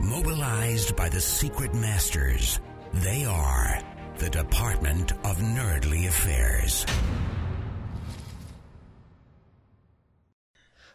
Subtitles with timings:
[0.00, 2.58] Mobilized by the secret masters,
[2.94, 3.78] they are
[4.16, 6.86] the Department of Nerdly Affairs.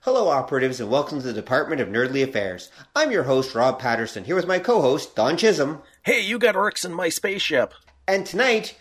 [0.01, 2.71] Hello, operatives, and welcome to the Department of Nerdly Affairs.
[2.95, 5.83] I'm your host, Rob Patterson, here with my co host, Don Chisholm.
[6.01, 7.75] Hey, you got orcs in my spaceship.
[8.07, 8.75] And tonight,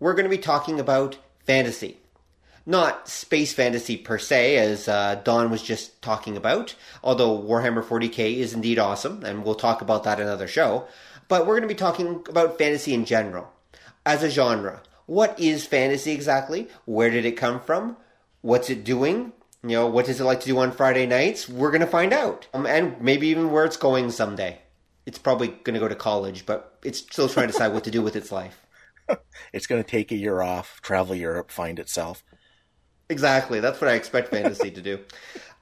[0.00, 1.98] we're going to be talking about fantasy.
[2.68, 8.36] Not space fantasy per se, as uh, Don was just talking about, although Warhammer 40k
[8.36, 10.86] is indeed awesome, and we'll talk about that another show.
[11.28, 13.50] But we're going to be talking about fantasy in general.
[14.04, 16.68] As a genre, what is fantasy exactly?
[16.84, 17.96] Where did it come from?
[18.42, 19.32] What's it doing?
[19.62, 21.48] You know, what does it like to do on Friday nights?
[21.48, 22.48] We're going to find out.
[22.52, 24.58] Um, and maybe even where it's going someday.
[25.06, 27.90] It's probably going to go to college, but it's still trying to decide what to
[27.90, 28.66] do with its life.
[29.54, 32.22] It's going to take a year off, travel Europe, find itself.
[33.08, 33.60] Exactly.
[33.60, 35.00] That's what I expect fantasy to do.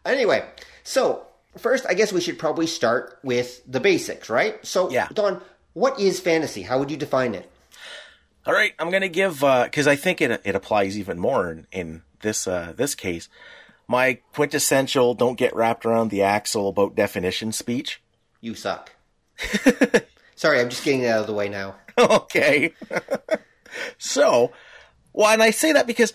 [0.04, 0.44] Anyway,
[0.82, 1.26] so
[1.58, 4.64] first, I guess we should probably start with the basics, right?
[4.66, 5.08] So, Yeah.
[5.12, 5.40] Don,
[5.74, 6.62] what is fantasy?
[6.62, 7.50] How would you define it?
[8.46, 11.66] All right, I'm going to give because I think it it applies even more in,
[11.72, 13.28] in this uh, this case.
[13.88, 18.00] My quintessential "don't get wrapped around the axle" about definition speech.
[18.40, 18.92] You suck.
[20.36, 21.74] Sorry, I'm just getting it out of the way now.
[21.98, 22.72] okay.
[23.98, 24.52] so,
[25.12, 26.12] well, and I say that because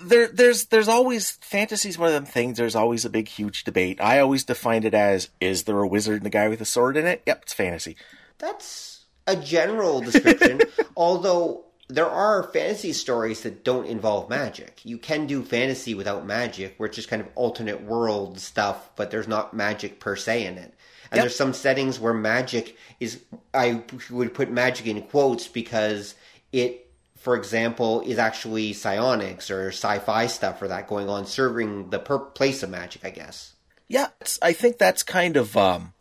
[0.00, 2.58] there, there's, there's always fantasy's one of them things.
[2.58, 4.00] There's always a big, huge debate.
[4.00, 6.96] I always defined it as: is there a wizard and a guy with a sword
[6.96, 7.22] in it?
[7.26, 7.96] Yep, it's fantasy.
[8.38, 10.60] That's a general description,
[10.96, 14.80] although there are fantasy stories that don't involve magic.
[14.84, 19.10] You can do fantasy without magic, where it's just kind of alternate world stuff, but
[19.10, 20.74] there's not magic per se in it.
[21.10, 21.22] And Yep.
[21.22, 23.22] there's some settings where magic is,
[23.54, 26.14] I would put magic in quotes because
[26.52, 26.87] it,
[27.18, 31.98] for example, is actually psionics or sci fi stuff or that going on, serving the
[31.98, 33.54] per- place of magic, I guess.
[33.88, 34.08] Yeah,
[34.42, 35.94] I think that's kind of um,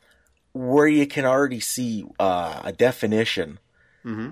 [0.53, 3.59] where you can already see uh, a definition.
[4.05, 4.29] Mm-hmm.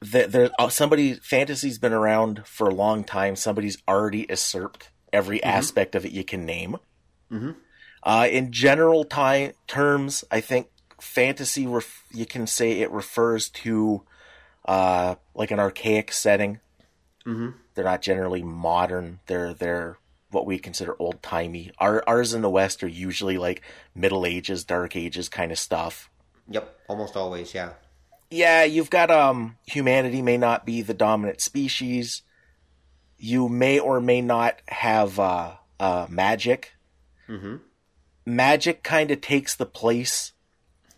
[0.00, 3.36] That there, uh, somebody fantasy's been around for a long time.
[3.36, 6.76] Somebody's already usurped every aspect of it you can name.
[7.30, 7.52] Mm-hmm.
[8.02, 10.68] Uh, in general time terms, I think
[11.00, 14.02] fantasy ref- you can say it refers to
[14.66, 16.60] uh, like an archaic setting.
[17.24, 17.50] Mm-hmm.
[17.74, 19.20] They're not generally modern.
[19.26, 19.98] They're they're
[20.30, 21.70] what we consider old timey.
[21.78, 23.62] Our ours in the West are usually like
[23.94, 26.10] Middle Ages, Dark Ages kind of stuff.
[26.48, 27.70] Yep, almost always, yeah.
[28.30, 32.22] Yeah, you've got um humanity may not be the dominant species.
[33.18, 36.74] You may or may not have uh, uh magic.
[37.28, 37.56] Mm-hmm.
[38.26, 40.32] Magic kind of takes the place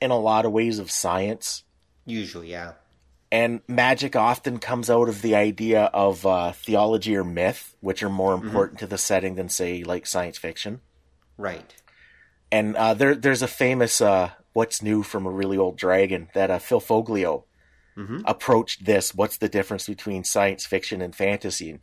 [0.00, 1.64] in a lot of ways of science.
[2.06, 2.72] Usually, yeah.
[3.30, 8.08] And magic often comes out of the idea of uh, theology or myth, which are
[8.08, 10.80] more important to the setting than, say, like science fiction.
[11.36, 11.74] Right.
[12.50, 16.50] And uh, there, there's a famous uh, "What's New" from a really old dragon that
[16.50, 17.44] uh, Phil Foglio
[18.24, 19.14] approached this.
[19.14, 21.80] What's the difference between science fiction and fantasy?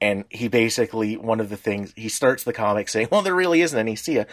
[0.00, 3.60] And, he basically one of the things he starts the comic saying, "Well, there really
[3.62, 4.24] isn't any." See ya.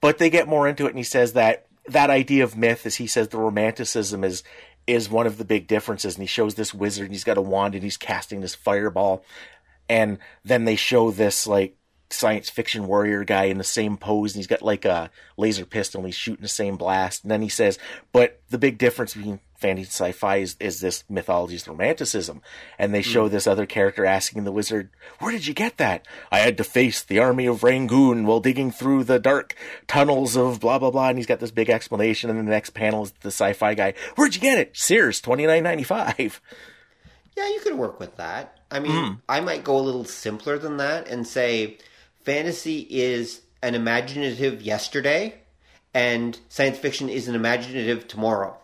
[0.00, 2.96] But they get more into it, and he says that that idea of myth, as
[2.96, 4.42] he says, the romanticism is
[4.86, 6.14] is one of the big differences.
[6.14, 9.24] And he shows this wizard, and he's got a wand, and he's casting this fireball,
[9.88, 11.76] and then they show this like
[12.12, 16.00] science fiction warrior guy in the same pose, and he's got like a laser pistol,
[16.00, 17.22] and he's shooting the same blast.
[17.22, 17.78] And then he says,
[18.12, 22.42] but the big difference between fantasy and sci-fi is, is this mythology's romanticism.
[22.78, 23.32] And they show hmm.
[23.32, 24.90] this other character asking the wizard,
[25.20, 26.04] where did you get that?
[26.30, 29.54] I had to face the army of Rangoon while digging through the dark
[29.86, 31.08] tunnels of blah, blah, blah.
[31.08, 32.28] And he's got this big explanation.
[32.28, 33.94] And then the next panel is the sci-fi guy.
[34.16, 34.76] Where'd you get it?
[34.76, 36.40] Sears, twenty nine ninety five.
[37.36, 38.58] Yeah, you could work with that.
[38.70, 39.12] I mean, hmm.
[39.28, 41.78] I might go a little simpler than that and say
[42.24, 45.34] fantasy is an imaginative yesterday
[45.94, 48.56] and science fiction is an imaginative tomorrow.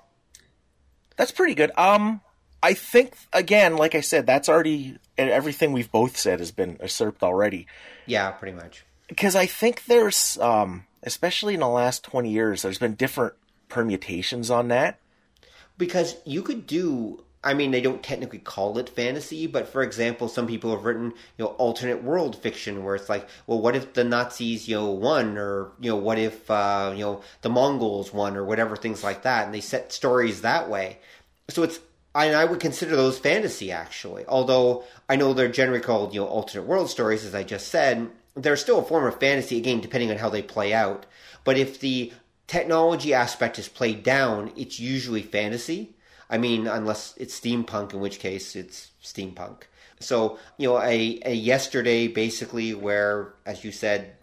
[1.17, 1.71] That's pretty good.
[1.77, 2.21] Um,
[2.63, 7.23] I think again, like I said, that's already everything we've both said has been usurped
[7.23, 7.67] already.
[8.07, 8.85] Yeah, pretty much.
[9.09, 13.35] Because I think there's, um, especially in the last twenty years, there's been different
[13.69, 14.99] permutations on that.
[15.77, 20.29] Because you could do I mean, they don't technically call it fantasy, but for example,
[20.29, 23.93] some people have written, you know, alternate world fiction where it's like, well, what if
[23.93, 28.13] the Nazis, you know, won, or you know, what if, uh, you know, the Mongols
[28.13, 30.99] won, or whatever, things like that, and they set stories that way.
[31.49, 31.79] So it's,
[32.13, 36.27] I, I would consider those fantasy actually, although I know they're generally called, you know,
[36.27, 38.11] alternate world stories, as I just said.
[38.35, 41.07] They're still a form of fantasy, again, depending on how they play out.
[41.45, 42.13] But if the
[42.47, 45.95] technology aspect is played down, it's usually fantasy
[46.31, 49.63] I mean, unless it's steampunk, in which case it's steampunk.
[50.01, 54.15] So, you know, a, a yesterday basically where, as you said,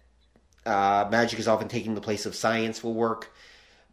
[0.65, 3.31] uh, magic is often taking the place of science will work.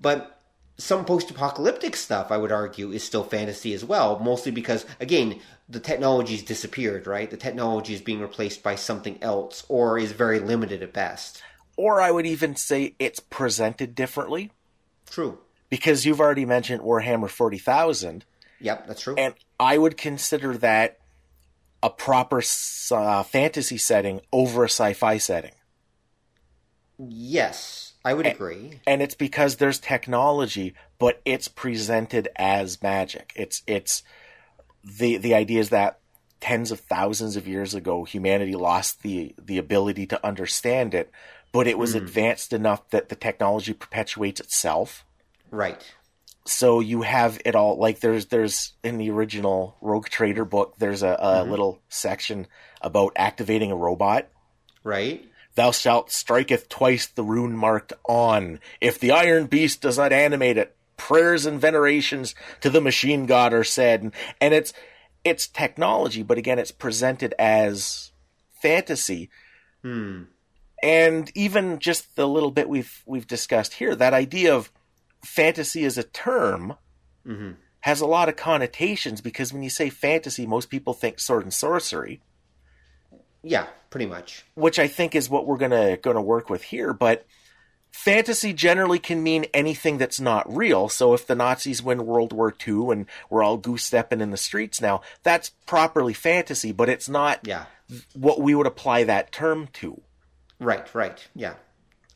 [0.01, 0.41] But
[0.79, 5.41] some post apocalyptic stuff, I would argue, is still fantasy as well, mostly because, again,
[5.69, 7.31] the technology's disappeared, right?
[7.31, 11.43] The technology is being replaced by something else or is very limited at best.
[11.77, 14.53] Or I would even say it's presented differently.
[15.11, 15.39] True
[15.73, 18.27] because you've already mentioned Warhammer 40,000.
[18.61, 19.15] Yep, that's true.
[19.17, 20.99] And I would consider that
[21.83, 22.43] a proper
[22.91, 25.53] uh, fantasy setting over a sci-fi setting.
[26.99, 28.81] Yes, I would and, agree.
[28.87, 33.33] And it's because there's technology, but it's presented as magic.
[33.35, 34.03] It's it's
[34.85, 36.01] the the idea is that
[36.43, 41.11] tens of thousands of years ago humanity lost the the ability to understand it,
[41.51, 42.03] but it was mm.
[42.03, 45.07] advanced enough that the technology perpetuates itself
[45.53, 45.81] Right.
[46.45, 51.05] So you have it all like there's there's in the original Rogue Trader book there's
[51.05, 51.51] a, a mm-hmm.
[51.51, 52.49] little section
[52.81, 54.29] about activating a robot.
[54.83, 55.25] Right.
[55.55, 58.59] Thou shalt striketh twice the rune marked on.
[58.81, 63.53] If the iron beast does not animate it, prayers and venerations to the machine god
[63.53, 64.13] are said.
[64.41, 64.73] And it's
[65.25, 68.11] it's technology, but again, it's presented as
[68.61, 69.31] fantasy.
[69.83, 70.23] Hmm.
[70.83, 74.73] And even just the little bit we've we've discussed here, that idea of
[75.25, 76.75] fantasy as a term
[77.27, 77.53] mm-hmm.
[77.81, 81.55] has a lot of connotations because when you say fantasy, most people think sword and
[81.55, 82.21] sorcery.
[83.43, 84.45] Yeah, pretty much.
[84.55, 87.27] Which I think is what we're gonna gonna work with here, but
[87.91, 90.89] fantasy generally can mean anything that's not real.
[90.89, 94.37] So if the Nazis win World War II and we're all goose stepping in the
[94.37, 97.67] streets now, that's properly fantasy, but it's not yeah.
[98.15, 100.01] what we would apply that term to.
[100.59, 101.27] Right, right.
[101.35, 101.55] Yeah.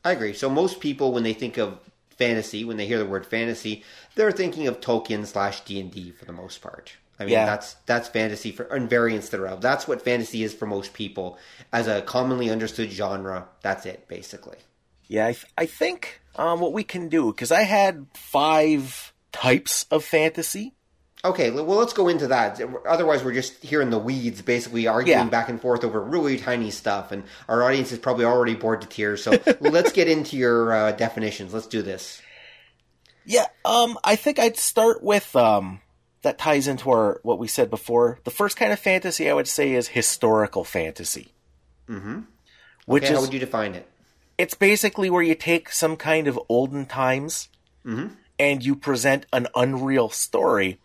[0.04, 0.32] I agree.
[0.32, 1.80] So most people when they think of
[2.16, 3.84] fantasy, when they hear the word fantasy,
[4.14, 6.96] they're thinking of Tolkien slash D and D for the most part.
[7.18, 7.46] I mean, yeah.
[7.46, 9.60] that's that's fantasy for and variants thereof.
[9.60, 11.38] That's what fantasy is for most people
[11.72, 13.48] as a commonly understood genre.
[13.62, 14.58] That's it, basically.
[15.08, 19.86] Yeah, I, th- I think um, what we can do because I had five types
[19.90, 20.74] of fantasy.
[21.26, 22.60] Okay, well, let's go into that.
[22.86, 25.28] Otherwise, we're just here in the weeds, basically arguing yeah.
[25.28, 28.86] back and forth over really tiny stuff, and our audience is probably already bored to
[28.86, 29.24] tears.
[29.24, 31.52] So let's get into your uh, definitions.
[31.52, 32.22] Let's do this.
[33.24, 35.80] Yeah, um, I think I'd start with um,
[36.22, 38.20] that ties into our what we said before.
[38.22, 41.32] The first kind of fantasy I would say is historical fantasy.
[41.88, 42.20] Mm-hmm.
[42.86, 43.88] Which okay, is, how would you define it?
[44.38, 47.48] It's basically where you take some kind of olden times
[47.84, 48.14] mm-hmm.
[48.38, 50.78] and you present an unreal story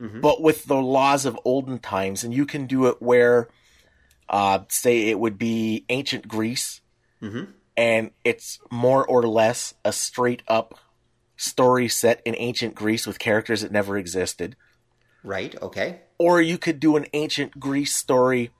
[0.00, 0.20] mm-hmm.
[0.20, 3.48] but with the laws of olden times, and you can do it where,
[4.28, 6.80] uh, say, it would be ancient Greece,
[7.22, 7.50] mm-hmm.
[7.76, 10.78] and it's more or less a straight up
[11.36, 14.56] story set in ancient Greece with characters that never existed.
[15.22, 15.60] Right.
[15.60, 16.00] Okay.
[16.18, 18.50] Or you could do an ancient Greece story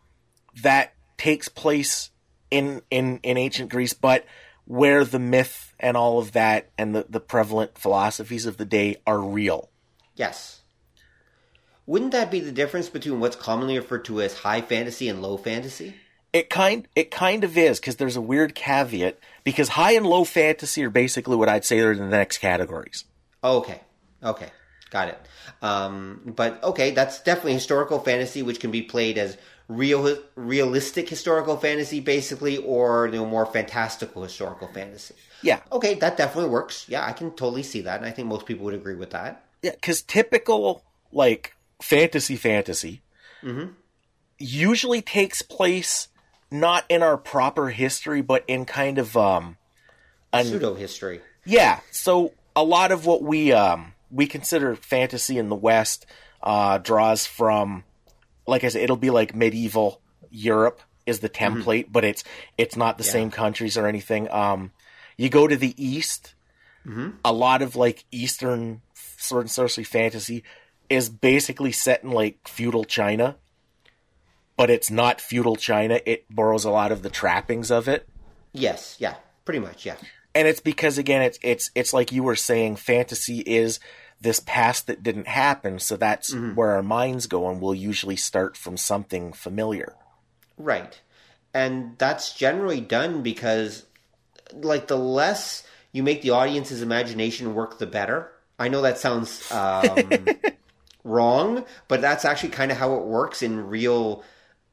[0.63, 2.11] that takes place
[2.51, 4.25] in in in ancient Greece, but
[4.65, 8.97] where the myth and all of that and the, the prevalent philosophies of the day
[9.07, 9.71] are real.
[10.15, 10.60] Yes.
[11.91, 15.37] Wouldn't that be the difference between what's commonly referred to as high fantasy and low
[15.37, 15.97] fantasy?
[16.33, 20.23] It kind it kind of is because there's a weird caveat because high and low
[20.23, 23.07] fantasy are basically what I'd say are the next categories.
[23.43, 23.81] Okay,
[24.23, 24.51] okay,
[24.91, 25.19] got it.
[25.63, 31.57] Um, but okay, that's definitely historical fantasy, which can be played as real realistic historical
[31.57, 35.17] fantasy, basically, or you know more fantastical historical fantasy.
[35.43, 35.59] Yeah.
[35.73, 36.87] Okay, that definitely works.
[36.89, 39.45] Yeah, I can totally see that, and I think most people would agree with that.
[39.63, 43.03] Yeah, because typical like fantasy fantasy
[43.43, 43.73] mm-hmm.
[44.39, 46.09] usually takes place
[46.51, 49.57] not in our proper history, but in kind of um,
[50.33, 51.21] an, pseudo history.
[51.45, 51.81] Yeah.
[51.91, 56.07] So a lot of what we um, we consider fantasy in the West
[56.43, 57.85] uh, draws from,
[58.47, 61.59] like I said, it'll be like medieval Europe is the mm-hmm.
[61.59, 61.93] template, mm-hmm.
[61.93, 62.25] but it's
[62.59, 63.13] it's not the yeah.
[63.13, 64.31] same countries or anything.
[64.31, 64.73] Um,
[65.17, 66.35] you go to the East,
[66.87, 67.11] mm-hmm.
[67.25, 70.43] a lot of like Eastern sword and sorcery fantasy
[70.91, 73.37] is basically set in like feudal China,
[74.57, 76.01] but it's not feudal China.
[76.05, 78.09] It borrows a lot of the trappings of it.
[78.53, 79.97] Yes, yeah, pretty much, yeah.
[80.35, 83.81] And it's because again, it's it's it's like you were saying, fantasy is
[84.21, 88.57] this past that didn't happen, so that's where our minds go, and we'll usually start
[88.57, 89.95] from something familiar.
[90.59, 91.01] Right.
[91.55, 93.87] And that's generally done because,
[94.53, 98.31] like, the less you make the audience's imagination work, the better.
[98.59, 100.27] I know that sounds um,
[101.05, 104.23] wrong, but that's actually kind of how it works in real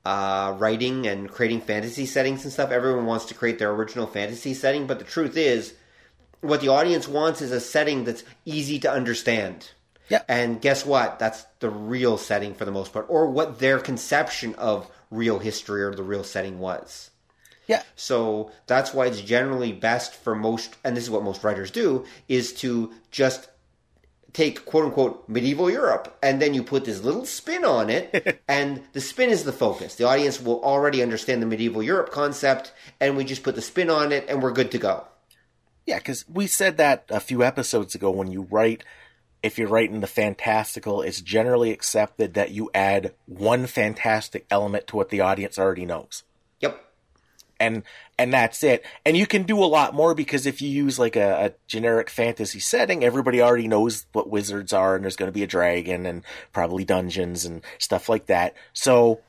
[0.05, 2.71] uh, writing and creating fantasy settings and stuff.
[2.71, 5.73] Everyone wants to create their original fantasy setting, but the truth is,
[6.41, 9.71] what the audience wants is a setting that's easy to understand.
[10.09, 10.21] Yeah.
[10.29, 11.19] And guess what?
[11.19, 15.83] That's the real setting for the most part, or what their conception of real history
[15.83, 17.09] or the real setting was.
[17.67, 17.83] Yeah.
[17.97, 22.05] So that's why it's generally best for most, and this is what most writers do,
[22.29, 23.49] is to just
[24.37, 28.83] take quote unquote medieval Europe and then you put this little spin on it, and
[28.93, 29.95] the spin is the focus.
[29.95, 33.89] The audience will already understand the medieval Europe concept, and we just put the spin
[33.89, 35.07] on it, and we're good to go.
[35.87, 38.11] Yeah, because we said that a few episodes ago.
[38.11, 38.83] When you write,
[39.41, 44.97] if you're writing the fantastical, it's generally accepted that you add one fantastic element to
[44.97, 46.21] what the audience already knows.
[47.59, 47.83] And
[48.19, 48.85] and that's it.
[49.05, 52.09] And you can do a lot more because if you use like a, a generic
[52.09, 56.05] fantasy setting, everybody already knows what wizards are, and there's going to be a dragon
[56.05, 56.23] and
[56.53, 58.55] probably dungeons and stuff like that.
[58.73, 59.21] So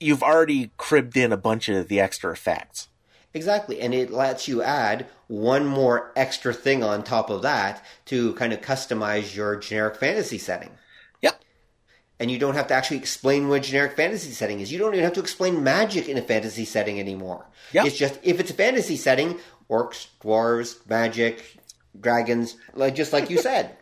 [0.00, 2.88] you've already cribbed in a bunch of the extra effects.
[3.32, 8.34] Exactly, and it lets you add one more extra thing on top of that to
[8.34, 10.70] kind of customize your generic fantasy setting.
[12.20, 12.22] Yep.
[12.22, 14.70] And you don't have to actually explain what a generic fantasy setting is.
[14.70, 17.46] You don't even have to explain magic in a fantasy setting anymore.
[17.72, 17.86] Yeah.
[17.86, 19.38] It's just if it's a fantasy setting,
[19.70, 21.56] orcs, dwarves, magic,
[21.98, 23.76] dragons, like just like you said.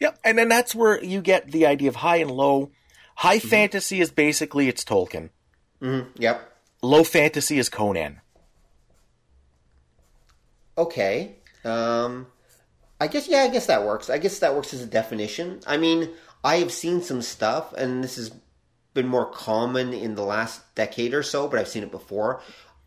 [0.00, 0.18] Yep.
[0.22, 2.70] And then that's where you get the idea of high and low.
[3.16, 5.30] High fantasy is basically it's Tolkien.
[5.80, 6.52] Yep.
[6.82, 8.20] Low fantasy is Conan.
[10.76, 11.36] Okay.
[11.64, 12.26] Um,
[13.00, 14.10] I guess yeah, I guess that works.
[14.10, 15.60] I guess that works as a definition.
[15.66, 16.10] I mean,
[16.46, 18.30] I have seen some stuff, and this has
[18.94, 22.40] been more common in the last decade or so, but I've seen it before.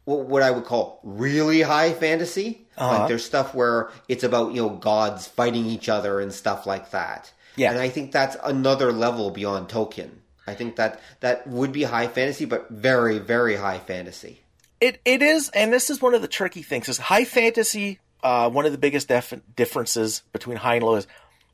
[0.05, 2.65] What, what I would call really high fantasy.
[2.77, 2.99] Uh-huh.
[2.99, 6.91] Like there's stuff where it's about you know gods fighting each other and stuff like
[6.91, 7.31] that.
[7.55, 7.71] Yeah.
[7.71, 10.11] and I think that's another level beyond Tolkien.
[10.47, 14.39] I think that that would be high fantasy, but very very high fantasy.
[14.79, 16.87] It it is, and this is one of the tricky things.
[16.87, 21.07] Is high fantasy uh, one of the biggest def- differences between high and low is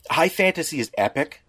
[0.10, 1.42] high fantasy is epic.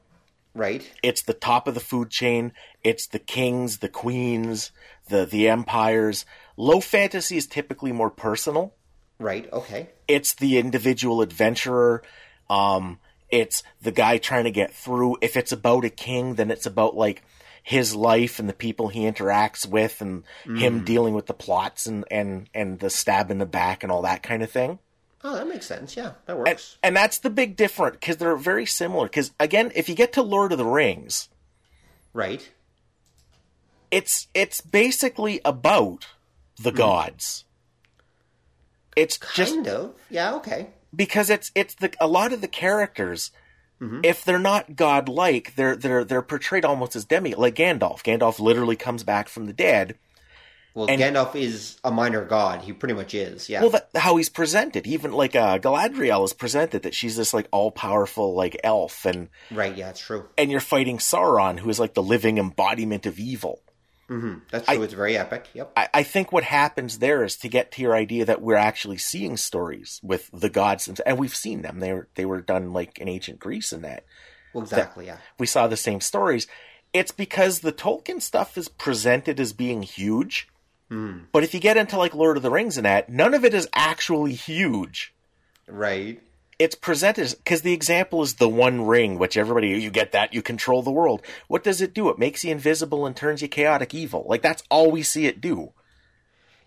[0.57, 0.91] Right.
[1.03, 2.53] It's the top of the food chain.
[2.83, 4.73] It's the kings, the queens,
[5.09, 6.25] the the empires.
[6.57, 8.75] Low fantasy is typically more personal.
[9.19, 9.53] Right.
[9.53, 9.91] Okay.
[10.09, 12.03] It's the individual adventurer.
[12.49, 12.99] Um,
[13.29, 15.19] it's the guy trying to get through.
[15.21, 17.23] If it's about a king, then it's about like
[17.63, 22.05] his life and the people he interacts with and him dealing with the plots and,
[22.13, 24.79] and, and the stab in the back and all that kind of thing.
[25.25, 25.97] Oh, that makes sense.
[25.97, 26.77] Yeah, that works.
[26.83, 29.07] and that's the big difference because they're very similar.
[29.07, 31.29] Because again, if you get to Lord of the Rings,
[32.13, 32.49] right.
[33.91, 36.07] it's it's basically about
[36.59, 36.77] the hmm.
[36.77, 37.45] gods.
[38.95, 39.95] It's just kind of.
[40.11, 40.35] Yeah.
[40.37, 40.69] Okay.
[40.95, 43.31] because it's it's the a lot of the characters
[43.81, 44.01] mm-hmm.
[44.03, 48.77] if they're not godlike they're they're they're portrayed almost as demi like Gandalf Gandalf literally
[48.77, 49.99] comes back from the dead
[50.77, 52.61] Well, And- Gandalf is a minor god.
[52.61, 53.49] He pretty much is.
[53.49, 53.63] Yeah.
[53.63, 57.49] well that, how he's presented even like uh Galadriel is presented that she's this like
[57.51, 59.75] all powerful like elf and right.
[59.75, 60.29] Yeah, it's true.
[60.37, 63.63] and you're fighting Sauron who is like the living embodiment of evil
[64.09, 64.83] That's true.
[64.83, 65.49] it's very epic.
[65.55, 65.73] Yep.
[65.77, 68.99] I, I think what happens there is to get to your idea that we're actually
[68.99, 71.81] seeing stories with the gods, and, and we've seen them.
[71.81, 74.05] They were they were done like in ancient Greece and that.
[74.53, 75.07] Well, exactly.
[75.07, 75.17] Yeah.
[75.39, 76.47] we saw the same stories.
[76.93, 80.49] It's because the Tolkien stuff is presented as being huge.
[80.89, 81.21] Hmm.
[81.33, 83.55] But if you get into like Lord of the Rings and that, none of it
[83.55, 85.13] is actually huge.
[85.67, 86.21] Right.
[86.59, 90.43] It's presented because the example is the One Ring, which everybody you get that you
[90.43, 91.23] control the world.
[91.49, 92.09] What does it do?
[92.09, 94.25] It makes you invisible and turns you chaotic evil.
[94.29, 95.73] Like that's all we see it do.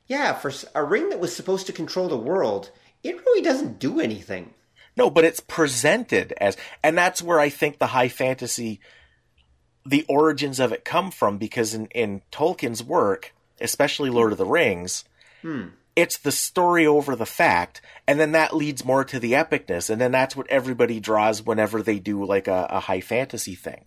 [0.08, 0.34] Yeah.
[0.34, 2.72] For a ring that was supposed to control the world,
[3.04, 4.54] it really doesn't do anything.
[4.98, 8.82] No, but it's presented as, and that's where I think the high fantasy,
[9.86, 14.46] the origins of it come from, because in, in Tolkien's work, especially Lord of the
[14.46, 15.04] Rings,
[15.42, 15.68] hmm.
[15.96, 20.00] it's the story over the fact, and then that leads more to the epicness, and
[20.00, 23.86] then that's what everybody draws whenever they do like a, a high fantasy thing.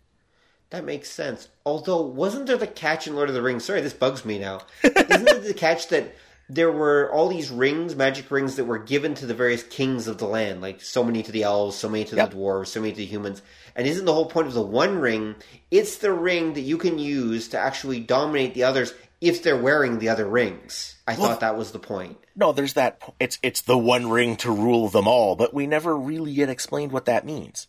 [0.70, 1.48] That makes sense.
[1.66, 3.62] Although, wasn't there the catch in Lord of the Rings?
[3.62, 4.62] Sorry, this bugs me now.
[4.82, 6.14] Isn't it the catch that
[6.48, 10.16] there were all these rings, magic rings, that were given to the various kings of
[10.16, 10.62] the land?
[10.62, 12.30] Like so many to the elves, so many to Yep.
[12.30, 13.42] the dwarves, so many to the humans.
[13.76, 15.34] And isn't the whole point of the one ring?
[15.70, 20.00] It's the ring that you can use to actually dominate the others if they're wearing
[20.00, 20.96] the other rings.
[21.06, 22.18] I thought that was the point.
[22.34, 23.00] No, there's that.
[23.20, 26.92] It's it's the one ring to rule them all, but we never really yet explained
[26.92, 27.68] what that means.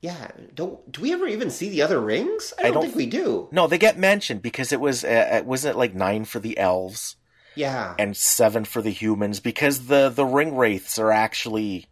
[0.00, 2.54] Yeah, don't do we ever even see the other rings?
[2.58, 3.48] I don't, don't think we do.
[3.50, 6.58] No, they get mentioned because it was uh, it wasn't it like nine for the
[6.58, 7.16] elves
[7.54, 11.86] Yeah, and seven for the humans because the the ring wraiths are actually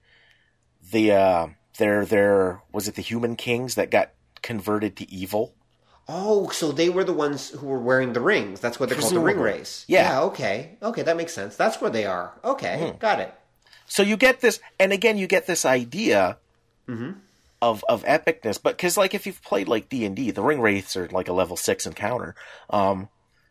[0.92, 1.46] the uh
[1.78, 4.10] they're they're was it the human kings that got
[4.42, 5.54] converted to evil?
[6.08, 8.60] Oh, so they were the ones who were wearing the rings.
[8.60, 9.84] That's what they're called, the ring wraiths.
[9.88, 10.20] Yeah.
[10.22, 10.76] okay.
[10.82, 11.56] Okay, that makes sense.
[11.56, 12.32] That's where they are.
[12.44, 12.98] Okay, Hmm.
[12.98, 13.32] got it.
[13.86, 16.38] So you get this, and again, you get this idea
[17.60, 18.60] of of epicness.
[18.62, 21.28] But because, like, if you've played like D and D, the ring wraiths are like
[21.28, 22.34] a level six encounter.
[22.70, 23.08] Um,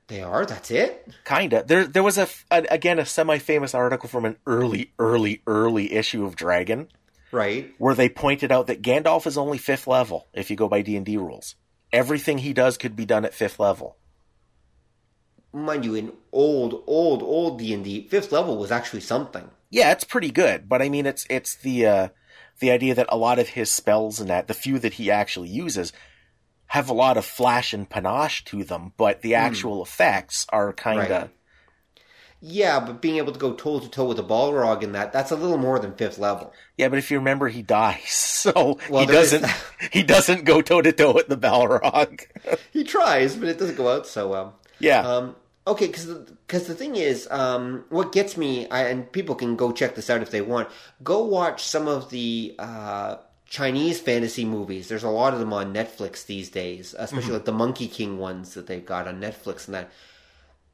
[0.08, 0.46] They are.
[0.46, 1.08] That's it.
[1.26, 1.64] kinda.
[1.66, 5.94] There, there was a, a again a semi famous article from an early, early, early
[5.94, 6.90] issue of Dragon
[7.32, 7.74] Right.
[7.78, 10.98] where they pointed out that Gandalf is only fifth level if you go by D
[10.98, 11.56] and D rules.
[11.94, 13.98] Everything he does could be done at fifth level.
[15.54, 19.50] Mind you, in old, old, old D and D, fifth level was actually something.
[19.70, 22.08] Yeah, it's pretty good, but I mean, it's it's the uh,
[22.60, 25.50] the idea that a lot of his spells and that the few that he actually
[25.50, 25.92] uses
[26.68, 31.12] have a lot of flash and panache to them, but the actual effects are kind
[31.12, 31.30] of Right.
[32.44, 35.30] Yeah, but being able to go toe to toe with a Balrog in that, that's
[35.30, 36.52] a little more than fifth level.
[36.76, 36.90] yeah.
[36.90, 39.46] But if you remember, he dies, so Well, he doesn't.
[39.92, 42.22] he doesn't go toe to toe with the Balrog.
[42.74, 44.60] He tries, but it doesn't go out so well.
[44.80, 45.36] yeah, Um,
[45.68, 46.06] okay, because
[46.48, 50.10] because the thing is, um, what gets me, I, and people can go check this
[50.10, 50.70] out if they want.
[51.04, 54.88] Go watch some of the uh, Chinese fantasy movies.
[54.88, 58.56] There's a lot of them on Netflix these days, especially like the Monkey King ones
[58.56, 59.92] that they've got on Netflix and that.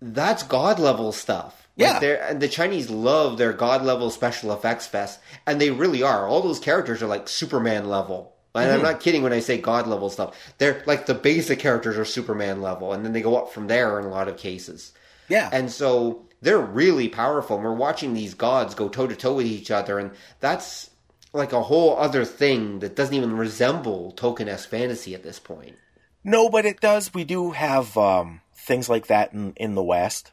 [0.02, 1.68] That's god level stuff.
[1.78, 2.00] Like, Yeah.
[2.00, 6.28] they're- and the Chinese love their god level special effects fest, and they really are.
[6.28, 8.34] All those characters are like Superman level.
[8.56, 10.36] And I'm not kidding when I say god level stuff.
[10.58, 14.00] They're like the basic characters are Superman level, and then they go up from there
[14.00, 14.94] in a lot of cases.
[15.28, 15.50] yeah.
[15.52, 17.58] And so they're really powerful.
[17.58, 20.90] And we're watching these gods go toe to toe with each other, and that's
[21.34, 25.76] like a whole other thing that doesn't even resemble Tolkien esque fantasy at this point.
[26.24, 27.14] No, but it does.
[27.14, 30.32] We do have um, things like that in, in the West.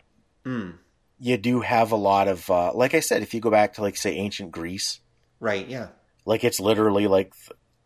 [1.19, 3.81] You do have a lot of, uh, like I said, if you go back to,
[3.81, 5.01] like, say, ancient Greece,
[5.41, 5.67] Right?
[5.67, 5.89] Yeah.
[6.27, 7.33] like it's literally like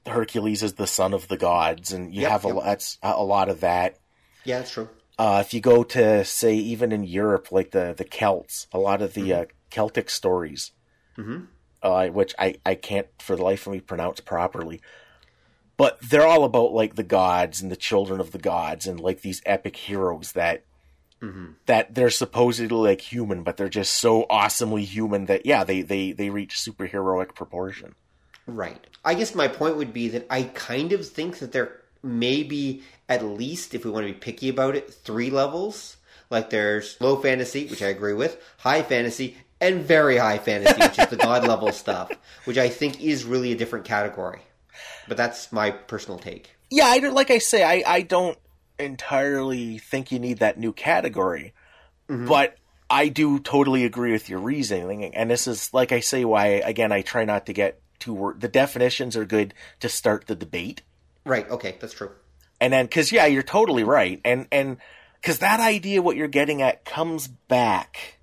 [0.06, 2.64] Hercules is the son of the gods, and you Yep, have a, yep.
[2.64, 3.98] that's a lot of that.
[4.44, 4.88] Yeah, that's true.
[5.18, 9.02] Uh, if you go to, say, even in Europe, like the, the Celts, a lot
[9.02, 10.72] of the uh, Celtic stories,
[11.82, 14.80] uh, which I, I can't for the life of me pronounce properly,
[15.78, 19.22] but they're all about like the gods and the children of the gods and like
[19.22, 20.64] these epic heroes that
[21.22, 21.52] mm-hmm.
[21.64, 26.12] that they're supposedly like human, but they're just so awesomely human that yeah, they they
[26.12, 27.94] they reach superheroic proportion.
[28.46, 28.84] Right.
[29.04, 32.82] I guess my point would be that I kind of think that there may be
[33.08, 35.96] at least, if we want to be picky about it, three levels.
[36.28, 40.98] Like there's low fantasy, which I agree with, high fantasy, and very high fantasy, which
[40.98, 42.10] is the god level stuff,
[42.44, 44.40] which I think is really a different category.
[45.06, 46.54] But that's my personal take.
[46.70, 48.38] Yeah, I don't, like I say, I, I don't
[48.78, 51.54] entirely think you need that new category,
[52.08, 52.26] mm-hmm.
[52.26, 52.56] but
[52.90, 55.14] I do totally agree with your reasoning.
[55.14, 58.40] And this is, like I say, why, again, I try not to get too word.
[58.40, 60.82] The definitions are good to start the debate.
[61.24, 62.10] Right, okay, that's true.
[62.60, 64.20] And then, cause yeah, you're totally right.
[64.24, 64.78] And, and,
[65.22, 68.18] cause that idea, what you're getting at comes back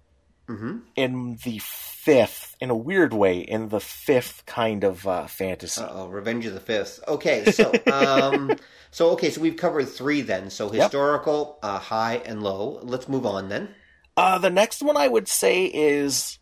[0.48, 0.80] mm-hmm.
[0.96, 5.82] in the fifth, in a weird way, in the fifth kind of, uh, fantasy.
[5.88, 7.04] Oh, Revenge of the Fifth.
[7.08, 8.56] Okay, so um,
[8.92, 10.50] so okay, so we've covered three then.
[10.50, 12.80] So historical, uh, high, and low.
[12.84, 13.70] Let's move on then.
[14.18, 16.40] Uh, the next one I would say is,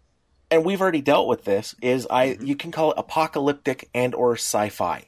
[0.52, 4.34] and we've already dealt with this, is I you can call it apocalyptic and or
[4.34, 5.06] sci-fi,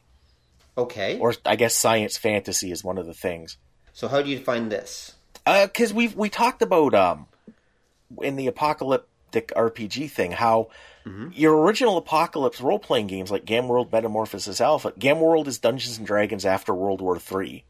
[0.77, 1.19] Okay.
[1.19, 3.57] or I guess science fantasy is one of the things.
[3.93, 5.13] So how do you define this?
[5.45, 7.27] Because we've we talked about um
[8.21, 10.69] in the apocalyptic RPG thing how
[11.05, 11.27] Mm-hmm.
[11.33, 15.99] your original apocalypse role playing games like Gamma World Metamorphosis Alpha, Gamma World is Dungeons
[15.99, 17.63] and Dragons after World War 3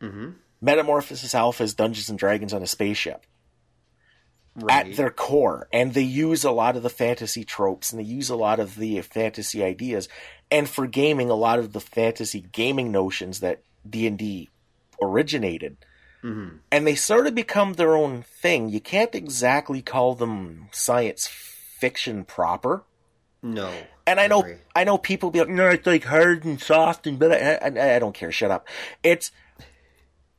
[0.00, 0.30] mm-hmm.
[0.60, 3.26] Metamorphosis Alpha is Dungeons and Dragons on a spaceship.
[4.60, 4.88] Right.
[4.88, 8.28] at their core and they use a lot of the fantasy tropes and they use
[8.28, 10.08] a lot of the fantasy ideas
[10.50, 14.48] and for gaming a lot of the fantasy gaming notions that d&d
[15.00, 15.76] originated.
[16.22, 16.56] Mm-hmm.
[16.72, 18.68] And they sort of become their own thing.
[18.68, 21.26] You can't exactly call them science
[21.78, 22.84] fiction proper
[23.42, 23.72] no.
[24.06, 24.56] and I know, agree.
[24.74, 27.96] I know people be like, no, it's like hard and soft and but I, I,
[27.96, 28.32] I don't care.
[28.32, 28.66] Shut up.
[29.02, 29.30] It's,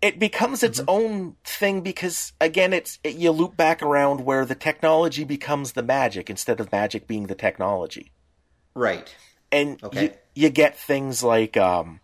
[0.01, 4.55] it becomes its own thing because again, it's it, you loop back around where the
[4.55, 8.11] technology becomes the magic instead of magic being the technology,
[8.75, 9.13] Right.
[9.51, 10.03] and Okay.
[10.03, 11.99] you you get things like um,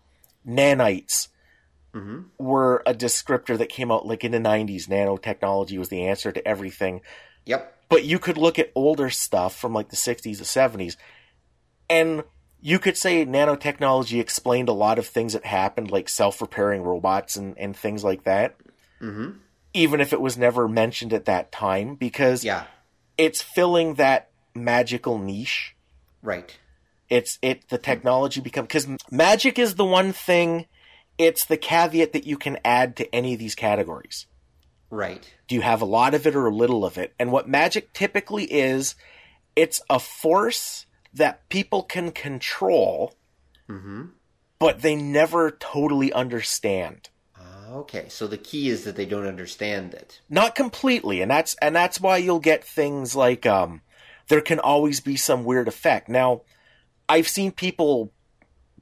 [0.46, 1.28] nanites.
[2.38, 4.88] Were a descriptor that came out like in the 90s.
[4.88, 7.00] Nanotechnology was the answer to everything
[7.46, 7.75] Yep.
[7.88, 10.96] But you could look at older stuff from like the 60s or 70s
[11.88, 12.24] and
[12.60, 17.36] you could say nanotechnology explained a lot of things that happened, like self repairing robots
[17.36, 18.56] and, and things like that.
[19.00, 19.38] Mm-hmm.
[19.74, 22.64] Even if it was never mentioned at that time, because Yeah.
[23.18, 25.76] it's filling that magical niche.
[26.22, 26.56] Right.
[27.08, 30.66] It's it the technology become because magic is the one thing.
[31.18, 34.26] It's the caveat that you can add to any of these categories.
[34.90, 35.32] Right.
[35.48, 37.14] Do you have a lot of it or a little of it?
[37.18, 38.94] And what magic typically is,
[39.54, 43.14] it's a force that people can control,
[43.68, 44.04] Mm-hmm.
[44.58, 47.08] but they never totally understand.
[47.72, 48.06] Okay.
[48.08, 50.20] So the key is that they don't understand it.
[50.30, 53.82] Not completely, and that's and that's why you'll get things like um,
[54.28, 56.08] there can always be some weird effect.
[56.08, 56.42] Now,
[57.08, 58.12] I've seen people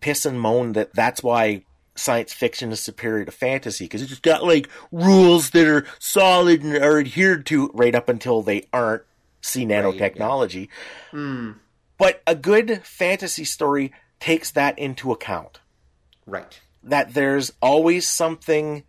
[0.00, 1.64] piss and moan that that's why
[1.96, 6.76] science fiction is superior to fantasy because it's got like rules that are solid and
[6.76, 9.02] are adhered to right up until they aren't.
[9.40, 10.68] See nanotechnology,
[11.10, 11.52] Hmm.
[11.98, 15.60] but a good fantasy story takes that into account.
[16.24, 16.58] Right.
[16.82, 18.84] That there's always something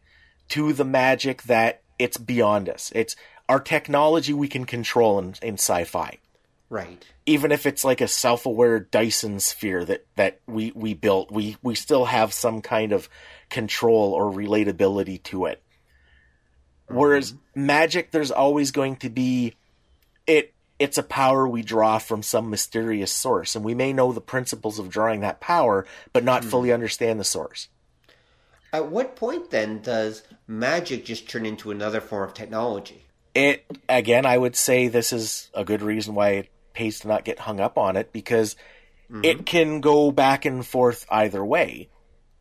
[0.50, 2.90] to the magic that it's beyond us.
[2.96, 3.18] It's
[3.50, 6.20] our technology we can control in, in sci-fi.
[6.70, 7.06] Right.
[7.26, 11.76] Even if it's like a self-aware Dyson sphere that, that we, we built, we, we
[11.76, 13.08] still have some kind of
[13.50, 15.62] control or relatability to it.
[16.88, 17.66] Whereas mm-hmm.
[17.66, 19.56] magic, there's always going to be
[20.28, 20.54] it.
[20.78, 24.78] It's a power we draw from some mysterious source, and we may know the principles
[24.78, 26.50] of drawing that power, but not mm-hmm.
[26.50, 27.70] fully understand the source.
[28.74, 33.06] At what point then does magic just turn into another form of technology?
[33.34, 37.26] It again, I would say this is a good reason why it pays to not
[37.26, 38.56] get hung up on it because
[39.24, 41.90] it can go back and forth either way,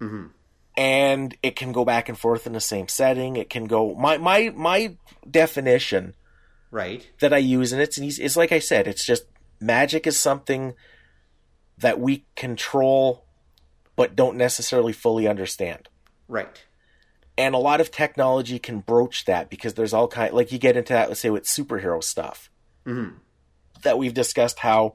[0.01, 0.31] Mhm.
[0.77, 3.37] and it can go back and forth in the same setting.
[3.37, 4.97] It can go my my my
[5.31, 6.15] definition
[6.71, 7.07] Right.
[7.21, 8.23] that I use, and it's easy.
[8.25, 9.25] It's like I said, it's just
[9.61, 10.75] magic is something
[11.79, 13.25] that we control,
[13.95, 15.89] but don't necessarily fully understand.
[16.29, 16.65] Right.
[17.37, 20.77] And a lot of technology can broach that because there's all kind like you get
[20.77, 22.49] into that, let's say with superhero stuff
[22.87, 23.17] Mhm.
[23.85, 24.95] That we've discussed how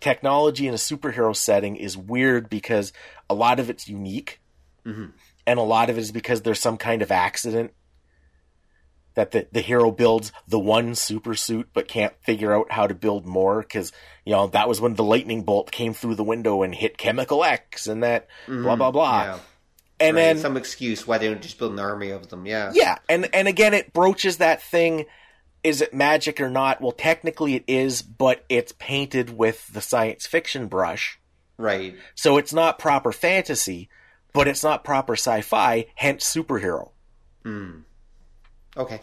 [0.00, 2.92] technology in a superhero setting is weird because
[3.28, 4.40] a lot of it's unique,
[4.86, 5.12] Mhm.
[5.46, 7.72] and a lot of it is because there's some kind of accident
[9.14, 12.94] that the, the hero builds the one super suit but can't figure out how to
[12.94, 13.92] build more because
[14.24, 17.42] you know that was when the lightning bolt came through the window and hit chemical
[17.44, 19.22] X and that blah blah blah.
[19.24, 19.38] Yeah.
[19.98, 20.22] And Right.
[20.22, 22.46] then some excuse why they don't just build an army of them.
[22.46, 22.70] Yeah.
[22.74, 25.04] yeah, and and again, it broaches that thing:
[25.62, 26.80] is it magic or not?
[26.80, 31.18] Well, technically, it is, but it's painted with the science fiction brush,
[31.58, 31.94] Right.
[32.14, 33.88] so it's not proper fantasy,
[34.32, 35.86] but it's not proper sci-fi.
[35.96, 36.90] Hence, superhero.
[38.76, 39.00] Okay.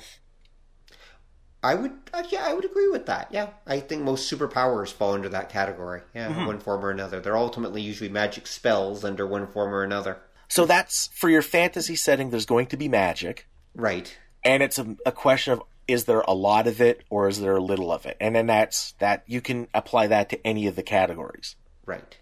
[1.63, 3.30] I would, uh, yeah, I would agree with that.
[3.32, 6.02] Yeah, I think most superpowers fall under that category.
[6.13, 6.46] Yeah, Mm-hmm.
[6.46, 7.20] one form or another.
[7.20, 10.20] They're ultimately usually magic spells under one form or another.
[10.50, 12.30] So that's for your fantasy setting.
[12.30, 14.15] There's going to be magic, Right.
[14.46, 17.56] and it's a, a question of is there a lot of it or is there
[17.56, 20.76] a little of it, and then that's that you can apply that to any of
[20.76, 21.56] the categories.
[21.86, 22.17] Right.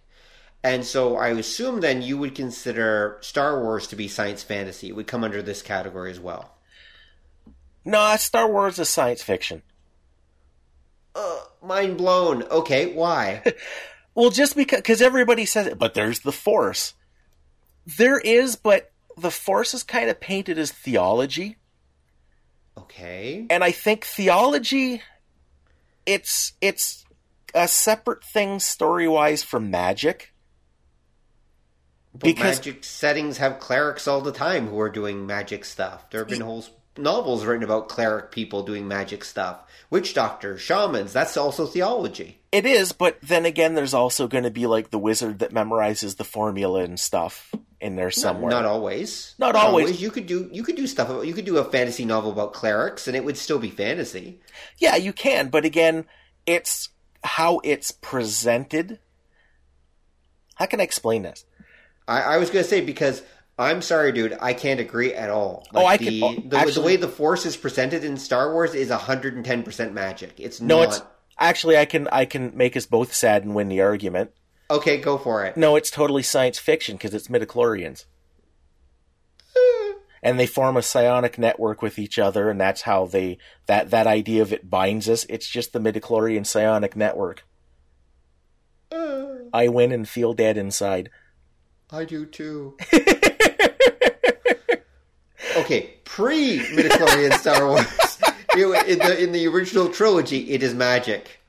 [0.64, 4.90] And so I assume then you would consider Star Wars to be science fantasy.
[4.90, 6.56] It would come under this category as well.
[7.84, 9.62] No, Star Wars is science fiction.
[11.14, 12.44] Uh, mind blown.
[12.44, 13.44] Okay, why?
[14.16, 16.94] Well, just because cause everybody says it, but there's the Force.
[17.98, 21.58] There is, but the Force is kind of painted as theology,
[22.78, 23.46] okay.
[23.50, 25.02] and I think theology,
[26.06, 27.06] it's it's
[27.54, 30.34] a separate thing story wise from magic.
[32.14, 36.10] But Because- magic settings have clerics all the time who are doing magic stuff.
[36.10, 36.66] There have been whole
[36.98, 39.62] novels written about cleric people doing magic stuff.
[39.90, 42.42] Witch doctors, shamans, that's also theology.
[42.56, 46.16] It is, but then again, there's also going to be like the wizard that memorizes
[46.16, 48.50] the formula and stuff in there somewhere.
[48.50, 49.36] Not always.
[49.38, 50.02] Not always.
[50.02, 52.54] You could do you could do stuff about you could do a fantasy novel about
[52.54, 54.40] clerics and it would still be fantasy.
[54.78, 56.06] Yeah, you can, but again,
[56.46, 56.88] it's
[57.26, 59.00] how it's presented.
[60.56, 61.44] How can I explain this?
[62.08, 63.22] I, I was gonna say because
[63.60, 65.68] I'm sorry, dude, I can't agree at all.
[65.76, 68.74] Oh, I the, can- oh, the, the way the force is presented in Star Wars
[68.74, 70.36] is 110 percent magic.
[70.38, 71.02] It's No, not it's
[71.40, 74.32] actually I can I can make us both sad and win the argument.
[74.70, 74.98] okay.
[74.98, 75.58] Go for it.
[75.58, 78.06] No, it's totally science fiction because it's midichlorians.
[80.24, 84.08] and they form a psionic network with each other, and that's how they that that
[84.08, 85.26] idea of it binds us.
[85.30, 87.46] It's just the midichlorian psionic network.
[89.54, 91.10] I win and feel dead inside.
[91.92, 92.76] I do too.
[95.58, 97.86] okay, pre midichlorian Star Wars.
[98.56, 101.40] In the in the original trilogy, it is magic.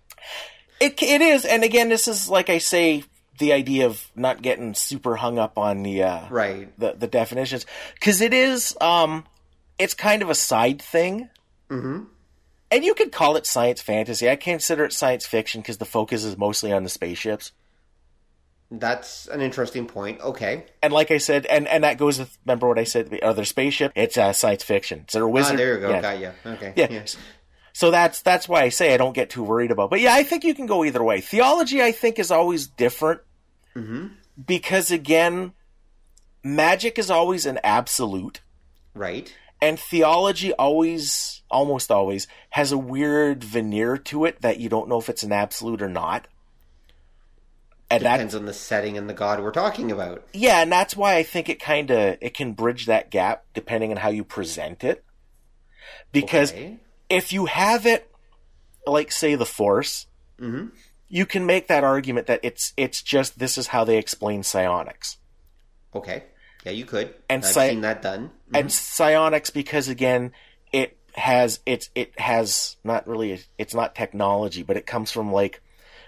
[0.80, 3.04] It it is, and again, this is like I say,
[3.38, 6.78] the idea of not getting super hung up on the uh, Right.
[6.78, 7.64] the the definitions
[7.94, 9.24] because it is um
[9.78, 11.28] it's kind of a side thing.
[11.70, 12.04] Mm-hmm.
[12.70, 14.28] And you could call it science fantasy.
[14.28, 17.52] I consider it science fiction because the focus is mostly on the spaceships.
[18.70, 20.20] That's an interesting point.
[20.20, 20.66] Okay.
[20.82, 23.16] And like I said, and, and that goes with remember what I said?
[23.22, 23.92] Are there spaceship?
[23.94, 25.04] It's uh, science fiction.
[25.06, 25.58] Is there a Ah, wizard?
[25.58, 25.90] there you go.
[25.90, 26.00] Yeah.
[26.02, 26.32] Got you.
[26.46, 26.72] Okay.
[26.76, 27.04] Yeah.
[27.72, 29.90] So that's that's why I say I don't get too worried about.
[29.90, 31.20] But yeah, I think you can go either way.
[31.20, 33.20] Theology, I think, is always different
[33.76, 34.06] Mm-hmm.
[34.46, 35.52] because again,
[36.42, 38.40] magic is always an absolute,
[38.94, 39.32] Right.
[39.60, 44.98] and theology always, almost always, has a weird veneer to it that you don't know
[44.98, 46.26] if it's an absolute or not.
[47.88, 50.26] And that Depends on the setting and the god we're talking about.
[50.32, 53.90] yeah, and that's why I think it kind of it can bridge that gap depending
[53.92, 55.04] on how you present it.
[56.12, 56.78] Because Okay.
[57.08, 58.10] if you have it
[58.86, 60.06] like say the force,
[60.40, 60.72] Mhm.
[61.08, 65.18] you can make that argument that it's it's just this is how they explain psionics.
[65.94, 66.24] Okay.
[66.64, 67.14] Yeah, you could.
[67.30, 68.30] And I've sci- seen that done.
[68.52, 70.32] And psionics because again
[70.72, 75.62] it has it's it has not really it's not technology, but it comes from like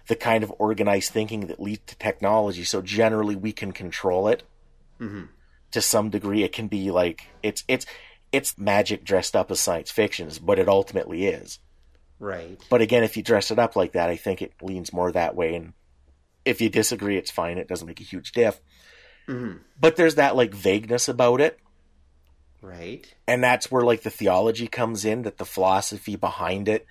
[0.09, 2.65] the kind of organized thinking that leads to technology.
[2.65, 4.43] So generally we can control it.
[5.01, 5.27] Mm-hmm.
[5.71, 7.87] to some degree it can be like it's it's
[8.33, 11.61] it's magic dressed up as science fiction but it ultimately is
[12.19, 12.59] Right.
[12.69, 15.37] but again if you dress it up like that i think it leans more that
[15.37, 15.73] way and
[16.45, 18.59] if you disagree it's fine it doesn't make a huge diff
[19.29, 19.59] mm-hmm.
[19.81, 21.61] but there's that like vagueness about it
[22.61, 23.07] Right.
[23.29, 26.87] and that's where like the theology comes in that the philosophy behind it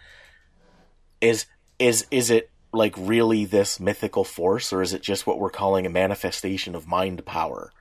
[1.19, 1.45] is
[1.77, 5.85] is is it like really this mythical force or is it just what we're calling
[5.85, 7.71] a manifestation of mind power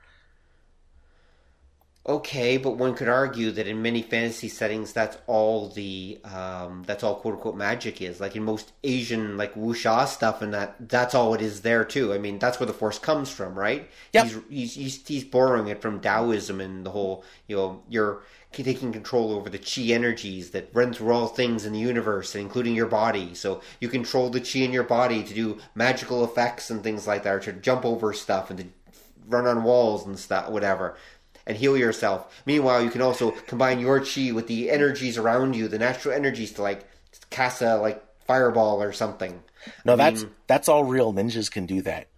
[2.08, 7.02] Okay, but one could argue that in many fantasy settings, that's all the um, that's
[7.02, 8.20] all quote unquote magic is.
[8.20, 12.14] Like in most Asian like wuxia stuff, and that that's all it is there too.
[12.14, 13.90] I mean, that's where the force comes from, right?
[14.12, 14.24] Yep.
[14.24, 18.22] He's, he's he's he's borrowing it from Taoism and the whole you know you're
[18.62, 22.74] taking control over the chi energies that run through all things in the universe, including
[22.74, 23.34] your body.
[23.34, 27.22] So you control the chi in your body to do magical effects and things like
[27.24, 28.66] that, or to jump over stuff and to
[29.28, 30.96] run on walls and stuff, whatever
[31.46, 32.42] and heal yourself.
[32.44, 36.52] Meanwhile, you can also combine your chi with the energies around you, the natural energies
[36.54, 36.84] to like
[37.30, 39.42] cast a like fireball or something.
[39.84, 42.08] no I that's mean, that's all real ninjas can do that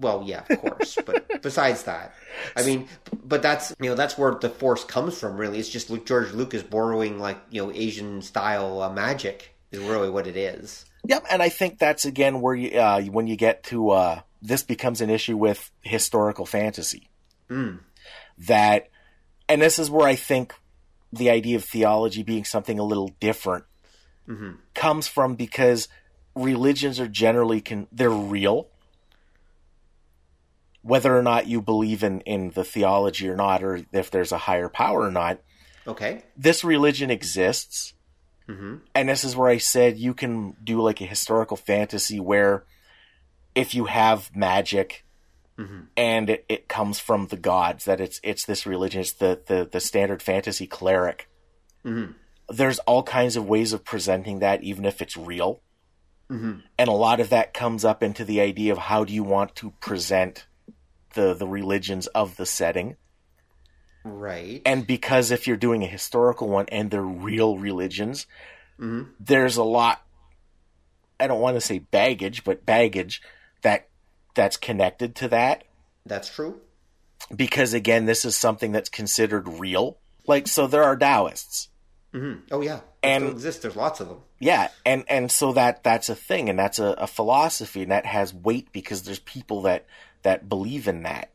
[0.00, 0.98] well, yeah, of course.
[1.04, 2.14] but besides that,
[2.56, 2.88] I mean,
[3.24, 5.36] but that's you know that's where the force comes from.
[5.36, 10.10] Really, it's just George Lucas borrowing like you know Asian style uh, magic is really
[10.10, 10.84] what it is.
[11.06, 14.62] Yep, and I think that's again where you uh, when you get to uh, this
[14.62, 17.08] becomes an issue with historical fantasy.
[18.38, 18.88] That,
[19.48, 20.54] and this is where I think
[21.12, 23.64] the idea of theology being something a little different
[24.74, 25.88] comes from because
[26.34, 28.68] religions are generally can they're real.
[30.86, 34.38] Whether or not you believe in, in the theology or not, or if there's a
[34.38, 35.40] higher power or not,
[35.86, 36.22] Okay.
[36.36, 37.94] this religion exists.
[38.48, 38.76] Mm-hmm.
[38.94, 42.64] And this is where I said you can do like a historical fantasy where
[43.56, 45.04] if you have magic
[45.58, 45.80] mm-hmm.
[45.96, 49.68] and it, it comes from the gods, that it's it's this religion, it's the, the,
[49.70, 51.28] the standard fantasy cleric.
[51.84, 52.12] Mm-hmm.
[52.48, 55.60] There's all kinds of ways of presenting that, even if it's real.
[56.78, 59.56] And a lot of that comes up into the idea of how do you want
[59.56, 60.46] to present
[61.16, 62.94] the the religions of the setting.
[64.04, 64.62] Right.
[64.64, 68.26] And because if you're doing a historical one and they're real religions,
[68.78, 69.10] mm-hmm.
[69.18, 70.00] there's a lot.
[71.18, 73.20] I don't want to say baggage, but baggage
[73.62, 73.88] that
[74.34, 75.64] that's connected to that.
[76.04, 76.60] that's true.
[77.34, 79.98] Because again, this is something that's considered real.
[80.28, 81.68] Like so, there are Taoists.
[82.14, 82.40] Mm-hmm.
[82.52, 82.80] Oh yeah.
[83.02, 83.62] They And- still exist.
[83.62, 84.18] There's lots of them.
[84.38, 88.04] Yeah, and and so that that's a thing, and that's a, a philosophy, and that
[88.04, 89.86] has weight because there's people that
[90.26, 91.30] that believe in that.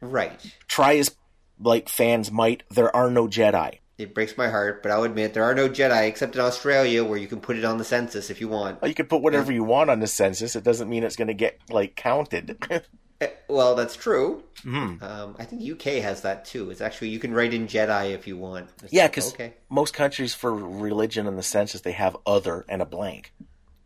[0.00, 0.54] Right.
[0.68, 1.16] Try as
[1.58, 3.78] like fans might, there are no Jedi.
[3.98, 7.18] It breaks my heart, but I'll admit there are no Jedi except in Australia, where
[7.18, 8.84] you can put it on the census if you want.
[8.84, 10.54] You can put whatever you want on the census.
[10.54, 12.58] It doesn't mean it's going to get like counted.
[13.18, 14.42] Eh, Well, that's true.
[14.66, 16.70] Um, I think UK has that too.
[16.70, 18.68] It's actually you can write in Jedi if you want.
[18.84, 22.66] It's yeah, like, because okay, most countries for religion and the census they have other
[22.68, 23.32] and a blank.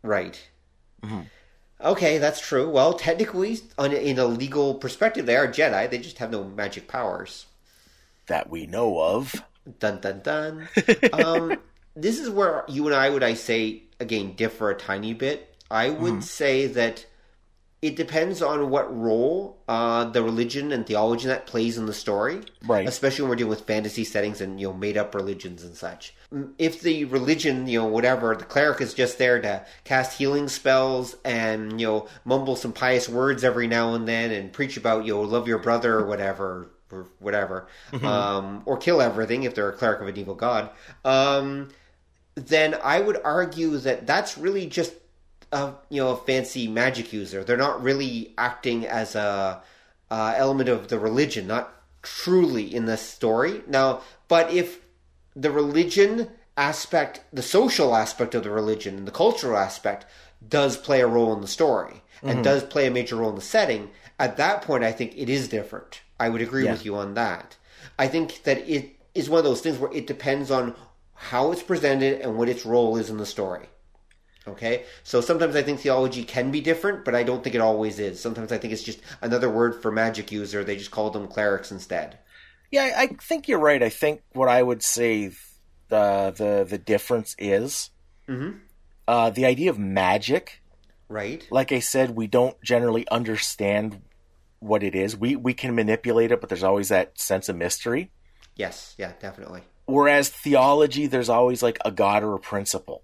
[0.03, 0.37] right.
[1.83, 2.69] Okay, that's true.
[2.69, 5.89] Well, technically, on, in a legal perspective, they are Jedi.
[5.89, 7.47] They just have no magic powers.
[8.27, 9.43] that we know of.
[9.79, 10.69] Dun dun dun.
[11.13, 11.57] um,
[11.95, 15.55] this is where you and I would, I say, again, differ a tiny bit.
[15.69, 17.05] I would say that
[17.81, 22.41] it depends on what role uh, the religion and theology that plays in the story.
[22.63, 22.87] Right.
[22.87, 26.13] Especially when we're dealing with fantasy settings and you know made up religions and such.
[26.59, 31.15] If the religion, you know, whatever, the cleric is just there to cast healing spells
[31.25, 35.15] and you know mumble some pious words every now and then and preach about you
[35.15, 37.67] know love your brother or whatever or whatever,
[38.03, 40.69] um, or kill everything if they're a cleric of an evil god.
[41.03, 41.69] Um,
[42.35, 44.93] then I would argue that that's really just
[45.51, 47.43] a you know a fancy magic user.
[47.43, 49.61] They're not really acting as a
[50.09, 53.61] uh, element of the religion, not truly in the story.
[53.67, 54.79] Now, but if
[55.35, 60.05] the religion aspect, the social aspect of the religion, and the cultural aspect
[60.47, 63.41] does play a role in the story and does play a major role in the
[63.41, 66.01] setting, at that point, I think it is different.
[66.19, 66.73] I would agree Yeah.
[66.73, 67.55] with you on that.
[67.97, 70.75] I think that it is one of those things where it depends on
[71.15, 73.69] how it's presented and what its role is in the story.
[74.47, 74.85] Okay?
[75.03, 78.19] So sometimes I think theology can be different, but I don't think it always is.
[78.19, 80.63] Sometimes I think it's just another word for magic user.
[80.63, 82.17] They just call them clerics instead.
[82.71, 83.83] Yeah, I think you're right.
[83.83, 85.31] I think what I would say
[85.89, 87.91] the the the difference is
[89.07, 90.61] uh, the idea of magic.
[91.09, 91.45] Right?
[91.51, 94.01] Like I said, we don't generally understand
[94.59, 95.17] what it is.
[95.17, 98.11] We we can manipulate it, but there's always that sense of mystery.
[98.55, 99.61] Yes, yeah, definitely.
[99.85, 103.03] Whereas theology, there's always like a god or a principle.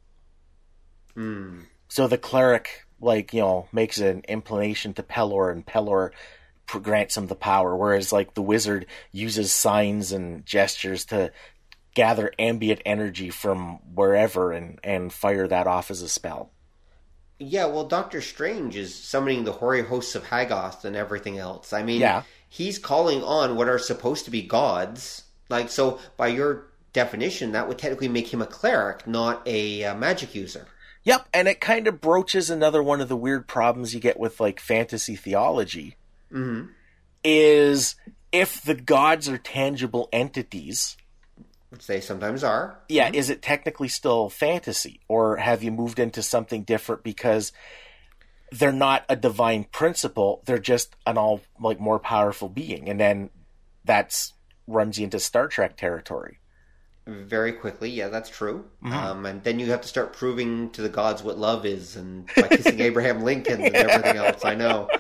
[1.90, 6.12] So the cleric, like you know, makes an inclination to Pelor, and Pelor
[6.68, 7.76] grants him the power.
[7.76, 11.32] Whereas like the wizard uses signs and gestures to
[11.96, 16.52] gather ambient energy from wherever and and fire that off as a spell.
[17.40, 21.72] Yeah, well, Doctor Strange is summoning the hoary hosts of Hoggoth and everything else.
[21.72, 22.24] I mean, Yeah.
[22.50, 25.24] he's calling on what are supposed to be gods.
[25.48, 29.96] Like, so by your definition, that would technically make him a cleric, not a uh,
[29.96, 30.66] magic user.
[31.08, 34.42] Yep, and it kind of broaches another one of the weird problems you get with
[34.42, 35.96] like fantasy theology.
[36.34, 36.72] Mhm.
[37.24, 37.96] Is
[38.34, 40.98] if the gods are tangible entities,
[41.70, 42.80] Which they sometimes are.
[42.90, 47.54] yeah, is it technically still fantasy, or have you moved into something different because
[48.52, 53.30] they're not a divine principle; they're just an all like more powerful being, and then
[53.86, 54.34] that's
[54.68, 56.40] runs you into Star Trek territory.
[57.08, 58.66] Very quickly, yeah, that's true.
[58.84, 58.94] Mm-hmm.
[58.94, 62.28] Um, and then you have to start proving to the gods what love is, and
[62.36, 64.44] by kissing Abraham Lincoln and everything else.
[64.46, 64.90] I know.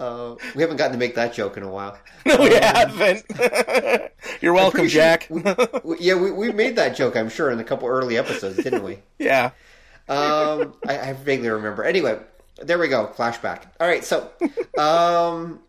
[0.00, 1.96] Uh, we haven't gotten to make that joke in a while.
[2.26, 3.24] No, we haven't.
[4.40, 5.28] You're welcome, sure Jack.
[5.30, 5.42] we-
[5.84, 8.82] we- yeah, we, we made that joke, I'm sure, in a couple early episodes, didn't
[8.82, 8.98] we?
[9.20, 9.52] yeah.
[10.08, 11.84] Um, I, I vaguely remember.
[11.84, 12.18] Anyway,
[12.60, 13.12] there we go.
[13.16, 13.66] Flashback.
[13.78, 14.28] All right, so
[14.76, 15.60] um,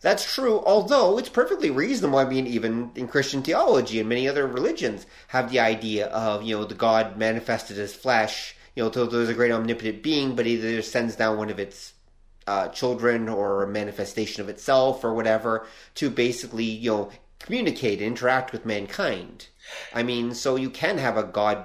[0.00, 0.60] that's true.
[0.64, 2.18] Although it's perfectly reasonable.
[2.18, 6.56] I mean, even in Christian theology and many other religions have the idea of you
[6.56, 8.56] know the God manifested as flesh.
[8.74, 11.92] You know, so there's a great omnipotent being, but either sends down one of its
[12.46, 18.06] uh, children or a manifestation of itself or whatever to basically you know communicate and
[18.06, 19.48] interact with mankind.
[19.92, 21.64] I mean, so you can have a God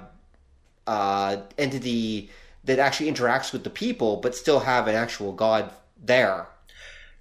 [0.86, 2.30] uh, entity
[2.64, 5.72] that actually interacts with the people, but still have an actual god
[6.02, 6.48] there.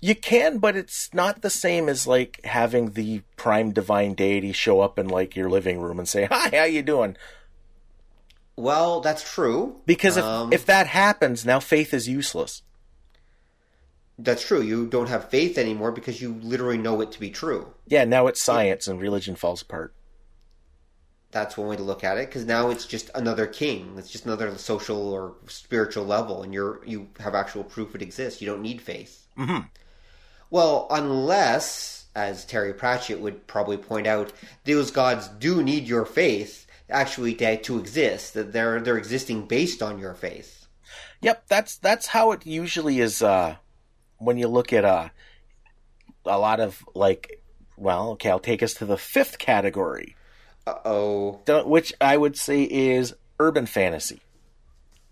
[0.05, 4.81] You can, but it's not the same as like having the prime divine deity show
[4.81, 7.17] up in like your living room and say, "Hi, how you doing?"
[8.55, 9.81] Well, that's true.
[9.87, 12.61] Because if Um, if that happens, now faith is useless.
[14.19, 14.61] That's true.
[14.61, 17.73] You don't have faith anymore because you literally know it to be true.
[17.87, 19.91] Yeah, now it's science and religion falls apart.
[21.31, 22.27] That's one way to look at it.
[22.27, 23.95] Because now it's just another king.
[23.97, 28.39] It's just another social or spiritual level, and you're you have actual proof it exists.
[28.39, 29.25] You don't need faith.
[29.35, 29.67] Mhm.
[30.55, 34.31] Well, unless, as Terry Pratchett would probably point out,
[34.63, 38.35] those gods do need your faith actually to, to exist.
[38.35, 40.67] That they're they're existing based on your faith.
[41.19, 43.21] Yep, that's that's how it usually is.
[43.21, 43.57] Uh,
[44.19, 45.09] when you look at uh,
[46.25, 47.41] a lot of like,
[47.75, 50.15] well, okay, I'll take us to the fifth category,
[50.65, 51.41] Uh oh.
[51.65, 54.21] which I would say is urban fantasy,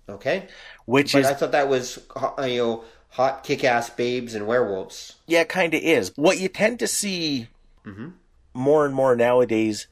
[0.08, 0.48] Okay.
[0.86, 5.16] which But is I thought that was uh, you know hot kick-ass babes and werewolves.
[5.28, 6.12] Yeah, kind of is.
[6.16, 7.48] What you tend to see
[7.86, 8.10] mm-hmm.
[8.54, 9.88] more and more nowadays,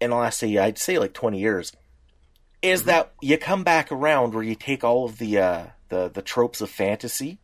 [0.00, 1.72] in the last say I'd say like twenty years,
[2.62, 2.90] is mm-hmm.
[2.90, 6.60] that you come back around where you take all of the uh, the the tropes
[6.60, 7.38] of fantasy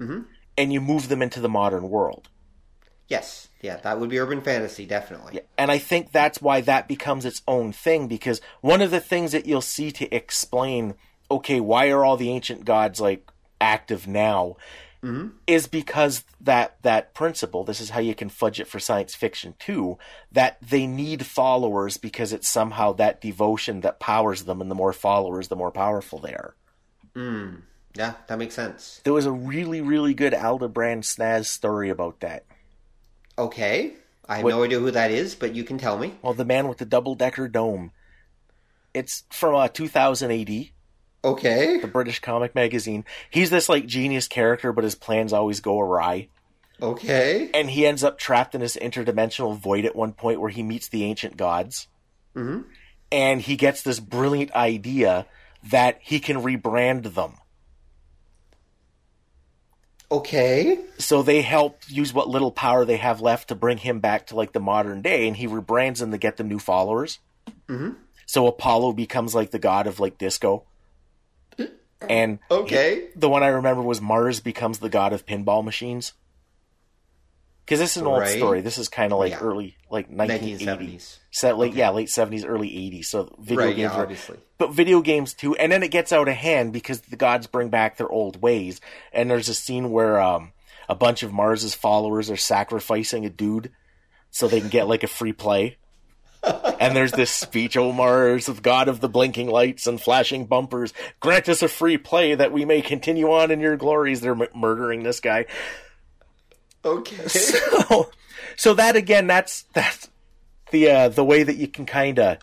[0.00, 0.22] mm-hmm.
[0.58, 2.28] and you move them into the modern world.
[3.06, 5.40] Yes, yeah, that would be urban fantasy, definitely.
[5.58, 9.32] And I think that's why that becomes its own thing because one of the things
[9.32, 10.94] that you'll see to explain,
[11.30, 13.30] okay, why are all the ancient gods like
[13.60, 14.56] active now?
[15.46, 17.62] Is because that that principle.
[17.62, 19.98] This is how you can fudge it for science fiction too.
[20.32, 24.94] That they need followers because it's somehow that devotion that powers them, and the more
[24.94, 26.54] followers, the more powerful they are.
[27.14, 27.60] mm.
[27.96, 29.00] Yeah, that makes sense.
[29.04, 32.44] There was a really, really good Abelard Snazz story about that.
[33.38, 33.92] Okay.
[34.28, 36.14] I have no idea who that is, but you can tell me.
[36.22, 37.92] Well, the man with the double decker dome.
[38.94, 40.68] It's from uh, 2000 AD,
[41.24, 41.78] Okay.
[41.80, 43.04] the British comic magazine.
[43.30, 46.28] He's this like genius character, but his plans always go awry.
[46.82, 47.50] Okay.
[47.54, 50.88] And he ends up trapped in this interdimensional void at one point where he meets
[50.88, 51.88] the ancient gods.
[52.34, 52.62] hmm
[53.10, 55.26] And he gets this brilliant idea
[55.70, 57.34] that he can rebrand them.
[60.10, 60.78] Okay.
[60.98, 64.36] So they help use what little power they have left to bring him back to
[64.36, 67.18] like the modern day, and he rebrands them to get them new followers.
[67.68, 67.96] Mhm.
[68.26, 70.64] So Apollo becomes like the god of like disco,
[72.08, 73.08] and Okay.
[73.16, 76.12] the one I remember was Mars becomes the god of pinball machines.
[77.64, 78.36] Because this is an old Right.
[78.36, 78.60] story.
[78.60, 79.38] This is kind of like Yeah.
[79.40, 80.60] early, like 1980s.
[80.66, 81.18] 1970s.
[81.30, 83.08] Set late, yeah, late 70s, early 80s.
[83.08, 84.38] So video Right, games yeah, obviously.
[84.58, 85.56] but video games too.
[85.56, 88.80] And then it gets out of hand because the gods bring back their old ways.
[89.12, 90.52] And there's a scene where um,
[90.88, 93.72] a bunch of Mars's followers are sacrificing a dude
[94.30, 95.78] so they can get like a free play.
[96.80, 100.92] And there's this speech, O Mars, of God of the blinking lights and flashing bumpers,
[101.20, 104.20] grant us a free play that we may continue on in your glories.
[104.20, 105.46] They're m- murdering this guy.
[106.84, 107.16] Okay.
[107.28, 108.10] So,
[108.56, 110.08] so that again, that's that's
[110.70, 112.38] the uh, the way that you can kind of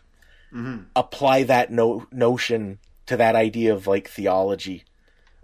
[0.53, 0.83] mm-hmm.
[0.95, 4.83] apply that no- notion to that idea of like theology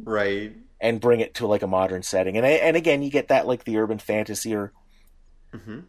[0.03, 0.55] right.
[0.81, 2.37] and bring it to like a modern setting.
[2.37, 4.71] And and again, you get that like the urban fantasy or,
[5.53, 5.79] Mm-hmm.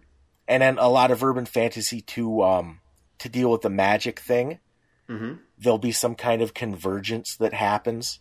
[0.48, 2.80] And then a lot of urban fantasy to um
[3.18, 4.58] to deal with the magic thing.
[5.08, 5.34] Mm-hmm.
[5.58, 8.20] There'll be some kind of convergence that happens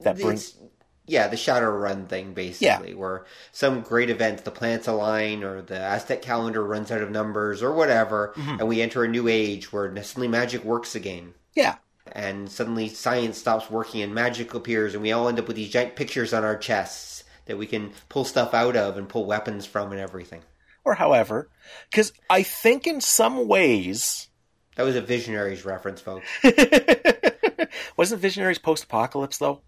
[0.00, 0.56] that brings
[1.04, 6.22] yeah, the Shadowrun thing, basically, where some great event, the planets align, or the Aztec
[6.22, 8.60] calendar runs out of numbers, or whatever, Mm-hmm.
[8.60, 11.34] and we enter a new age where suddenly magic works again.
[11.54, 11.76] yeah
[12.12, 15.70] And suddenly science stops working and magic appears, and we all end up with these
[15.70, 19.66] giant pictures on our chests that we can pull stuff out of and pull weapons
[19.66, 20.42] from and everything.
[20.84, 21.48] Or however
[21.90, 24.28] because I think in some ways
[24.76, 26.26] That was a Visionaries reference, folks.
[27.96, 29.60] Wasn't Visionaries post apocalypse though?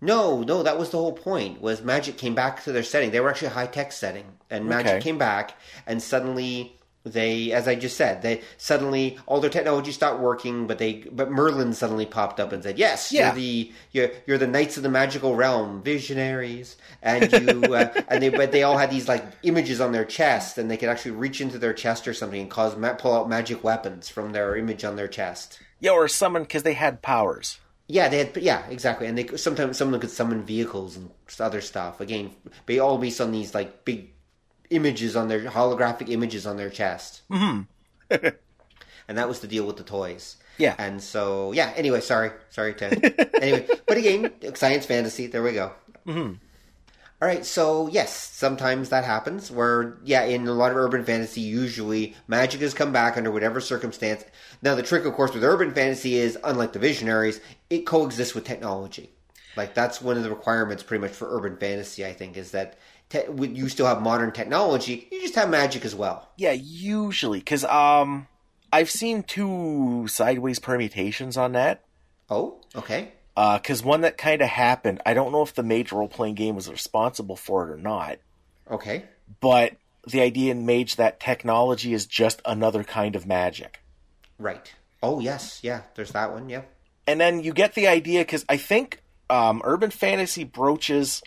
[0.00, 1.60] No, no, that was the whole point.
[1.60, 3.10] Was magic came back to their setting.
[3.10, 5.00] They were actually a high tech setting, and magic Okay.
[5.00, 10.20] came back, and suddenly they, as I just said, they suddenly all their technology stopped
[10.20, 10.66] working.
[10.66, 13.26] But they, but Merlin suddenly popped up and said, "Yes, Yeah.
[13.26, 18.22] you're the you're, you're the knights of the magical realm, visionaries." And you uh, and
[18.22, 21.12] they, but they all had these like images on their chest, and they could actually
[21.12, 24.82] reach into their chest or something and cause pull out magic weapons from their image
[24.84, 25.60] on their chest.
[25.80, 27.58] Yeah, or summon because they had powers.
[27.86, 28.36] Yeah, they had.
[28.38, 29.06] Yeah, exactly.
[29.06, 32.00] And they sometimes some of them could summon vehicles and other stuff.
[32.00, 32.30] Again,
[32.64, 34.08] they all based on these like big
[34.74, 37.22] images on their holographic images on their chest.
[37.30, 37.62] Mm-hmm.
[39.08, 40.36] and that was the deal with the toys.
[40.58, 40.74] Yeah.
[40.78, 41.72] And so yeah.
[41.76, 43.30] Anyway, sorry, sorry, Ted.
[43.40, 45.26] anyway, but again, science fantasy.
[45.26, 45.72] There we go.
[46.06, 46.34] Mm-hmm.
[47.22, 51.40] All right, so yes, sometimes that happens where, yeah, in a lot of urban fantasy,
[51.40, 54.24] usually magic has come back under whatever circumstance.
[54.60, 58.44] Now, the trick, of course, with urban fantasy is, unlike the visionaries, it coexists with
[58.44, 59.10] technology.
[59.56, 62.76] Like, that's one of the requirements pretty much for urban fantasy, I think, is that
[63.08, 66.28] te- you still have modern technology, you just have magic as well.
[66.36, 68.26] Yeah, usually because um,
[68.72, 71.84] I've seen two sideways permutations on that.
[72.30, 73.12] Oh, okay.
[73.36, 76.54] Because one that kind of happened, I don't know if the Mage role playing game
[76.54, 78.18] was responsible for it or not,
[78.70, 79.04] Okay.
[79.40, 79.72] but
[80.06, 83.80] the idea in Mage that technology is just another kind of magic.
[84.38, 84.72] Right.
[85.02, 85.58] Oh, yes.
[85.62, 86.48] Yeah, there's that one.
[86.48, 86.62] Yeah.
[87.06, 91.20] and then you get the idea because I think um, urban fantasy broaches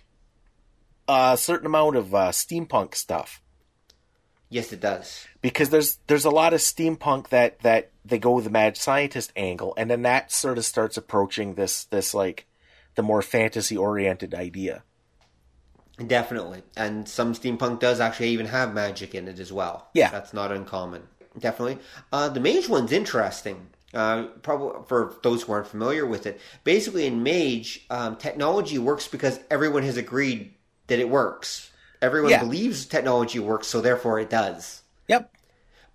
[1.07, 3.41] a certain amount of uh, steampunk stuff
[4.49, 5.25] Yes, it does.
[5.41, 9.33] because there's there's a lot of steampunk that that they go with the mad scientist
[9.35, 12.45] angle, and then that sort of starts approaching this this like
[12.95, 14.83] the more fantasy oriented idea.
[16.05, 16.61] Definitely.
[16.75, 19.89] And some steampunk does actually even have magic in it as well.
[19.93, 20.11] Yeah.
[20.11, 21.03] That's not uncommon.
[21.39, 21.79] Definitely.
[22.11, 23.67] Uh, the mage one's interesting.
[23.93, 26.39] Uh, probably for those who aren't familiar with it.
[26.63, 30.53] Basically, in mage, um, technology works because everyone has agreed
[30.87, 31.71] that it works.
[32.01, 32.39] Everyone Yeah.
[32.43, 34.81] believes technology works, so therefore it does.
[35.07, 35.31] Yep.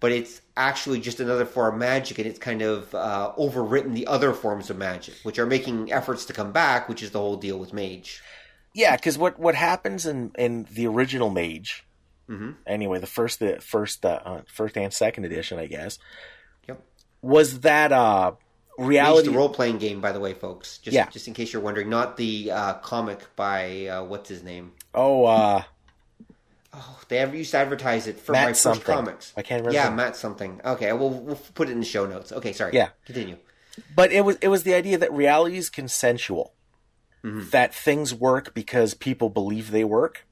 [0.01, 4.07] But it's actually just another form of magic, and it's kind of uh, overwritten the
[4.09, 7.37] other forms of magic, which are making efforts to come back, which is the whole
[7.37, 8.21] deal with mage.
[8.75, 11.85] Yeah, because what what happens in in the original Mage,
[12.67, 15.99] anyway, the first the first uh, uh, first and second edition, I guess,
[16.67, 16.83] Yep.
[17.21, 18.33] was that uh
[18.79, 19.29] reality.
[19.29, 20.79] role playing game, by the way, folks.
[20.79, 21.09] Just, Yeah.
[21.11, 24.73] just in case you're wondering, not the uh, comic by uh, what's his name.
[24.95, 25.63] Oh, uh,
[26.75, 28.85] Oh, they ever used to advertise it for Matt my first something.
[28.85, 29.33] comics.
[29.37, 30.59] I can't remember Yeah, Matt something.
[30.65, 32.33] Okay, we'll we'll put it in the show notes.
[32.33, 32.73] Okay, sorry.
[32.75, 32.89] Yeah.
[33.05, 33.37] continue.
[33.95, 36.55] but it was it was the idea that reality is consensual.
[37.23, 40.27] that things work because people believe they work.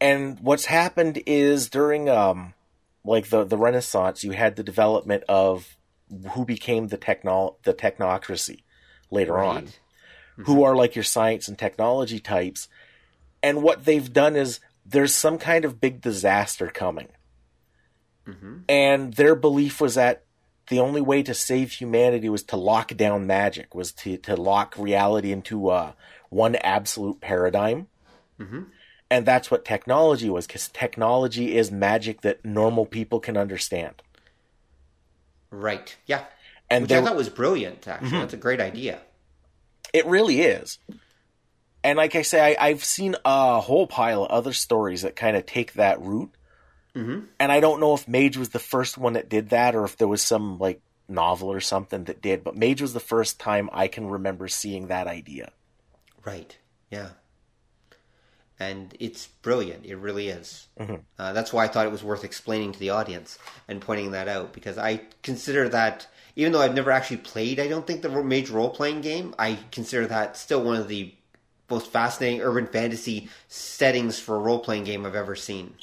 [0.00, 2.54] And what's happened is during um
[3.04, 5.76] like the the Renaissance, you had the development of
[6.32, 8.62] who became the techno the technocracy
[9.12, 9.80] later on, Right.
[10.46, 12.66] who are like your science and technology types.
[13.46, 17.10] And what they've done is there's some kind of big disaster coming.
[18.26, 18.56] Mm-hmm.
[18.68, 20.24] And their belief was that
[20.68, 24.74] the only way to save humanity was to lock down magic, was to, to lock
[24.76, 25.92] reality into uh,
[26.28, 27.86] one absolute paradigm.
[28.40, 28.62] Mm-hmm.
[29.12, 34.02] And that's what technology was, because technology is magic that normal people can understand.
[35.52, 35.96] Right.
[36.06, 36.24] Yeah.
[36.68, 38.08] And Which there- I thought was brilliant, actually.
[38.08, 38.18] Mm-hmm.
[38.18, 39.02] That's a great idea.
[39.92, 40.80] It really is.
[41.86, 45.36] And like I say, I, I've seen a whole pile of other stories that kind
[45.36, 46.34] of take that route.
[46.96, 47.26] Mm-hmm.
[47.38, 49.96] And I don't know if Mage was the first one that did that or if
[49.96, 53.70] there was some like novel or something that did, but Mage was the first time
[53.72, 55.52] I can remember seeing that idea.
[56.24, 56.58] Right.
[56.90, 57.10] Yeah.
[58.58, 59.86] And it's brilliant.
[59.86, 60.66] It really is.
[60.80, 64.26] Uh, that's why I thought it was worth explaining to the audience and pointing that
[64.26, 68.08] out because I consider that, even though I've never actually played, I don't think the
[68.08, 71.14] Mage role playing game, I consider that still one of the
[71.68, 75.74] most fascinating urban fantasy settings for a role playing game I've ever seen.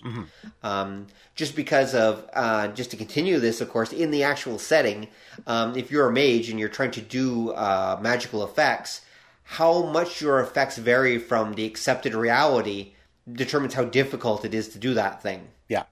[0.63, 5.07] Um, just because of, uh, just to continue this, of course, in the actual setting,
[5.47, 9.01] um, if you're a mage and you're trying to do uh, magical effects,
[9.43, 12.93] how much your effects vary from the accepted reality
[13.31, 15.47] determines how difficult it is to do that thing.
[15.67, 15.83] Yeah.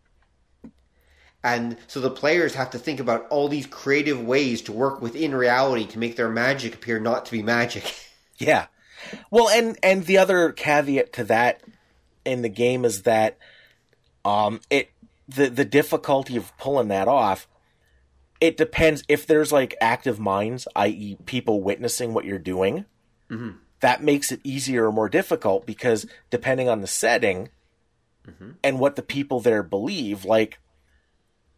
[1.44, 5.34] And so the players have to think about all these creative ways to work within
[5.34, 7.96] reality to make their magic appear not to be magic.
[8.38, 8.66] Yeah.
[9.30, 11.62] Well, and and the other caveat to that
[12.26, 13.38] in the game is that
[14.24, 14.92] um it
[15.28, 17.48] the the difficulty of pulling that off
[18.40, 22.86] it depends if there's like active minds, i.e., people witnessing what you're doing.
[23.82, 27.50] That makes it easier or more difficult because depending on the setting
[28.64, 30.60] and what the people there believe, like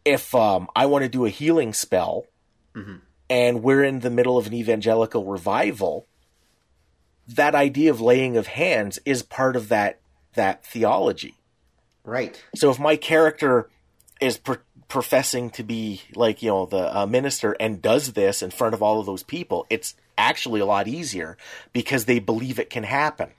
[0.04, 2.26] if um, I want to do a healing spell
[3.30, 6.06] and we're in the middle of an evangelical revival,
[7.28, 10.00] that idea of laying of hands is part of that
[10.34, 11.36] that theology.
[12.04, 12.42] right.
[12.56, 13.70] So if my character
[14.20, 14.54] is pr-
[14.88, 18.82] professing to be like you know the uh, minister and does this in front of
[18.82, 21.36] all of those people, it's actually a lot easier
[21.72, 23.30] because they believe it can happen.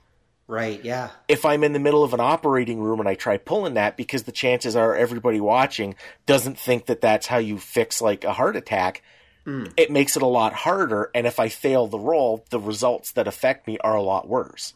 [0.48, 1.10] Right, yeah.
[1.26, 4.22] If I'm in the middle of an operating room and I try pulling that, because
[4.22, 8.54] the chances are everybody watching doesn't think that that's how you fix like a heart
[8.54, 9.02] attack,
[9.46, 9.72] Mm.
[9.76, 11.10] it makes it a lot harder.
[11.14, 14.74] And if I fail the roll, the results that affect me are a lot worse.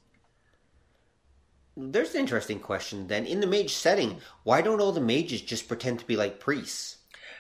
[1.77, 3.27] There's an interesting question then.
[3.27, 6.99] In the mage setting, why don't all the mages just pretend to be like priests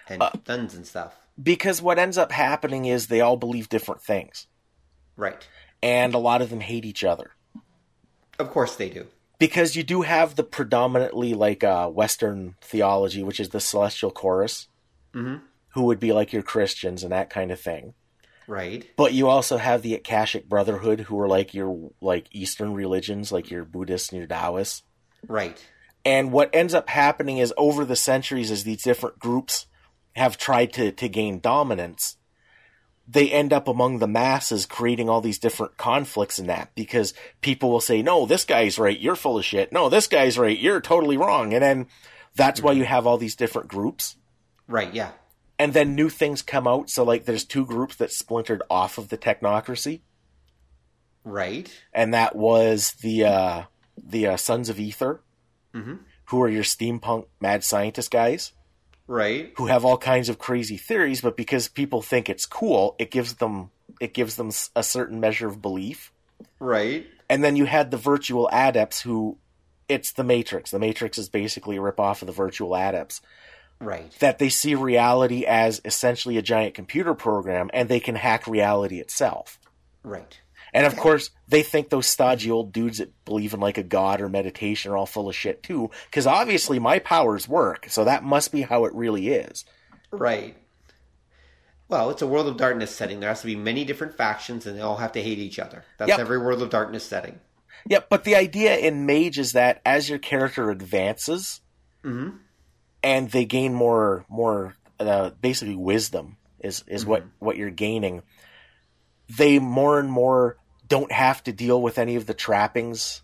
[0.09, 1.14] and uh, nuns and stuff?
[1.41, 4.47] Because what ends up happening is they all believe different things.
[5.16, 5.47] Right.
[5.83, 7.33] and a lot of them hate each other
[8.39, 9.07] Of course they do.
[9.39, 14.68] because you do have the predominantly like uh, Western theology, which is the celestial chorus,
[15.14, 15.45] mm-hmm.
[15.70, 17.94] Who would be like your Christians and that kind of thing.
[18.46, 18.88] Right.
[18.96, 23.50] But you also have the Akashic Brotherhood, who are like your like Eastern religions, like
[23.50, 24.82] your Buddhists and your Taoists.
[25.26, 25.64] Right.
[26.04, 29.66] And what ends up happening is over the centuries, as these different groups
[30.16, 32.16] have tried to, to gain dominance,
[33.06, 37.70] they end up among the masses creating all these different conflicts in that because people
[37.70, 39.72] will say, no, this guy's right, you're full of shit.
[39.72, 41.52] No, this guy's right, you're totally wrong.
[41.52, 41.86] And then
[42.34, 42.80] that's why mm-hmm.
[42.80, 44.16] you have all these different groups.
[44.68, 45.10] Right, yeah.
[45.61, 46.90] And then new things come out.
[46.90, 50.00] So, like, there's two groups that splintered off of the technocracy.
[51.22, 51.70] Right.
[51.92, 53.62] and that was the uh,
[54.02, 55.20] the uh, Sons of Ether,
[55.74, 58.52] who are your steampunk mad scientist guys
[59.06, 59.52] Right.
[59.56, 63.34] who have all kinds of crazy theories, but because people think it's cool, it gives
[63.34, 66.11] them it gives them a certain measure of belief.
[66.58, 67.06] Right.
[67.28, 69.36] And then you had the virtual adepts who
[69.90, 70.70] it's the Matrix.
[70.70, 73.20] The Matrix is basically a ripoff of the virtual adepts.
[73.81, 74.12] Right.
[74.20, 79.01] That they see reality as essentially a giant computer program and they can hack reality
[79.01, 79.59] itself.
[80.03, 80.39] Right.
[80.72, 84.20] And of course, they think those stodgy old dudes that believe in like a god
[84.20, 85.91] or meditation are all full of shit too.
[86.05, 89.64] Because obviously my powers work, so that must be how it really is.
[90.12, 90.57] Right.
[91.89, 93.18] Well, it's a world of darkness setting.
[93.18, 95.85] There has to be many different factions, and they all have to hate each other.
[95.99, 96.20] That's Yep.
[96.20, 97.41] every world of darkness setting.
[97.89, 101.62] Yep, but the idea in Mage is that as your character advances,
[102.05, 102.37] mm-hmm.
[103.03, 108.22] And they gain more, more, uh, basically wisdom is is what what you're gaining.
[109.28, 113.22] They more and more don't have to deal with any of the trappings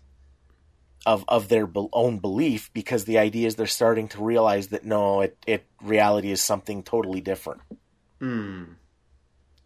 [1.05, 4.85] of of their be- own belief because the idea is they're starting to realize that
[4.85, 7.61] no, it it reality is something totally different.
[8.19, 8.63] Hmm.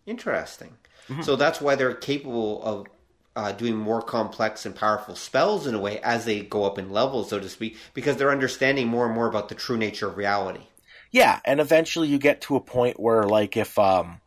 [0.05, 0.77] Interesting.
[1.23, 2.87] So that's why they're capable of
[3.35, 6.91] uh, doing more complex and powerful spells in a way as they go up in
[6.91, 10.17] levels, so to speak, because they're understanding more and more about the true nature of
[10.17, 10.61] reality.
[11.11, 14.21] Yeah, and eventually you get to a point where, like, if um,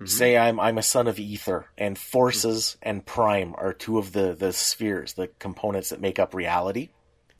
[0.00, 0.06] Mm-hmm.
[0.06, 4.34] say I'm I'm a son of ether, and forces and prime are two of the
[4.34, 6.88] the spheres, the components that make up reality.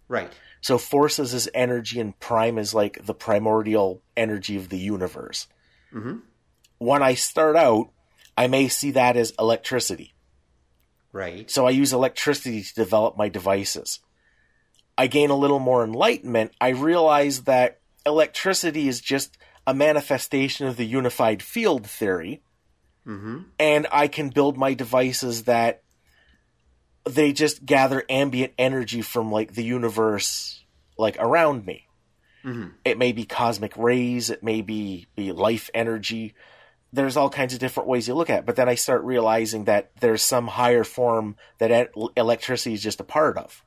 [0.09, 0.30] Right.
[0.61, 5.47] So forces is energy, and prime is like the primordial energy of the universe.
[5.95, 6.18] Mm-hmm.
[6.76, 7.93] When I start out,
[8.36, 10.12] I may see that as electricity.
[11.13, 11.51] Right.
[11.51, 14.01] So I use electricity to develop my devices.
[14.97, 16.53] I gain a little more enlightenment.
[16.61, 22.43] I realize that electricity is just a manifestation of the unified field theory,
[23.07, 23.39] Mm-hmm.
[23.59, 25.83] and I can build my devices that
[27.05, 30.63] they just gather ambient energy from like the universe
[30.99, 31.87] like around me.
[32.45, 32.73] Mhm.
[32.85, 36.35] It may be cosmic rays, it may be, be life energy.
[36.93, 39.64] There's all kinds of different ways you look at it, but then I start realizing
[39.64, 43.64] that there's some higher form that electricity is just a part of.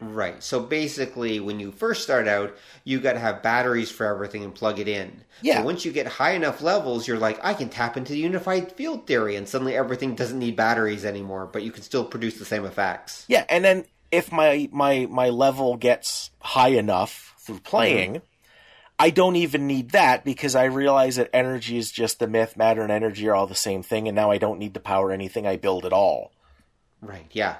[0.00, 0.42] Right.
[0.42, 4.54] So basically, when you first start out, you got to have batteries for everything and
[4.54, 5.24] plug it in.
[5.40, 5.58] Yeah.
[5.58, 8.72] So once you get high enough levels, you're like, I can tap into the unified
[8.72, 12.44] field theory, and suddenly everything doesn't need batteries anymore, but you can still produce the
[12.44, 13.24] same effects.
[13.28, 18.26] Yeah, and then if my my my level gets high enough through playing, mm-hmm.
[18.98, 22.82] I don't even need that because I realize that energy is just the myth, matter
[22.82, 25.46] and energy are all the same thing, and now I don't need to power anything.
[25.46, 26.32] I build at all.
[27.00, 27.26] Right.
[27.32, 27.56] Yeah.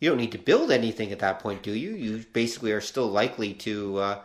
[0.00, 1.94] You don't need to build anything at that point, do you?
[1.94, 3.98] You basically are still likely to.
[3.98, 4.22] Uh,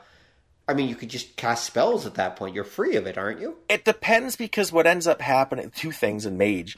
[0.68, 2.54] I mean, you could just cast spells at that point.
[2.54, 3.58] You're free of it, aren't you?
[3.70, 6.78] It depends because what ends up happening, two things in Mage.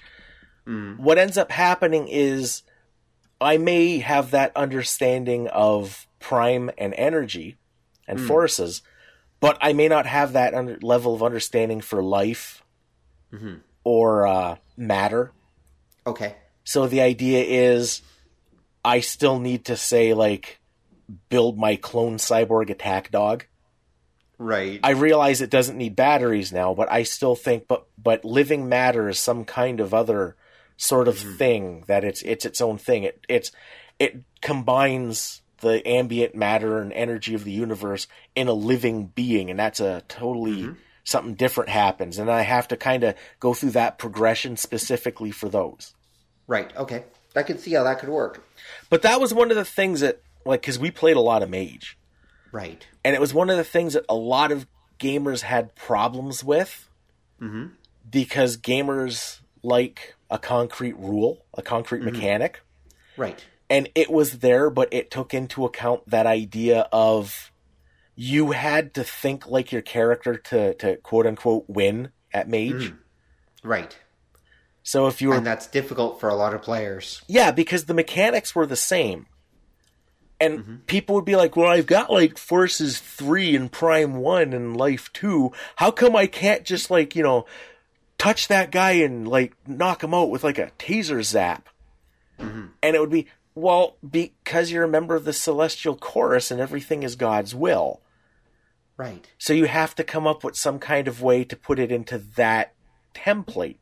[0.97, 2.63] What ends up happening is
[3.41, 7.57] I may have that understanding of prime and energy
[8.07, 8.81] and forces,
[9.43, 12.63] but I may not have that under, level of understanding for life
[13.83, 15.33] or uh, matter.
[16.07, 16.37] Okay.
[16.63, 18.01] So the idea is
[18.85, 20.61] I still need to say, like,
[21.27, 23.43] build my clone cyborg attack dog.
[24.37, 24.79] Right.
[24.81, 29.09] I realize it doesn't need batteries now, but I still think but but living matter
[29.09, 30.37] is some kind of other
[30.77, 33.03] sort of thing that it's it's its own thing.
[33.03, 33.51] It it's
[33.99, 38.05] it combines the ambient matter and energy of the universe
[38.35, 40.73] in a living being and that's a totally mm-hmm.
[41.03, 45.49] something different happens and I have to kind of go through that progression specifically for
[45.49, 45.95] those.
[46.45, 46.75] right.
[46.75, 47.05] Okay.
[47.35, 48.45] I can see how that could work.
[48.91, 51.49] But that was one of the things that like cuz we played a lot of
[51.49, 51.97] mage
[52.51, 52.85] Right.
[53.03, 54.67] and it was one of the things that a lot of
[54.99, 56.87] gamers had problems with
[57.41, 57.67] mm-hmm.
[58.07, 62.11] because gamers like a concrete rule, a concrete mm-hmm.
[62.11, 62.59] mechanic,
[63.15, 63.45] Right.
[63.73, 67.51] And it was there, but it took into account that idea of
[68.15, 72.91] you had to think like your character to, to quote unquote win at mage.
[72.91, 72.97] Mm.
[73.63, 73.97] Right.
[74.83, 77.23] So if you were And that's difficult for a lot of players.
[77.27, 79.25] Yeah, because the mechanics were the same.
[80.39, 80.75] And mm-hmm.
[80.85, 85.11] people would be like, well, I've got like Forces 3 and Prime 1 and Life
[85.13, 85.51] 2.
[85.77, 87.47] How come I can't just like, you know,
[88.19, 91.69] touch that guy and like knock him out with like a taser zap?
[92.39, 92.65] Mm-hmm.
[92.83, 97.03] And it would be, well, because you're a member of the Celestial Chorus and everything
[97.03, 98.01] is God's will.
[98.97, 99.25] Right.
[99.37, 102.17] So you have to come up with some kind of way to put it into
[102.35, 102.73] that
[103.13, 103.77] template.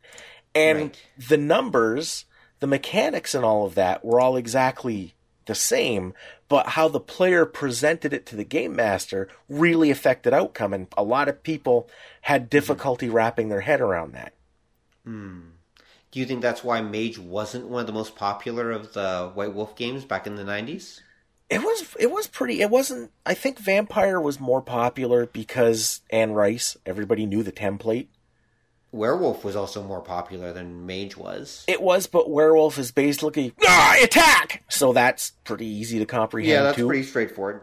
[0.53, 1.05] And Right.
[1.29, 2.25] the numbers,
[2.59, 5.15] the mechanics and all of that were all exactly
[5.45, 6.13] the same,
[6.47, 11.03] but how the player presented it to the game master really affected outcome and a
[11.03, 11.89] lot of people
[12.21, 14.33] had difficulty wrapping their head around that.
[15.05, 15.39] Hmm.
[16.11, 19.53] Do you think that's why Mage wasn't one of the most popular of the White
[19.53, 20.99] Wolf games back in the 90s?
[21.49, 26.31] It was it was pretty it wasn't I think Vampire was more popular because Anne
[26.31, 28.07] Rice, everybody knew the template.
[28.93, 31.63] Werewolf was also more popular than Mage was.
[31.67, 34.63] It was, but werewolf is basically ah, attack.
[34.69, 36.87] So that's pretty easy to comprehend Yeah, that's too.
[36.87, 37.61] pretty straightforward.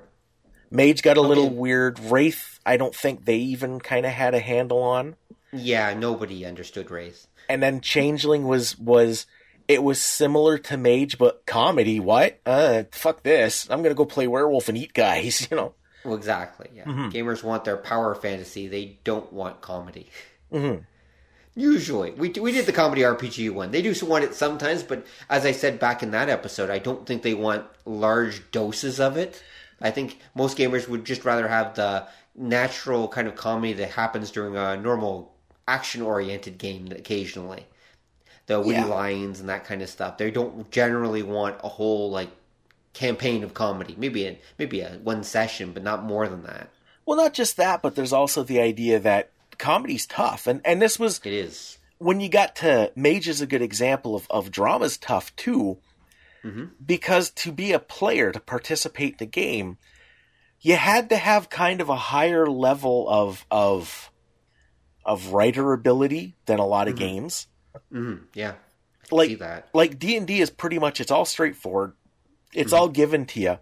[0.71, 1.99] Mage got a little weird.
[1.99, 5.17] Wraith, I don't think they even kind of had a handle on.
[5.53, 7.27] Yeah, nobody understood Wraith.
[7.49, 9.27] And then Changeling was was
[9.67, 12.01] it was similar to Mage, but comedy.
[12.01, 12.41] What?
[12.47, 13.67] Uh, fuck this.
[13.71, 15.47] I'm gonna go play werewolf and eat guys.
[15.51, 15.75] You know.
[16.05, 16.69] Well, exactly.
[16.75, 17.09] Yeah, Mm-hmm.
[17.09, 18.69] gamers want their power fantasy.
[18.69, 20.11] They don't want comedy.
[20.53, 20.85] Mhm.
[21.55, 23.73] Usually, we we did the comedy RPG one.
[23.73, 27.05] They do want it sometimes, but as I said back in that episode, I don't
[27.05, 29.43] think they want large doses of it.
[29.81, 34.31] I think most gamers would just rather have the natural kind of comedy that happens
[34.31, 35.35] during a normal
[35.69, 37.67] action-oriented game occasionally.
[38.47, 38.87] The witty Yeah.
[38.87, 40.17] lines and that kind of stuff.
[40.19, 42.31] They don't generally want a whole like
[42.95, 43.95] campaign of comedy.
[43.99, 46.71] Maybe a, maybe a one session, but not more than that.
[47.05, 50.99] Well, not just that, but there's also the idea that comedy's tough, and and this
[50.99, 51.79] was It is.
[51.99, 55.79] when you got to Mage is a good example of, of drama's tough too,
[56.45, 56.67] mm-hmm.
[56.85, 59.79] because to be a player to participate in the game,
[60.61, 64.11] you had to have kind of a higher level of of
[65.09, 67.47] of writer ability than a lot of games.
[67.93, 68.55] Mm, yeah.
[69.11, 69.69] I Like see that.
[69.73, 71.95] like D and D is pretty much it's all straightforward.
[72.55, 73.59] It's all given to you.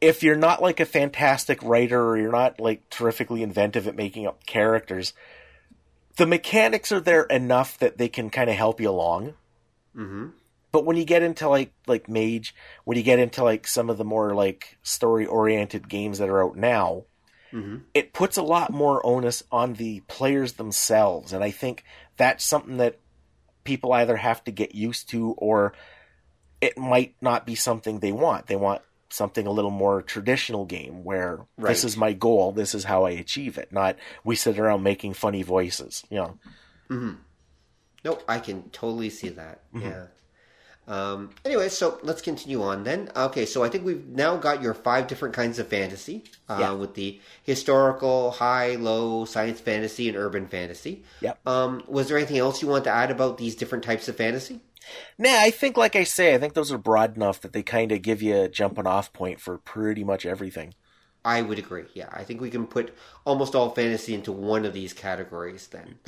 [0.00, 4.26] If you're not like a fantastic writer or you're not like terrifically inventive at making
[4.26, 5.12] up characters,
[6.16, 9.34] the mechanics are there enough that they can kind of help you along.
[9.94, 10.28] hmm
[10.72, 12.54] But when you get into like like Mage,
[12.84, 16.42] when you get into like some of the more like story oriented games that are
[16.44, 17.04] out now,
[17.54, 21.84] hmm it puts a lot more onus on the players themselves, and I think
[22.16, 22.98] that's something that
[23.62, 25.72] people either have to get used to or
[26.60, 28.48] it might not be something they want.
[28.48, 31.70] They want something a little more traditional game where Right.
[31.70, 35.14] this is my goal, this is how I achieve it, not we sit around making
[35.14, 36.38] funny voices, you know.
[38.04, 39.72] No, I can totally see that.
[39.72, 39.86] Mm-hmm.
[39.86, 40.06] Yeah.
[40.86, 43.10] Um, anyway, so let's continue on then.
[43.16, 46.72] Okay, so I think we've now got your five different kinds of fantasy uh, Yeah.
[46.72, 51.04] with the historical, high, low, science fantasy, and urban fantasy.
[51.22, 51.38] Yep.
[51.46, 54.60] Um, was there anything else you want to add about these different types of fantasy?
[55.16, 57.90] Nah, I think like I say, I think those are broad enough that they kind
[57.90, 60.74] of give you a jumping off point for pretty much everything.
[61.24, 61.84] I would agree.
[61.94, 65.98] Yeah, I think we can put almost all fantasy into one of these categories then.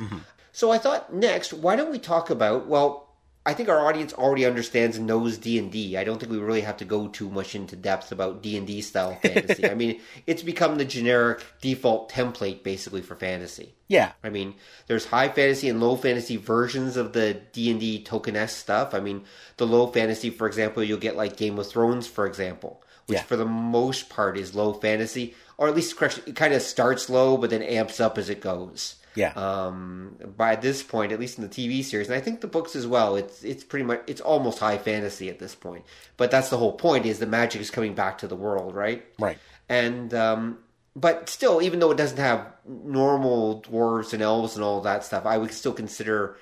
[0.53, 2.66] So I thought next, why don't we talk about?
[2.66, 3.05] Well,
[3.47, 6.62] I think our audience already understands and knows D and I don't think we really
[6.62, 9.70] have to go too much into depth about D and D style fantasy.
[9.70, 13.74] I mean, it's become the generic default template basically for fantasy.
[13.86, 14.12] Yeah.
[14.24, 14.57] I mean,
[14.88, 18.94] there's high fantasy and low fantasy versions of the D and D Tolkien stuff.
[18.94, 19.24] I mean,
[19.59, 23.22] the low fantasy, for example, you'll get like Game of Thrones, for example, which Yeah.
[23.22, 25.94] for the most part is low fantasy, or at least
[26.26, 28.97] it kind of starts low but then amps up as it goes.
[29.16, 29.32] Yeah.
[29.34, 32.76] Um, by this point, at least in the TV series, and I think the books
[32.76, 35.84] as well, it's it's pretty much it's almost high fantasy at this point.
[36.16, 39.04] But that's the whole point: is the magic is coming back to the world, right?
[39.18, 39.38] Right.
[39.68, 40.58] and um,
[40.94, 45.26] but still, even though it doesn't have normal dwarves and elves and all that stuff,
[45.26, 46.36] I would still consider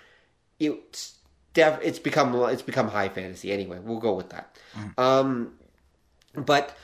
[0.60, 1.14] it's
[1.54, 3.78] def- it's become it's become high fantasy anyway.
[3.82, 4.58] We'll go with that.
[4.98, 5.54] Um,
[6.36, 6.76] but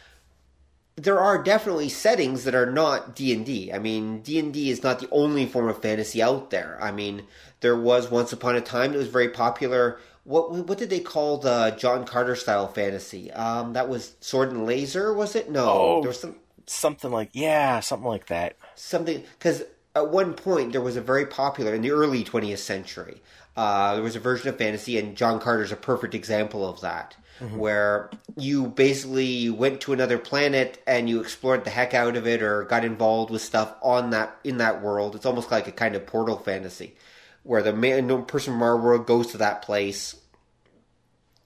[0.96, 3.72] there are definitely settings that are not D and D.
[3.72, 6.78] I mean, D and D is not the only form of fantasy out there.
[6.80, 7.26] I mean,
[7.60, 9.98] there was once upon a time it was very popular.
[10.24, 13.32] What what did they call the John Carter style fantasy?
[13.32, 15.50] Um, that was Sword and Laser, was it?
[15.50, 16.00] No, Oh.
[16.00, 16.36] there was some
[16.66, 18.56] Something like yeah, something like that.
[18.74, 19.62] something because
[19.94, 23.20] at one point there was a very popular in the early 20th century
[23.56, 27.16] uh, there was a version of fantasy and john carter's a perfect example of that
[27.40, 27.56] Mm-hmm.
[27.56, 32.42] where you basically went to another planet and you explored the heck out of it
[32.42, 35.94] or got involved with stuff on that in that world it's almost like a kind
[35.94, 36.94] of portal fantasy
[37.42, 40.16] where the man, person from our world goes to that place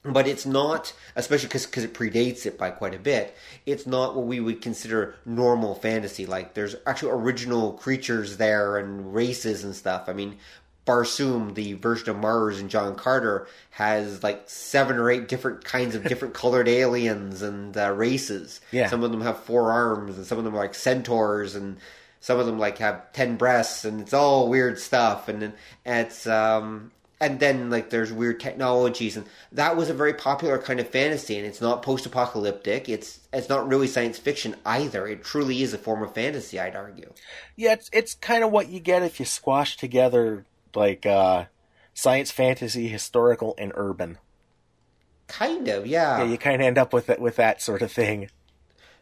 [0.04, 3.34] but it's not, especially because it predates it by quite a bit.
[3.64, 6.26] It's not what we would consider normal fantasy.
[6.26, 10.04] Like there's actual original creatures there and races and stuff.
[10.06, 10.36] I mean,
[10.86, 15.94] Barsoom, the version of Mars and John Carter, has like seven or eight different kinds
[15.94, 18.60] of different colored aliens and uh, races.
[18.70, 18.88] Yeah.
[18.88, 21.78] Some of them have four arms, and some of them are like centaurs, and
[22.20, 25.28] some of them like have ten breasts, and it's all weird stuff.
[25.28, 25.54] And then
[25.86, 30.80] it's um, and then like there's weird technologies, and that was a very popular kind
[30.80, 31.38] of fantasy.
[31.38, 32.90] And it's not post-apocalyptic.
[32.90, 35.06] It's it's not really science fiction either.
[35.06, 36.60] It truly is a form of fantasy.
[36.60, 37.10] I'd argue.
[37.56, 40.44] Yeah, it's it's kind of what you get if you squash together
[40.76, 41.44] like uh
[41.94, 44.18] science fantasy, historical and urban.
[45.26, 46.18] Kind of, yeah.
[46.18, 48.28] Yeah, you kind of end up with it with that sort of thing.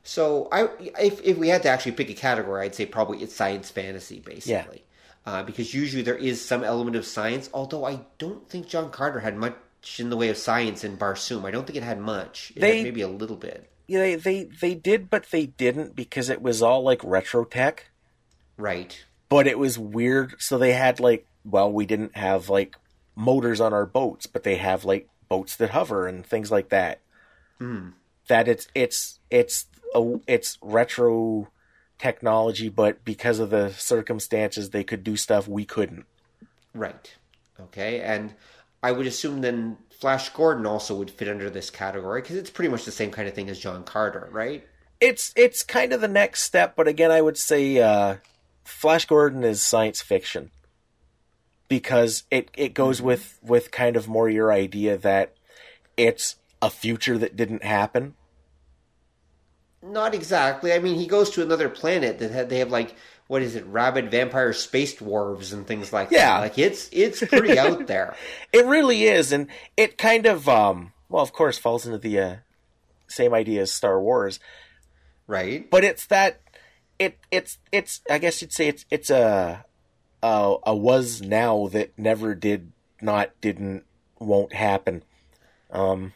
[0.05, 0.68] So I,
[1.01, 4.20] if if we had to actually pick a category, I'd say probably it's science fantasy,
[4.20, 4.85] basically,
[5.27, 7.49] uh, because usually there is some element of science.
[7.53, 9.55] Although I don't think John Carter had much
[9.99, 11.45] in the way of science in Barsoom.
[11.45, 12.53] I don't think it had much.
[12.57, 15.95] It They- had maybe a little bit, Yeah, they, they they did, but they didn't
[15.97, 17.91] because it was all like retro tech.
[18.57, 19.05] right?
[19.29, 20.35] But it was weird.
[20.41, 22.76] So they had like, well, we didn't have like
[23.14, 27.01] motors on our boats, but they have like boats that hover and things like that.
[28.28, 31.49] That it's it's it's a, it's retro
[31.99, 36.07] technology, but because of the circumstances, they could do stuff we couldn't.
[36.74, 37.14] Right.
[37.61, 38.34] Okay, and
[38.82, 42.70] I would assume then Flash Gordon also would fit under this category because it's pretty
[42.70, 44.66] much the same kind of thing as John Carter, right?
[45.01, 48.16] It's it's kind of the next step, but again, I would say uh,
[48.64, 50.51] Flash Gordon is science fiction
[51.73, 55.33] because it it goes with with kind of more your idea that
[55.97, 58.14] it's a future that didn't happen.
[59.83, 60.75] Not exactly.
[60.75, 62.95] I mean, he goes to another planet that had, they have like
[63.27, 66.35] what is it, rabid vampire space dwarves and things like Yeah.
[66.35, 66.41] that.
[66.41, 68.14] Like it's it's pretty out there.
[68.53, 69.47] It really is, and
[69.79, 72.37] it kind of um well, of course, falls into the uh,
[73.07, 74.41] same idea as Star Wars,
[75.27, 75.70] right?
[75.70, 76.41] but it's that
[76.99, 79.64] it it's it's I guess you'd say it's it's a
[80.23, 83.85] a, a was now that never did not didn't
[84.18, 85.03] won't happen.
[85.70, 86.12] Um,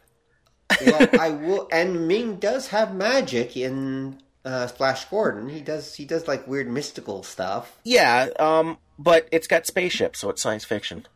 [0.84, 1.68] well, I will.
[1.72, 5.48] And Ming does have magic in uh, Flash Gordon.
[5.48, 5.94] He does.
[5.94, 7.76] He does like weird mystical stuff.
[7.84, 11.06] yeah, um, but it's got spaceships, so it's science fiction.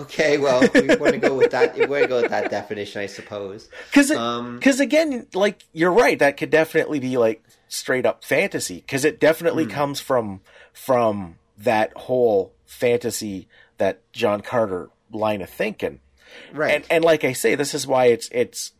[0.00, 1.74] Okay, well, we want to go with that.
[1.74, 3.70] We want to go with that definition, I suppose.
[3.90, 8.76] Because Um, because again, like you're right, that could definitely be like straight up fantasy
[8.76, 9.70] because it definitely Hmm.
[9.70, 10.40] comes from
[10.74, 13.48] from that whole fantasy
[13.78, 16.00] that John Carter line of thinking.
[16.52, 16.74] Right.
[16.74, 18.72] And and like I say, this is why it's it's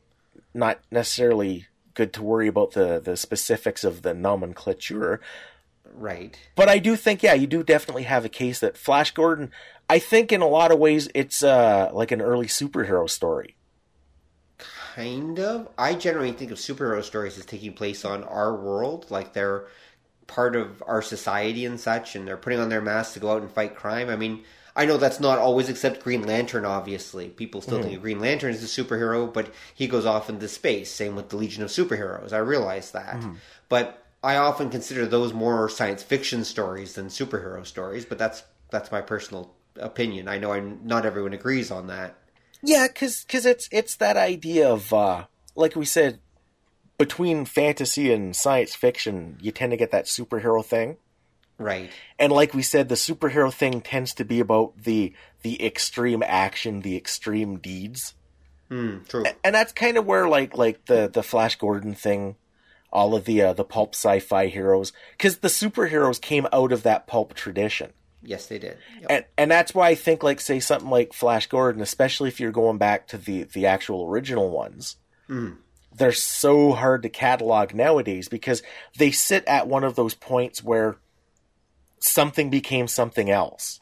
[0.54, 5.20] not necessarily good to worry about the the specifics of the nomenclature.
[5.92, 6.38] right.
[6.54, 9.50] But I do think, yeah, you do definitely have a case that Flash Gordon.
[9.90, 13.56] I think in a lot of ways it's uh, like an early superhero story.
[14.94, 15.68] Kind of.
[15.78, 19.66] I generally think of superhero stories as taking place on our world, like they're
[20.28, 23.42] part of our society and such, and they're putting on their masks to go out
[23.42, 24.08] and fight crime.
[24.08, 24.44] I mean,
[24.76, 27.30] I know that's not always except Green Lantern, obviously.
[27.30, 30.88] People still think of Green Lantern as a superhero, but he goes off into space.
[30.88, 32.32] Same with the Legion of Superheroes.
[32.32, 33.20] I realize that.
[33.68, 38.92] But I often consider those more science fiction stories than superhero stories, but that's that's
[38.92, 40.28] my personal opinion.
[40.28, 42.16] I know I'm, not everyone agrees on that.
[42.62, 45.24] Yeah, because it's it's that idea of uh,
[45.54, 46.20] like we said,
[46.98, 50.96] between fantasy and science fiction, you tend to get that superhero thing,
[51.56, 51.90] Right.
[52.18, 56.80] and like we said, the superhero thing tends to be about the the extreme action,
[56.82, 58.14] the extreme deeds,
[58.68, 59.24] Hmm, true.
[59.44, 62.36] and that's kind of where like like the the Flash Gordon thing,
[62.92, 67.06] all of the uh, the pulp sci-fi heroes, because the superheroes came out of that
[67.06, 67.92] pulp tradition.
[68.22, 68.76] Yes, they did.
[69.00, 69.06] Yep.
[69.10, 72.50] and and that's why I think like say something like Flash Gordon, especially if you're
[72.50, 74.96] going back to the the actual original ones,
[75.98, 78.62] they're so hard to catalog nowadays because
[78.96, 80.96] they sit at one of those points where
[82.00, 83.80] something became something else.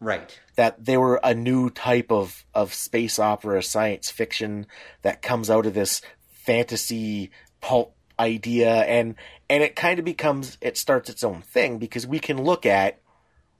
[0.00, 0.38] Right.
[0.56, 4.66] That they were a new type of of space opera, science fiction
[5.02, 9.14] that comes out of this fantasy pulp idea, and
[9.48, 13.00] and it kind of becomes it starts its own thing because we can look at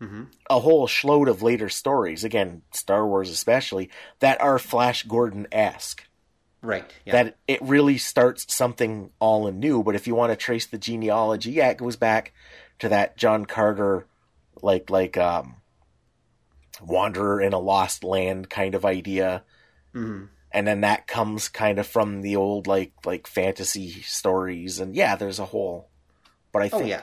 [0.00, 0.24] mm-hmm.
[0.50, 3.90] a whole shload of later stories, again, Star Wars especially,
[4.20, 6.04] that are Flash Gordon esque.
[6.64, 6.90] Right.
[7.04, 7.12] Yeah.
[7.24, 9.82] That it really starts something all anew.
[9.82, 12.32] But if you want to trace the genealogy, yeah, it goes back
[12.78, 14.06] to that John Carter,
[14.62, 15.56] like like um,
[16.82, 19.44] wanderer in a lost land kind of idea.
[19.94, 20.28] Mhm.
[20.52, 25.16] And then that comes kind of from the old like like fantasy stories, and yeah,
[25.16, 25.88] there's a whole.
[26.52, 27.02] But I Oh think yeah.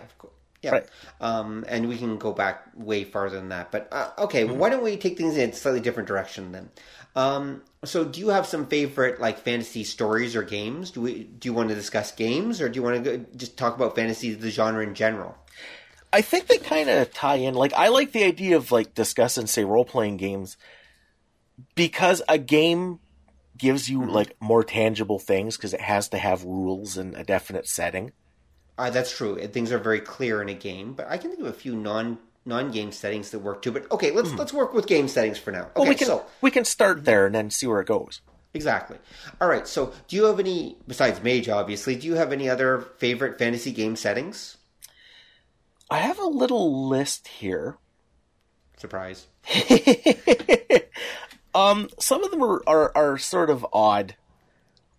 [0.64, 0.88] Yeah, Right.
[1.20, 3.72] um, and we can go back way farther than that.
[3.72, 4.58] But uh, okay, Mm-hmm.
[4.60, 6.70] why don't we take things in a slightly different direction then?
[7.16, 10.92] Um, so, do you have some favorite like fantasy stories or games?
[10.92, 13.58] Do we do you want to discuss games, or do you want to go, just
[13.58, 15.36] talk about fantasy the genre in general?
[16.14, 17.54] I think they kind of tie in.
[17.54, 20.58] Like, I like the idea of like discussing, say, role playing games
[21.76, 23.00] because a game
[23.58, 27.68] gives you like more tangible things because it has to have rules and a definite
[27.68, 28.12] setting.
[28.78, 29.38] Uh, that's true.
[29.48, 32.18] Things are very clear in a game, but I can think of a few non
[32.46, 33.72] non game settings that work too.
[33.72, 35.64] But okay, let's let's work with game settings for now.
[35.64, 35.72] Okay.
[35.76, 38.22] Well, we can so we can start there and then see where it goes.
[38.54, 38.98] Exactly.
[39.40, 39.68] All right.
[39.68, 41.48] So, do you have any besides Mage?
[41.48, 44.58] Obviously, do you have any other favorite fantasy game settings?
[45.90, 47.78] I have a little list here.
[48.78, 49.28] Surprise.
[51.56, 54.16] um, some of them are, are, are sort of odd.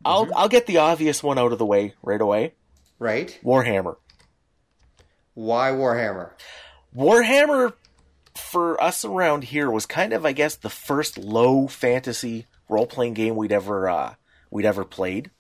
[0.05, 2.55] I'll I'll get the obvious one out of the way right away.
[2.99, 3.39] Right?
[3.45, 3.97] Warhammer.
[5.35, 6.31] Why Warhammer?
[6.97, 7.73] Warhammer
[8.37, 13.15] for us around here was kind of, I guess, the first low fantasy role playing
[13.15, 14.15] game we'd ever uh,
[14.51, 15.31] we'd ever played.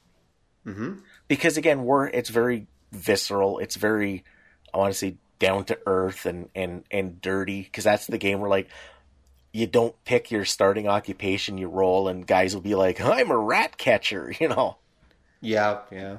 [0.66, 1.00] Mm-hmm.
[1.28, 3.58] Because again, war it's very visceral.
[3.58, 4.24] It's very,
[4.72, 7.62] I want to say, down to earth and and and dirty.
[7.62, 8.68] Because that's the game where like
[9.52, 13.38] you don't pick your starting occupation, you roll, and guys will be like, "I'm a
[13.38, 14.78] rat catcher," you know.
[15.40, 16.18] Yeah, yeah.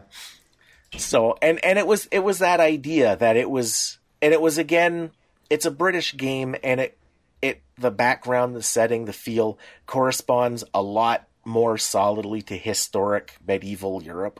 [0.97, 4.57] So and and it was it was that idea that it was and it was
[4.57, 5.11] again
[5.53, 6.97] it's a British game and it
[7.39, 14.01] it the background, the setting, the feel corresponds a lot more solidly to historic medieval
[14.01, 14.39] Europe.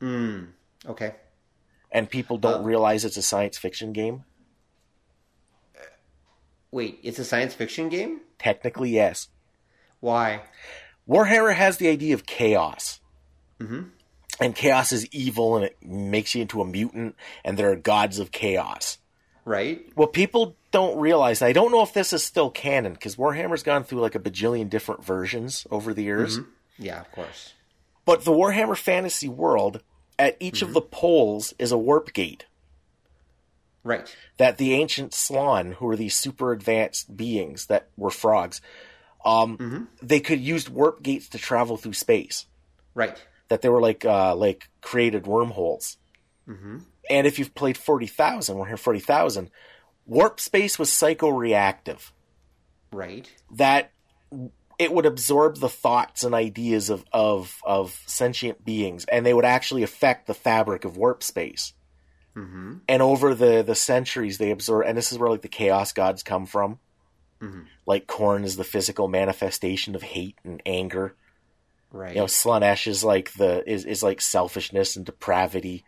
[0.00, 0.48] Mm,
[0.86, 1.16] okay.
[1.92, 4.24] And people don't realize it's a science fiction game.
[6.70, 8.20] Wait, it's a science fiction game?
[8.38, 9.28] Technically, yes.
[10.00, 10.42] Why?
[11.06, 13.00] Warhammer has the idea of chaos.
[13.60, 13.82] Mm-hmm.
[14.40, 18.18] And chaos is evil and it makes you into a mutant, and there are gods
[18.18, 18.98] of chaos.
[19.48, 19.90] Right?
[19.96, 23.82] Well, people don't realize, I don't know if this is still canon, because Warhammer's gone
[23.82, 26.38] through like a bajillion different versions over the years.
[26.78, 27.54] Yeah, of course.
[28.04, 29.80] But the Warhammer Fantasy world,
[30.18, 32.44] at each of the poles is a warp gate
[33.84, 34.14] Right.
[34.36, 38.60] that the ancient Slann, who were these super advanced beings that were frogs,
[39.24, 42.44] um, they could use warp gates to travel through space.
[42.94, 43.16] Right.
[43.48, 45.96] That they were like uh, like created wormholes.
[47.10, 49.50] And if you've played forty thousand, we're here forty thousand.
[50.06, 52.10] Warp space was psychoreactive.
[52.92, 53.30] Right.
[53.52, 53.90] That
[54.78, 59.44] it would absorb the thoughts and ideas of, of of sentient beings, and they would
[59.44, 61.72] actually affect the fabric of warp space.
[62.36, 62.74] Mm-hmm.
[62.88, 66.22] And over the the centuries, they absorb, and this is where like the chaos gods
[66.22, 66.78] come from.
[67.40, 67.62] Mm-hmm.
[67.86, 71.14] Like Khorne is the physical manifestation of hate and anger.
[71.90, 72.14] Right.
[72.14, 75.84] You know, Slaanesh is like the is, is like selfishness and depravity.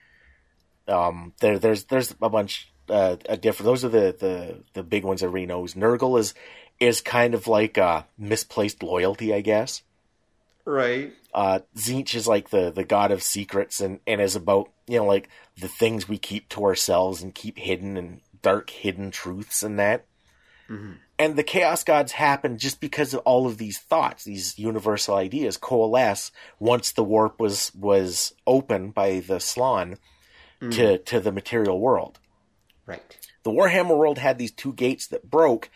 [0.90, 3.66] Um, there there's there's a bunch uh, a different.
[3.66, 5.74] Those are the, the the big ones everybody knows.
[5.74, 6.34] Nurgle is
[6.78, 9.82] is kind of like uh, misplaced loyalty, I guess.
[10.64, 11.12] right.
[11.32, 15.28] Uh, is like the the god of secrets and and is about you know like
[15.60, 20.06] the things we keep to ourselves and keep hidden and dark hidden truths and that.
[21.18, 25.56] And the chaos gods happen just because of all of these thoughts, these universal ideas
[25.56, 29.38] coalesce once the warp was was open by the
[30.60, 32.18] Slann to to the material world.
[32.86, 33.16] Right.
[33.42, 35.70] The Warhammer world had these two gates that broke,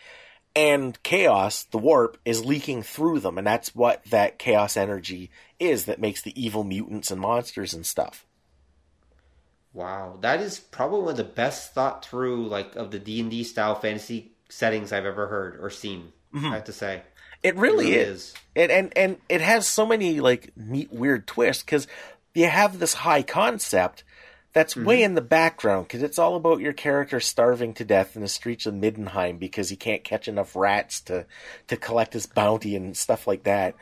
[0.55, 5.85] and chaos, the warp, is leaking through them, and that's what that chaos energy is
[5.85, 8.25] that makes the evil mutants and monsters and stuff.
[9.73, 13.29] Wow, that is probably one of the best thought through like of the D and
[13.29, 16.13] D style fantasy settings I've ever heard or seen.
[16.33, 16.45] Mm-hmm.
[16.45, 17.01] I have to say,
[17.43, 18.17] It really really is.
[18.17, 18.33] is.
[18.55, 21.87] And, and and it has so many like neat weird twists because
[22.33, 24.03] you have this high concept
[24.55, 28.21] that's way in the background because it's all about your character starving to death in
[28.21, 31.25] the streets of Middenheim because he can't catch enough rats to
[31.67, 33.75] to collect his bounty and stuff like that.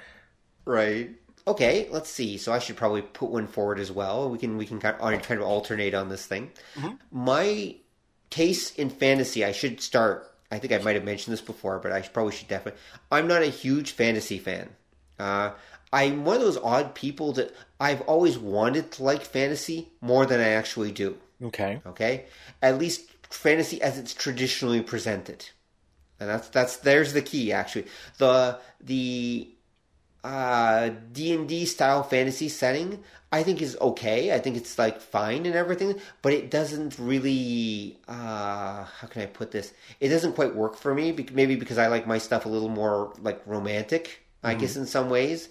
[0.66, 1.12] right?
[1.46, 2.38] Okay, let's see.
[2.38, 4.30] So I should probably put one forward as well.
[4.30, 6.52] We can we can kind of, kind of alternate on this thing.
[7.12, 7.76] My
[8.32, 10.30] taste in fantasy, I should start.
[10.50, 12.82] I think I might have mentioned this before, but I probably should definitely.
[13.12, 14.70] I'm not a huge fantasy fan.
[15.20, 15.52] Uh,
[15.94, 20.42] I'm one of those odd people that I've always wanted to like fantasy more than
[20.42, 21.18] I actually do.
[21.42, 21.82] Okay.
[21.86, 22.26] Okay,
[22.62, 25.50] at least fantasy as it's traditionally presented,
[26.20, 27.52] and that's that's there's the key.
[27.54, 27.86] Actually,
[28.18, 29.50] the the
[30.24, 34.34] uh, D and D style fantasy setting, I think is okay.
[34.34, 38.00] I think it's like fine and everything, but it doesn't really.
[38.08, 39.74] Uh, how can I put this?
[40.00, 41.12] It doesn't quite work for me.
[41.34, 44.22] Maybe because I like my stuff a little more like romantic.
[44.46, 45.50] I guess in some ways.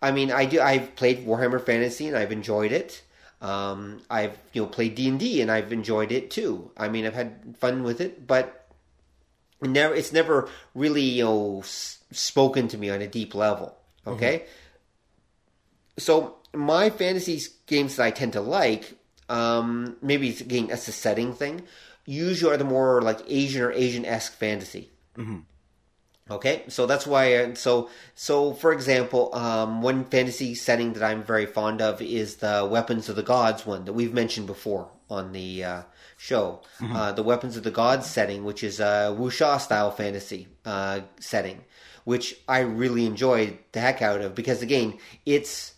[0.00, 0.60] I mean, I do.
[0.60, 3.02] I've played Warhammer Fantasy and I've enjoyed it.
[3.40, 6.70] Um, I've you know played D and D and I've enjoyed it too.
[6.76, 8.66] I mean, I've had fun with it, but
[9.60, 9.94] never.
[9.94, 13.76] It's never really you know s- spoken to me on a deep level.
[14.06, 14.46] Okay,
[15.98, 18.94] so my fantasy games that I tend to like,
[19.28, 21.62] um, maybe it's, again that's a setting thing.
[22.06, 24.90] Usually are the more like Asian or Asian esque fantasy.
[26.30, 27.34] Okay, so that's why.
[27.36, 32.36] uh, So, so for example, um, one fantasy setting that I'm very fond of is
[32.36, 35.82] the Weapons of the Gods one that we've mentioned before on the uh,
[36.18, 36.60] show.
[36.92, 41.64] Uh, the Weapons of the Gods setting, which is a wuxia style fantasy uh, setting,
[42.04, 45.72] which I really enjoyed the heck out of because again, it's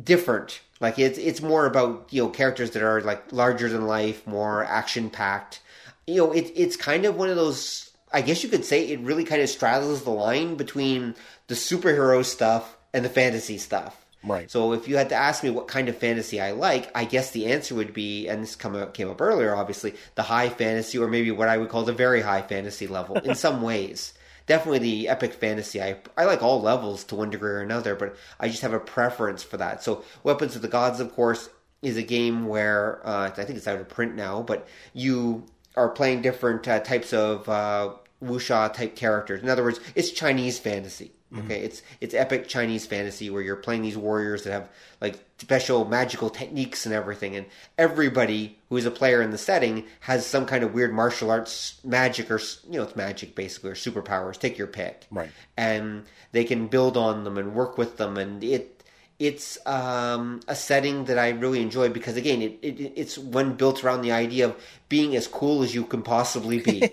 [0.00, 0.60] different.
[0.80, 4.64] Like it's it's more about you know characters that are like larger than life, more
[4.64, 5.60] action packed.
[6.06, 7.89] You know, it, it's kind of one of those.
[8.12, 11.14] I guess you could say it really kind of straddles the line between
[11.46, 13.96] the superhero stuff and the fantasy stuff.
[14.22, 14.50] Right.
[14.50, 17.30] So if you had to ask me what kind of fantasy I like, I guess
[17.30, 20.98] the answer would be, and this come up, came up earlier, obviously, the high fantasy,
[20.98, 24.12] or maybe what I would call the very high fantasy level in some ways.
[24.46, 25.80] Definitely the epic fantasy.
[25.80, 28.80] I I like all levels to one degree or another, but I just have a
[28.80, 29.82] preference for that.
[29.82, 31.48] So Weapons of the Gods, of course,
[31.82, 35.46] is a game where uh, I think it's out of print now, but you
[35.76, 37.92] are playing different uh, types of uh,
[38.22, 39.42] wuxia type characters.
[39.42, 41.12] In other words, it's Chinese fantasy.
[41.38, 44.68] Okay, it's it's epic Chinese fantasy where you're playing these warriors that have
[45.00, 47.46] like special magical techniques and everything, and
[47.78, 51.78] everybody who is a player in the setting has some kind of weird martial arts
[51.84, 54.40] magic or you know it's magic basically or superpowers.
[54.40, 55.30] Take your pick, Right.
[55.56, 58.82] And they can build on them and work with them, and it
[59.20, 63.84] it's um, a setting that I really enjoy because again, it, it it's one built
[63.84, 64.56] around the idea of
[64.88, 66.90] being as cool as you can possibly be.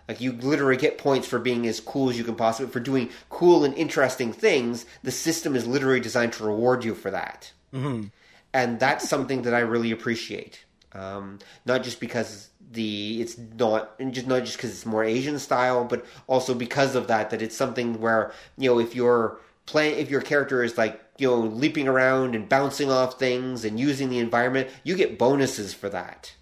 [0.07, 3.09] Like you literally get points for being as cool as you can possibly for doing
[3.29, 4.85] cool and interesting things.
[5.03, 8.07] The system is literally designed to reward you for that, mm-hmm.
[8.53, 10.65] and that's something that I really appreciate.
[10.93, 15.39] Um, not just because the it's not and just not just because it's more Asian
[15.39, 19.99] style, but also because of that that it's something where you know if you're playing
[19.99, 24.09] if your character is like you know leaping around and bouncing off things and using
[24.09, 26.33] the environment, you get bonuses for that.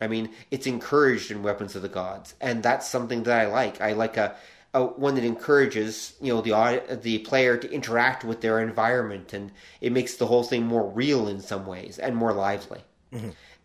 [0.00, 3.80] I mean, it's encouraged in Weapons of the Gods, and that's something that I like.
[3.80, 4.36] I like a,
[4.74, 9.50] a one that encourages you know the the player to interact with their environment, and
[9.80, 12.80] it makes the whole thing more real in some ways and more lively.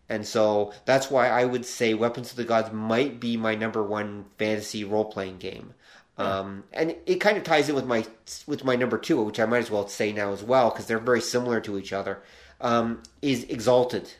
[0.09, 3.81] And so that's why I would say Weapons of the Gods might be my number
[3.81, 5.73] one fantasy role playing game.
[6.17, 8.05] Um, and it kind of ties in with my
[8.45, 10.99] with my number two, which I might as well say now as well because they're
[10.99, 12.21] very similar to each other.
[12.61, 14.11] Um, is Exalted,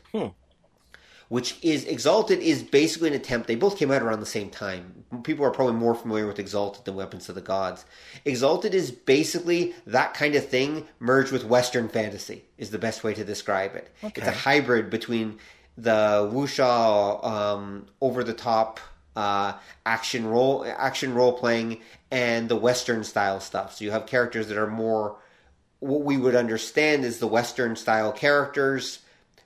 [1.28, 3.46] which is Exalted is basically an attempt.
[3.46, 5.04] They both came out around the same time.
[5.22, 7.84] People are probably more familiar with Exalted than Weapons of the Gods.
[8.24, 12.44] Exalted is basically that kind of thing merged with Western fantasy.
[12.58, 13.90] Is the best way to describe it.
[14.02, 15.38] It's a hybrid between
[15.76, 18.80] the wuxia um, over the top
[19.16, 19.54] uh,
[19.86, 23.76] action role action role playing and the Western style stuff.
[23.76, 25.16] So you have characters that are more
[25.84, 29.00] what we would understand is the Western style characters,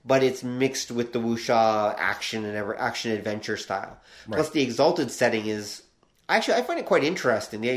[0.04, 3.98] but it's mixed with the wuxia action and ever action adventure style.
[4.30, 5.82] Plus, the exalted setting is
[6.28, 7.60] actually I find it quite interesting.
[7.60, 7.70] The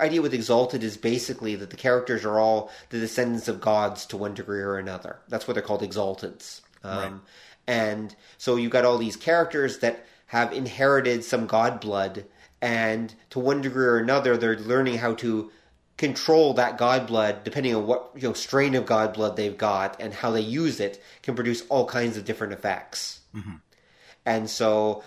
[0.00, 4.16] idea with exalted is basically that the characters are all the descendants of gods to
[4.16, 5.18] one degree or another.
[5.28, 6.60] That's why they're called, exalteds.
[6.84, 7.22] Um,
[7.68, 12.24] And so you've got all these characters that have inherited some god blood,
[12.60, 15.50] and to one degree or another, they're learning how to
[16.06, 19.90] control that god blood depending on what you know strain of god blood they've got
[20.02, 20.94] and how they use it
[21.24, 23.20] can produce all kinds of different effects
[24.32, 25.02] and so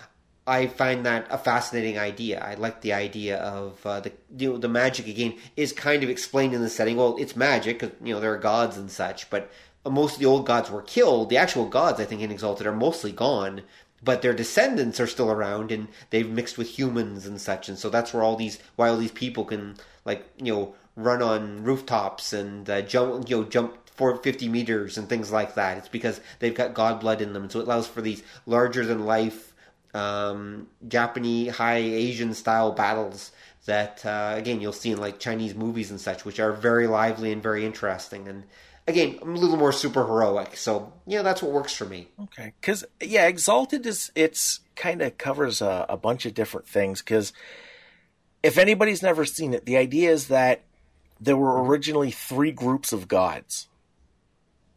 [0.48, 2.36] I find that a fascinating idea.
[2.50, 6.08] I like the idea of uh, the you know, the magic again is kind of
[6.10, 6.96] explained in the setting.
[6.96, 9.50] Well, it's magic 'cause, you know there are gods and such, but
[9.84, 11.30] most of the old gods were killed.
[11.30, 13.62] The actual gods, I think, in Exalted are mostly gone,
[14.04, 17.68] but their descendants are still around, and they've mixed with humans and such.
[17.68, 19.74] And so that's where all these why all these people can
[20.04, 24.98] like you know run on rooftops and uh, jump you know jump for 50 meters
[24.98, 25.78] and things like that.
[25.78, 29.06] It's because they've got god blood in them, so it allows for these larger than
[29.06, 29.54] life
[29.94, 33.32] um, Japanese high Asian style battles
[33.64, 37.32] that uh, again you'll see in like Chinese movies and such, which are very lively
[37.32, 38.28] and very interesting.
[38.28, 38.44] And
[38.86, 42.08] again, I'm a little more super heroic, so yeah, that's what works for me.
[42.20, 47.00] Okay, because yeah, Exalted is it's kind of covers a, a bunch of different things.
[47.00, 47.32] Because
[48.42, 50.62] if anybody's never seen it, the idea is that
[51.20, 53.68] there were originally three groups of gods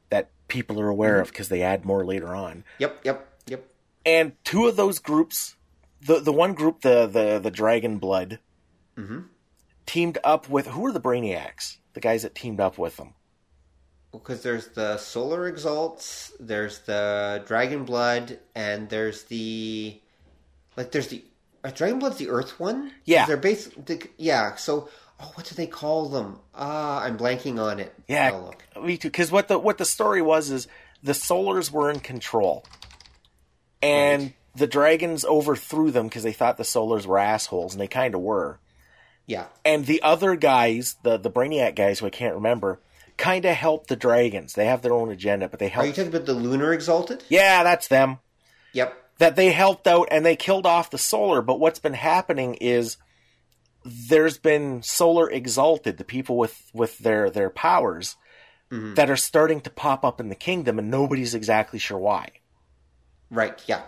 [0.10, 3.66] that people are aware of because they add more later on, Yep, yep, yep.
[4.06, 5.56] and two of those groups,
[6.02, 8.40] the the one group, the the the Dragon Blood,
[9.86, 11.78] teamed up with who are the Brainiacs?
[11.94, 13.14] The guys that teamed up with them.
[14.12, 20.00] Because there's the Solar Exalts, there's the Dragon Blood, and there's the
[20.78, 21.24] like there's the
[21.64, 22.92] uh, Dragon Blood's the Earth one.
[23.06, 23.26] Yeah.
[23.26, 24.56] they're basically yeah.
[24.56, 24.90] So
[25.22, 26.40] oh, what do they call them?
[26.56, 27.94] Ah, I'm blanking on it.
[28.08, 28.42] Yeah, I'll
[28.76, 28.86] look.
[28.86, 29.10] me too.
[29.10, 30.68] Because what the what the story was is
[31.04, 32.66] the Solars were in control,
[33.82, 34.34] and Right.
[34.56, 38.22] the dragons overthrew them because they thought the Solars were assholes, and they kind of
[38.22, 38.60] were.
[39.26, 42.82] Yeah, And the other guys, the the Brainiac guys, who I can't remember,
[43.16, 44.54] kind of helped the dragons.
[44.54, 45.86] They have their own agenda, but they helped.
[45.86, 47.24] are you talking about the Lunar Exalted?
[47.30, 48.18] yeah, that's them.
[48.74, 48.96] Yep.
[49.20, 51.42] That they helped out and they killed off the Solar.
[51.44, 52.98] But what's been happening is
[53.90, 58.16] there's been Solar exalted, the people with with their their powers
[58.72, 62.30] that are starting to pop up in the kingdom, and nobody's exactly sure why.
[63.32, 63.60] Right.
[63.66, 63.82] Yeah.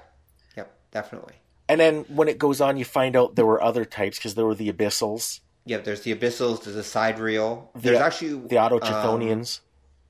[0.58, 0.74] Yep.
[0.92, 1.36] Definitely.
[1.70, 4.46] And then when it goes on, you find out there were other types because there
[4.46, 5.84] were the Abyssals, Yep.
[5.84, 6.64] There's the Abyssals.
[6.64, 7.70] There's the Sidereal.
[7.76, 9.60] There's the, actually the um, Autochthonians.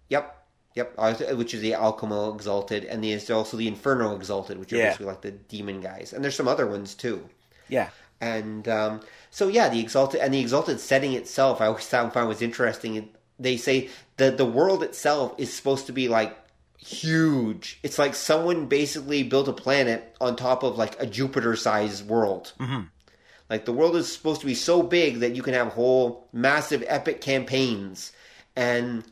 [0.09, 0.37] Yep.
[0.75, 0.93] Yep.
[0.97, 4.85] uh, Which is the Alchemo Exalted, and there's also the Inferno Exalted, which are Yeah.
[4.87, 6.13] basically like the demon guys.
[6.13, 7.27] And there's some other ones too.
[7.67, 7.89] yeah,
[8.21, 12.41] And um, so yeah, the exalted and the exalted setting itself, I always found, was
[12.41, 13.09] interesting.
[13.39, 16.37] They say that the world itself is supposed to be like
[16.77, 17.79] huge.
[17.83, 22.53] It's like someone basically built a planet on top of like a Jupiter-sized world.
[22.59, 22.81] Mm-hmm.
[23.49, 26.83] Like the world is supposed to be so big that you can have whole massive
[26.87, 28.13] epic campaigns
[28.55, 29.03] and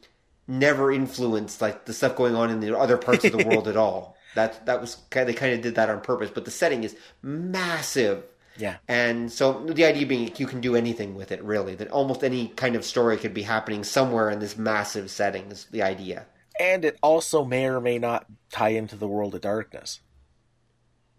[0.48, 3.76] never influence like the stuff going on in the other parts of the world at
[3.76, 4.16] all.
[4.36, 6.96] That that was kind they kind of did that on purpose, but the setting is
[7.22, 8.24] massive.
[8.58, 8.78] Yeah.
[8.88, 11.76] And so the idea being you can do anything with it, really.
[11.76, 15.66] That almost any kind of story could be happening somewhere in this massive setting is
[15.72, 16.26] the idea.
[16.60, 20.02] And it also may or may not tie into the world of darkness.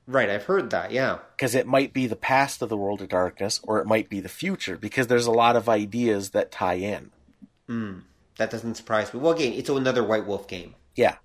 [0.07, 1.19] Right, I've heard that, yeah.
[1.37, 4.21] Because it might be the past of the world of darkness, or it might be
[4.21, 7.11] the future, because there's a lot of ideas that tie in.
[7.69, 7.99] Hmm.
[8.37, 9.21] That doesn't surprise me.
[9.21, 10.75] Well, again, it's another White Wolf game.
[10.97, 11.17] Yeah.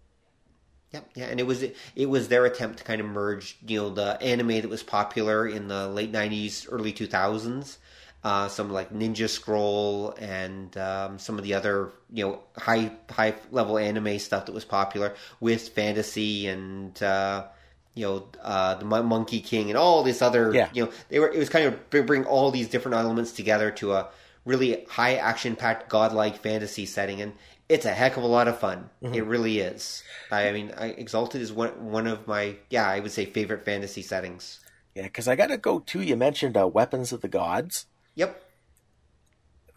[0.91, 3.90] Yeah, yeah, and it was it was their attempt to kind of merge, you know,
[3.90, 7.78] the anime that was popular in the late '90s, early 2000s,
[8.24, 13.36] uh, some like Ninja Scroll and um, some of the other, you know, high high
[13.52, 17.45] level anime stuff that was popular with fantasy and uh,
[17.94, 20.70] you know uh, the Monkey King and all this other, Yeah.
[20.74, 23.94] you know, they were it was kind of bring all these different elements together to
[23.94, 24.07] a
[24.45, 27.34] really high action packed godlike fantasy setting and
[27.68, 31.42] it's a heck of a lot of fun it really is i mean I, exalted
[31.42, 34.60] is one one of my yeah i would say favorite fantasy settings
[34.96, 36.02] Yeah, because I got to go too.
[36.02, 37.86] You mentioned uh, Weapons of the Gods.
[38.16, 38.42] yep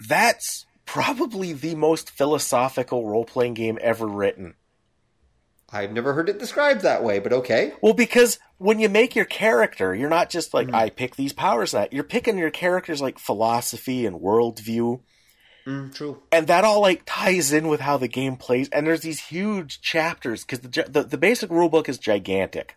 [0.08, 4.54] That's probably the most philosophical role playing game ever written.
[5.70, 9.24] i've never heard it described that way but okay Well, because when you make your
[9.26, 11.92] character, you're not just like, I pick these powers that.
[11.92, 15.00] You're picking your character's like philosophy and worldview.
[15.68, 18.68] Mm, true And that all like ties in with how the game plays.
[18.70, 22.76] And there's these huge chapters because the, the the basic rule book is gigantic.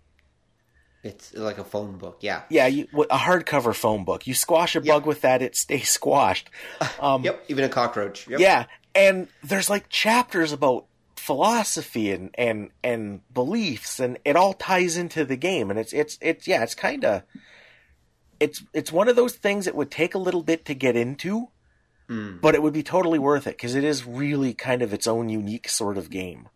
[1.03, 4.27] it's like a phone book yeah Yeah, you, a hardcover phone book.
[4.27, 6.49] You squash a bug with that, it stays squashed.
[6.99, 8.39] Um, yep even a cockroach yep.
[8.39, 10.85] Yeah, and there's like chapters about
[11.15, 15.69] philosophy and and and beliefs, and it all ties into the game.
[15.69, 17.23] And it's it's it's yeah, it's kind of
[18.39, 21.49] it's it's one of those things that would take a little bit to get into,
[22.41, 25.29] but it would be totally worth it because it is really kind of its own
[25.29, 26.49] unique sort of game.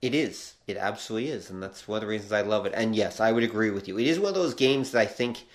[0.00, 0.54] It is.
[0.66, 2.72] It absolutely is, and that's one of the reasons I love it.
[2.74, 3.98] And yes, I would agree with you.
[3.98, 5.46] It is one of those games that I think.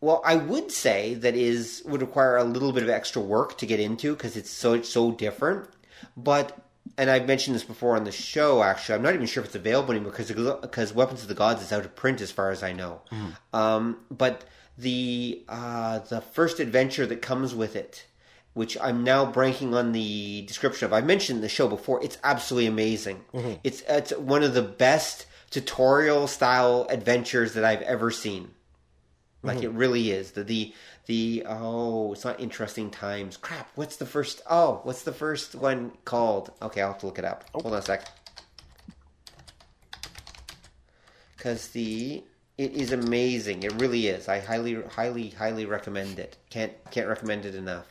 [0.00, 3.66] Well, I would say that is would require a little bit of extra work to
[3.66, 5.68] get into because it's so it's so different.
[6.16, 6.58] But
[6.98, 8.62] and I've mentioned this before on the show.
[8.62, 11.62] Actually, I'm not even sure if it's available anymore because because Weapons of the Gods
[11.62, 13.02] is out of print as far as I know.
[13.52, 14.44] Um, but
[14.76, 18.06] the uh, the first adventure that comes with it
[18.54, 20.92] which I'm now blanking on the description of.
[20.92, 22.02] I mentioned the show before.
[22.04, 23.24] It's absolutely amazing.
[23.32, 23.54] Mm-hmm.
[23.64, 28.50] It's it's one of the best tutorial style adventures that I've ever seen.
[29.42, 29.66] Like mm-hmm.
[29.66, 30.32] it really is.
[30.32, 30.74] The the
[31.06, 33.36] the oh, it's not interesting times.
[33.36, 33.70] Crap.
[33.74, 34.42] What's the first?
[34.48, 36.52] Oh, what's the first one called?
[36.60, 37.44] Okay, I'll have to look it up.
[37.54, 37.62] Oh.
[37.62, 38.06] Hold on a sec.
[41.36, 42.22] Because the
[42.58, 43.62] it is amazing.
[43.62, 44.28] It really is.
[44.28, 46.36] I highly, highly, highly recommend it.
[46.50, 47.86] Can't can't recommend it enough.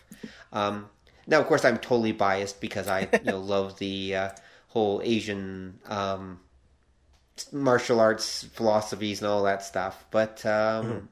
[0.54, 0.90] Um,
[1.28, 4.30] now, of course, I'm totally biased because I you know love the uh,
[4.68, 6.40] whole Asian um,
[7.52, 10.06] martial arts philosophies and all that stuff.
[10.12, 11.10] But um,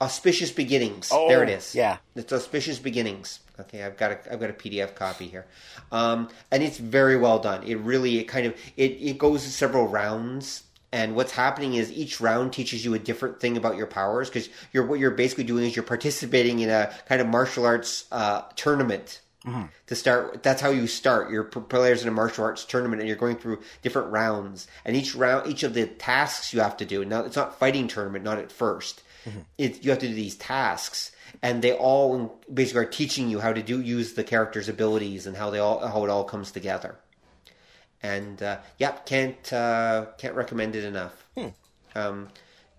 [0.00, 1.10] auspicious beginnings.
[1.28, 1.74] there it is.
[1.74, 1.98] yeah.
[2.14, 3.40] It's auspicious beginnings.
[3.60, 5.46] Okay, I've got a I've got a PDF copy here,
[5.90, 7.64] um, and it's very well done.
[7.64, 10.62] It really it kind of it it goes several rounds,
[10.92, 14.48] and what's happening is each round teaches you a different thing about your powers because
[14.72, 18.42] you're what you're basically doing is you're participating in a kind of martial arts uh,
[18.56, 19.20] tournament.
[19.86, 21.30] To start, that's how you start.
[21.30, 24.66] You're players in a martial arts tournament, and you're going through different rounds.
[24.84, 27.04] And each round, each of the tasks you have to do.
[27.04, 29.00] Now, it's not fighting tournament, not at 1st
[29.56, 31.12] It, you have to do these tasks,
[31.42, 35.36] and they all basically are teaching you how to do use the character's abilities and
[35.36, 36.96] how they all how it all comes together.
[38.02, 41.26] And uh, yeah, can't uh, can't recommend it enough.
[41.94, 42.28] Um,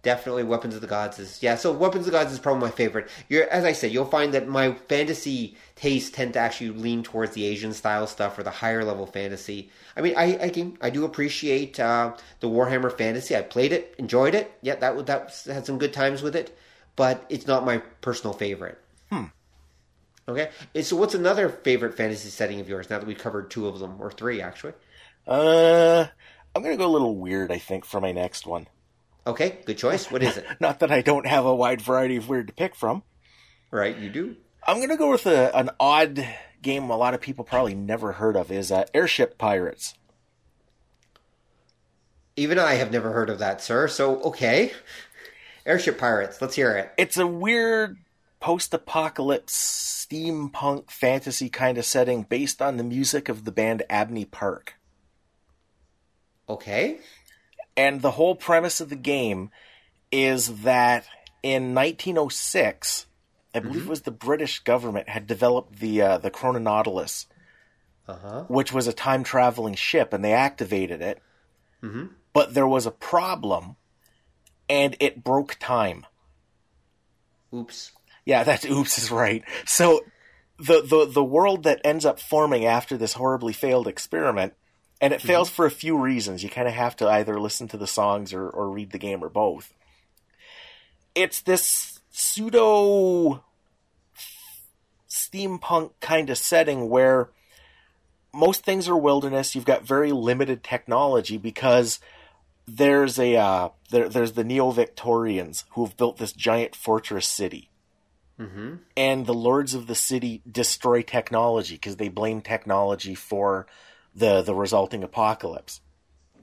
[0.01, 1.55] definitely, Weapons of the Gods is yeah.
[1.55, 3.09] So Weapons of the Gods is probably my favorite.
[3.27, 7.33] You're as I said, you'll find that my fantasy tastes tend to actually lean towards
[7.33, 9.69] the Asian style stuff or the higher level fantasy.
[9.97, 13.35] I mean, I I can I do appreciate uh, the Warhammer fantasy.
[13.35, 14.51] I played it, enjoyed it.
[14.61, 16.57] Yeah, that that had some good times with it,
[16.95, 18.77] but it's not my personal favorite.
[20.29, 22.87] Okay, And so what's another favorite fantasy setting of yours?
[22.89, 24.73] Now that we've covered two of them or three, actually.
[25.29, 26.07] Uh,
[26.55, 27.51] I'm gonna go a little weird.
[27.51, 28.67] I think for my next one.
[29.27, 30.09] Okay, good choice.
[30.09, 30.45] What is it?
[30.59, 33.03] Not that I don't have a wide variety of weird to pick from.
[33.69, 34.35] right, you do.
[34.67, 36.27] I'm gonna go with a, an odd
[36.61, 39.93] game a lot of people probably never heard of is uh, Airship Pirates.
[42.35, 43.87] Even I have never heard of that, sir.
[43.87, 44.71] So okay,
[45.65, 46.41] airship pirates.
[46.41, 46.91] Let's hear it.
[46.97, 47.97] It's a weird
[48.39, 54.78] post-apocalypse steampunk fantasy kind of setting based on the music of the band Abney Park.
[56.49, 56.97] Okay,
[57.77, 59.51] And the whole premise of the game
[60.11, 61.05] is that
[61.43, 63.05] in 1906,
[63.53, 67.27] I believe it was the British government had developed the uh, the Chrononautilus,
[68.07, 68.43] uh huh.
[68.47, 71.19] which was a time traveling ship, and they activated it.
[72.33, 73.75] But there was a problem,
[74.69, 76.05] and it broke time.
[77.53, 77.91] Oops.
[78.25, 79.43] Yeah, that's oops is right.
[79.65, 80.01] So
[80.57, 84.53] the, the the world that ends up forming after this horribly failed experiment,
[85.01, 86.43] and it fails for a few reasons.
[86.43, 89.23] You kind of have to either listen to the songs or, or read the game
[89.23, 89.73] or both.
[91.15, 93.43] It's this pseudo
[95.09, 97.29] steampunk kind of setting where
[98.33, 99.55] most things are wilderness.
[99.55, 101.99] You've got very limited technology because
[102.67, 107.69] there's a uh, there, there's the Neo Victorians who have built this giant fortress city,
[108.39, 108.75] Mm-hmm.
[108.95, 113.67] and the lords of the city destroy technology because they blame technology for
[114.15, 115.81] the the resulting apocalypse.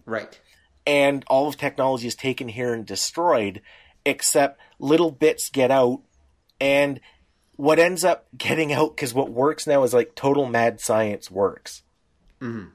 [0.04, 0.38] Right.
[0.86, 3.60] And all of technology is taken here and destroyed,
[4.04, 6.02] except little bits get out,
[6.60, 7.00] and
[7.56, 11.82] what ends up getting out because what works now is like total mad science works.
[12.40, 12.70] Mhm.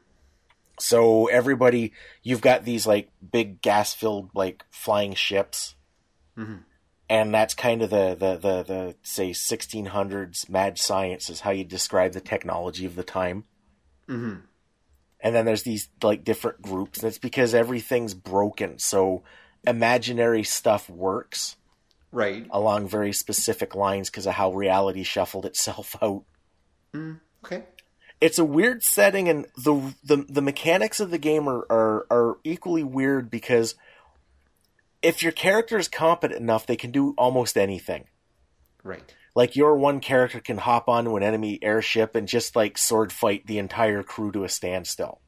[0.80, 1.93] So everybody,
[2.23, 5.76] you've got these like big gas filled like flying ships,
[6.35, 6.63] Mhm.
[7.07, 11.63] and that's kind of the the the the say 1600s mad science is how you
[11.63, 13.45] describe the technology of the time.
[14.09, 14.41] Mm-hmm.
[15.23, 18.80] And then there's these like different groups, and it's because everything's broken.
[18.80, 19.23] So
[19.65, 21.56] imaginary stuff works
[22.11, 22.45] Right.
[22.49, 26.23] along very specific lines because of how reality shuffled itself out.
[26.93, 27.64] Mm, okay.
[28.19, 32.38] It's a weird setting, and the the, the mechanics of the game are, are are
[32.43, 33.76] equally weird because
[35.02, 38.06] if your character is competent enough, they can do almost anything.
[38.84, 39.15] Right.
[39.33, 43.47] Like your one character can hop onto an enemy airship and just like sword fight
[43.47, 45.21] the entire crew to a standstill.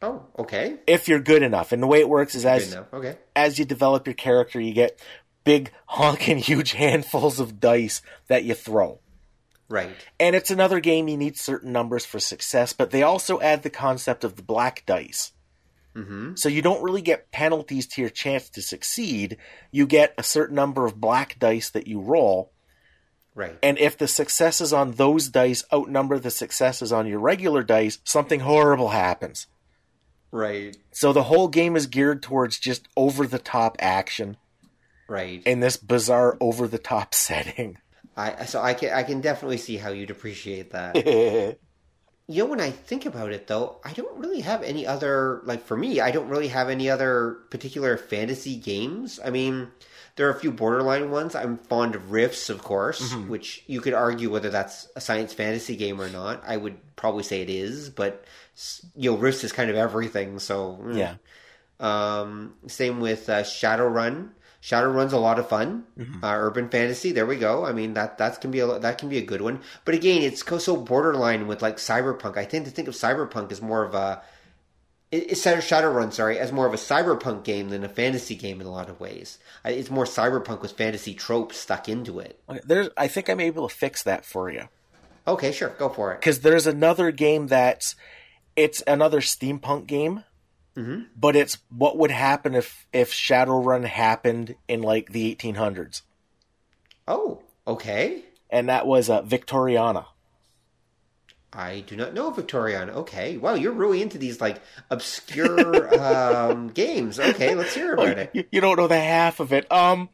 [0.00, 0.76] Oh, okay.
[0.86, 2.76] If you're good enough, and the way it works is as.
[2.92, 3.16] Okay.
[3.34, 5.00] as you develop your character, you get
[5.44, 9.00] big honking huge handfuls of dice that you throw.
[9.68, 9.96] Right.
[10.20, 13.70] And it's another game you need certain numbers for success, but they also add the
[13.70, 15.32] concept of the black dice.
[15.94, 16.34] Mm-hmm.
[16.34, 19.36] So you don't really get penalties to your chance to succeed.
[19.70, 22.50] You get a certain number of black dice that you roll,
[23.36, 23.56] Right.
[23.62, 28.40] and if the successes on those dice outnumber the successes on your regular dice, something
[28.40, 29.46] horrible happens.
[30.30, 30.76] Right.
[30.90, 34.36] So the whole game is geared towards just over the top action
[35.08, 35.42] Right.
[35.46, 37.78] in this bizarre over the top setting.
[38.16, 40.96] I so I can I can definitely see how you'd appreciate that.
[42.26, 45.66] You know, when I think about it, though, I don't really have any other, like,
[45.66, 49.20] for me, I don't really have any other particular fantasy games.
[49.22, 49.68] I mean,
[50.16, 51.34] there are a few borderline ones.
[51.34, 55.76] I'm fond of Rifts, of course, which you could argue whether that's a science fantasy
[55.76, 56.42] game or not.
[56.46, 58.24] I would probably say it is, but,
[58.96, 60.78] you know, Rifts is kind of everything, so.
[60.82, 60.96] mm.
[60.96, 61.16] yeah.
[61.78, 64.30] Um, same with uh, Shadowrun.
[64.64, 65.84] Shadowrun's a lot of fun.
[66.00, 67.12] Uh, urban fantasy.
[67.12, 67.66] There we go.
[67.66, 69.60] I mean that that can be a that can be a good one.
[69.84, 72.38] But again, it's so borderline with like cyberpunk.
[72.38, 74.22] I tend to think of cyberpunk as more of a
[75.12, 78.66] it- it's Shadowrun, sorry, as more of a cyberpunk game than a fantasy game in
[78.66, 79.38] a lot of ways.
[79.66, 82.40] It's more cyberpunk with fantasy tropes stuck into it.
[82.48, 84.68] Okay, There's, I think I'm able to fix that for you.
[85.28, 86.20] Okay, sure, go for it.
[86.20, 87.96] because there's another game that's
[88.56, 90.24] it's another steampunk game
[90.76, 91.06] Mhm.
[91.16, 96.02] but it's what would happen if if shadowrun happened in like the 1800s
[97.06, 98.24] Oh, okay.
[98.50, 100.06] and that was uh, victoriana
[101.56, 102.90] I do not know Victorian.
[102.90, 104.60] Okay, wow, you're really into these like
[104.90, 107.20] obscure um, games.
[107.20, 108.30] Okay, let's hear about it.
[108.34, 110.08] you, you don't know the half of it um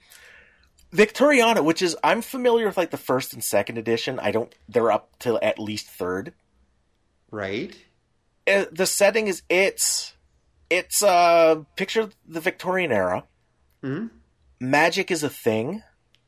[0.92, 4.90] victoriana which is i'm familiar with like the first and second edition i don't they're
[4.90, 6.32] up to at least third
[7.30, 7.76] Right.
[8.46, 10.14] Uh, the setting is it's
[10.70, 13.24] it's uh picture the victorian era
[13.82, 14.06] hmm
[14.60, 15.82] magic is a thing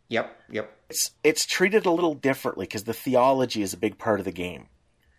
[0.09, 0.37] Yep.
[0.51, 0.77] Yep.
[0.91, 4.33] it's it's treated a little differently because the theology is a big part of the
[4.33, 4.67] game.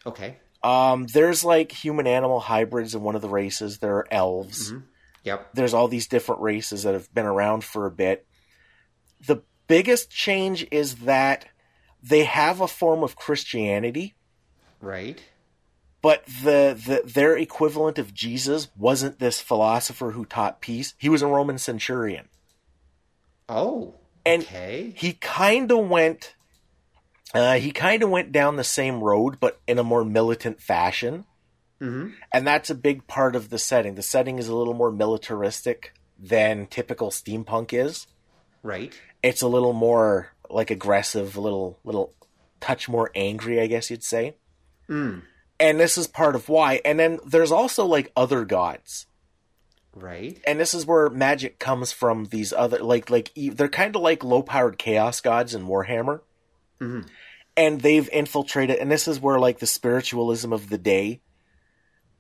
[0.06, 0.38] Okay.
[0.62, 3.80] Um, there's like human animal hybrids in one of the races.
[3.80, 4.72] There are elves.
[5.24, 5.56] Yep.
[5.56, 8.28] There's all these different races that have been around for a bit.
[9.26, 11.48] The biggest change is that
[12.04, 14.14] they have a form of Christianity,
[14.80, 15.20] Right.
[16.04, 20.94] But the, the their equivalent of Jesus wasn't this philosopher who taught peace.
[21.00, 22.28] He was a Roman centurion.
[23.50, 23.96] Oh.
[24.26, 24.94] And Okay.
[24.96, 26.36] he kind of went
[27.34, 31.26] uh, he kind of went down the same road but in a more militant fashion
[31.80, 34.92] hmm and that's a big part of the setting the setting is a little more
[34.92, 38.06] militaristic than typical steampunk is
[38.62, 38.94] Right.
[39.24, 42.14] it's a little more like aggressive a little little
[42.62, 44.36] touch more angry i guess you'd say
[44.90, 45.24] Mm.
[45.64, 49.07] And this is part of why and then there's also like other gods
[49.95, 50.41] Right.
[50.48, 54.23] and this is where magic comes from these other like like they're kind of like
[54.23, 56.22] low powered chaos gods in warhammer
[56.81, 57.07] Mhm.
[57.56, 61.22] and they've infiltrated and this is where like the spiritualism of the day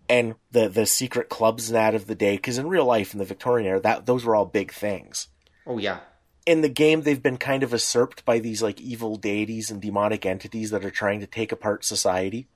[0.07, 3.19] and the the secret clubs and that of the day because in real life in
[3.19, 5.27] the victorian era that those were all big things
[5.65, 5.99] Oh yeah.
[6.45, 10.25] in the game they've been kind of usurped by these like evil deities and demonic
[10.25, 12.47] entities that are trying to take apart society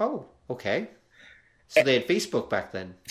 [0.00, 0.26] Oh.
[0.50, 0.88] Okay.
[1.68, 2.94] So they had Facebook back then.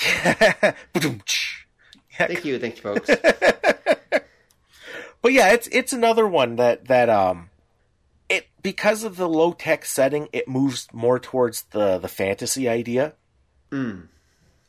[2.18, 2.60] Thank you.
[2.60, 3.10] Thank you, folks.
[5.22, 7.50] but yeah, it's it's another one that that um,
[8.30, 13.14] it because of the low tech setting, it moves more towards the the fantasy idea
[13.72, 14.08] Mm.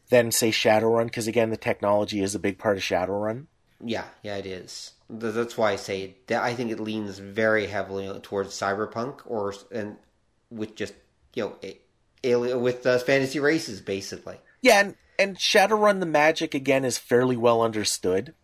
[0.08, 1.04] than say Shadowrun.
[1.04, 3.46] Because again, the technology is a big part of Shadowrun.
[3.84, 4.92] Yeah, yeah, it is.
[5.10, 9.96] That's why I say that I think it leans very heavily towards cyberpunk, or and
[10.50, 10.94] with just
[11.34, 11.78] you know, a-
[12.24, 14.38] alien with uh, fantasy races, basically.
[14.62, 18.34] Yeah, and, and Shadowrun the magic again is fairly well understood.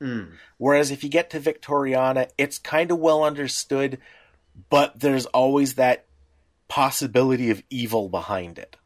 [0.00, 0.32] Mm.
[0.58, 3.98] Whereas if you get to Victoriana, it's kind of well understood,
[4.68, 6.06] but there's always that
[6.68, 8.76] possibility of evil behind it.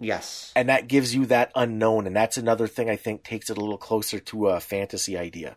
[0.00, 0.52] Yes.
[0.56, 3.60] And that gives you that unknown, and that's another thing I think takes it a
[3.60, 5.56] little closer to a fantasy idea.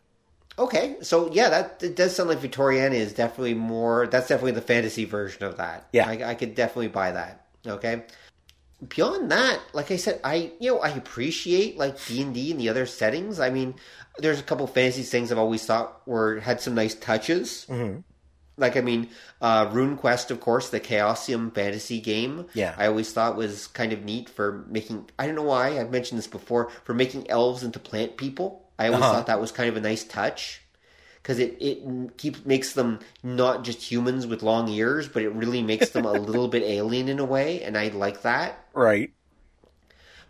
[0.59, 4.05] Okay, so yeah, that it does sound like Victoriana is definitely more.
[4.05, 5.87] That's definitely the fantasy version of that.
[5.93, 6.07] Yeah.
[6.07, 7.42] I, I could definitely buy that.
[7.65, 8.03] Okay.
[8.88, 12.60] Beyond that, like I said, I you know I appreciate like D and D and
[12.60, 13.40] the other settings.
[13.40, 13.76] I mean,
[14.18, 17.65] there's a couple fantasy things I've always thought were had some nice touches.
[17.69, 17.99] Mm-hmm.
[18.57, 19.10] Like I mean,
[19.41, 22.48] uh, Rune Quest, of course, the Chaosium fantasy game.
[22.53, 22.76] Yeah.
[22.77, 25.10] I always thought was kind of neat for making.
[25.18, 28.68] I don't know why I've mentioned this before for making elves into plant people.
[28.77, 29.14] I always Uh-huh.
[29.14, 30.61] thought that was kind of a nice touch
[31.23, 35.63] because it it keeps makes them not just humans with long ears, but it really
[35.63, 38.65] makes them a little bit alien in a way, and I like that.
[38.73, 39.11] Right.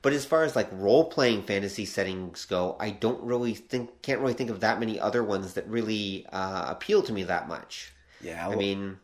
[0.03, 4.19] But as far as like role playing fantasy settings go, I don't really think can't
[4.19, 7.91] really think of that many other ones that really uh, appeal to me that much.
[8.21, 8.47] Yeah.
[8.47, 8.97] I mean,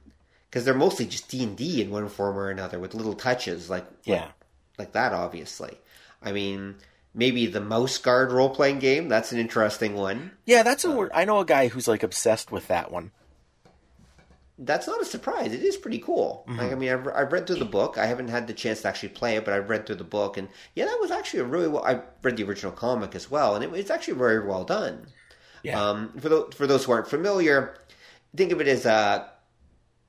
[0.49, 3.69] because they're mostly just D and D in one form or another with little touches
[3.69, 4.27] like yeah.
[4.77, 5.13] like that.
[5.13, 5.75] Obviously,
[6.21, 6.75] I mean
[7.13, 9.09] maybe the Mouse Guard role playing game.
[9.09, 10.31] That's an interesting one.
[10.45, 11.11] Yeah, that's a word.
[11.13, 13.11] I know a guy who's like obsessed with that one.
[14.61, 15.53] That's not a surprise.
[15.53, 16.43] It is pretty cool.
[16.49, 17.97] Like I mean, I've, I've read through the book.
[17.97, 20.35] I haven't had the chance to actually play it, but I've read through the book,
[20.35, 21.85] and yeah, that was actually a really well.
[21.85, 25.07] I read the original comic as well, and it, it's actually very well done.
[25.63, 25.81] Yeah.
[25.81, 27.77] Um, for those for those who aren't familiar,
[28.35, 29.29] think of it as a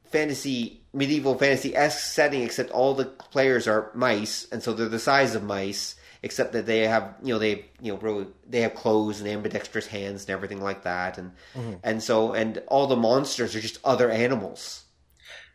[0.07, 4.99] fantasy medieval fantasy esque setting, except all the players are mice, and so they're the
[4.99, 8.75] size of mice, except that they have you know they you know really they have
[8.75, 11.33] clothes and ambidextrous hands and everything like that, and
[11.83, 14.85] and so and all the monsters are just other animals.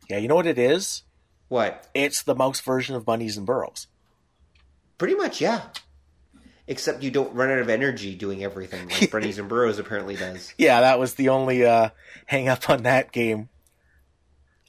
[0.09, 1.03] yeah, you know what it is?
[1.47, 1.87] What?
[1.93, 3.87] It's the mouse version of Bunnies and Burrows.
[4.97, 5.61] Pretty much, yeah.
[6.67, 10.53] Except you don't run out of energy doing everything like Bunnies and Burrows apparently does.
[10.57, 11.89] Yeah, that was the only uh,
[12.25, 13.49] hang up on that game.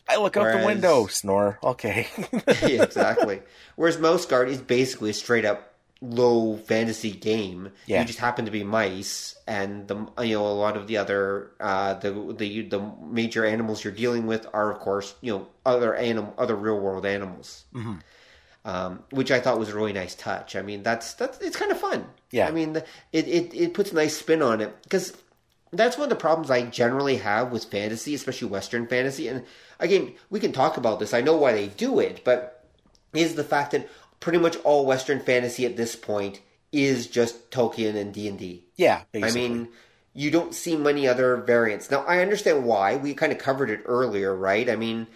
[0.09, 1.59] I look out the window, snore.
[1.63, 2.07] Okay.
[2.63, 3.43] yeah, exactly.
[3.75, 7.71] Whereas Mouse Guard is basically a straight up low fantasy game.
[7.87, 8.01] Yeah.
[8.01, 11.51] You just happen to be mice, and the you know a lot of the other
[11.61, 15.95] uh, the the the major animals you're dealing with are of course you know other
[15.95, 17.65] anim other real world animals.
[17.75, 18.01] Mhm.
[18.65, 20.57] Um, which I thought was a really nice touch.
[20.57, 22.05] I mean, that's that's it's kind of fun.
[22.33, 22.49] Yeah.
[22.49, 25.17] I mean, the- it it it puts a nice spin on it because
[25.73, 29.29] that's one of the problems I generally have with fantasy, especially Western fantasy.
[29.29, 29.45] And
[29.79, 31.15] again, we can talk about this.
[31.15, 32.65] I know why they do it, but
[33.15, 33.89] is the fact that
[34.21, 36.41] pretty much all Western fantasy at this point
[36.73, 38.65] is just Tolkien and D and D.
[38.77, 39.69] yeah, I mean,
[40.15, 41.91] you don't see many other variants.
[41.91, 42.97] Now, I understand why.
[42.97, 44.69] We kind of covered it earlier, right?
[44.69, 45.07] I mean,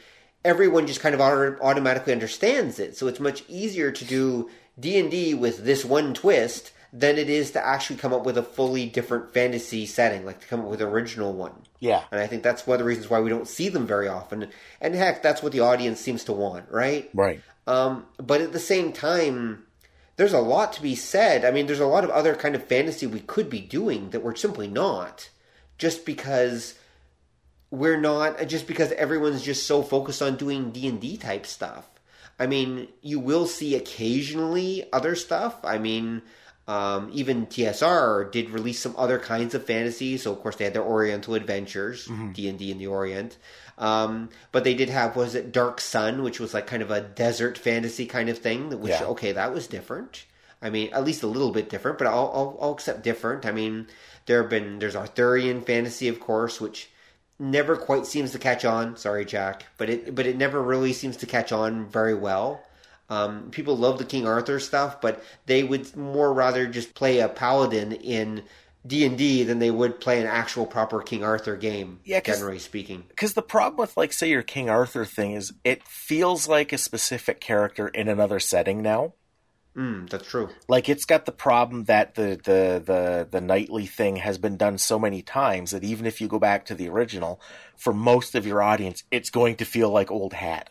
[0.44, 4.98] everyone just kind of auto- automatically understands it, so it's much easier to do D
[4.98, 8.42] and D with this one twist than it is to actually come up with a
[8.42, 11.52] fully different fantasy setting, like to come up with an original one.
[11.78, 12.02] yeah.
[12.10, 14.48] And I think that's one of the reasons why we don't see them very often.
[14.80, 17.08] And heck, that's what the audience seems to want, right?
[17.14, 17.42] Right.
[17.66, 19.64] Um, but at the same time,
[20.16, 21.44] there's a lot to be said.
[21.44, 24.22] I mean, there's a lot of other kind of fantasy we could be doing that
[24.22, 25.30] we're simply not,
[25.78, 26.74] just because
[27.70, 31.88] we're not, just because everyone's just so focused on doing D and D type stuff.
[32.38, 35.56] I mean, you will see occasionally other stuff.
[35.62, 36.22] I mean,
[36.66, 40.16] um, even TSR did release some other kinds of fantasy.
[40.16, 43.36] So of course they had their Oriental Adventures, D and D in the Orient.
[43.80, 47.00] Um, but they did have was it Dark Sun, which was like kind of a
[47.00, 48.78] desert fantasy kind of thing.
[48.78, 49.04] Which Yeah.
[49.06, 50.26] okay, that was different.
[50.62, 53.46] I mean, at least a little bit different, but I'll, I'll, I'll accept different.
[53.46, 53.86] I mean,
[54.26, 56.90] there have been there's Arthurian fantasy, of course, which
[57.38, 58.96] never quite seems to catch on.
[58.98, 62.62] Sorry, Jack, but it but it never really seems to catch on very well.
[63.08, 67.28] Um, people love the King Arthur stuff, but they would more rather just play a
[67.28, 68.44] paladin in
[68.86, 72.00] D and D than they would play an actual proper King Arthur game.
[72.04, 73.04] Yeah, generally speaking.
[73.08, 76.78] Because the problem with, like, say, your King Arthur thing is it feels like a
[76.78, 79.12] specific character in another setting now.
[79.76, 80.48] Mm, that's true.
[80.66, 84.78] Like, it's got the problem that the, the, the, the knightly thing has been done
[84.78, 87.40] so many times that even if you go back to the original,
[87.76, 90.70] for most of your audience, it's going to feel like old hat.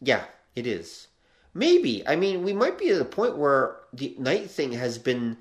[0.00, 0.24] Yeah,
[0.56, 1.08] it is.
[1.52, 2.06] Maybe.
[2.08, 5.36] I mean, we might be at a point where the night thing has been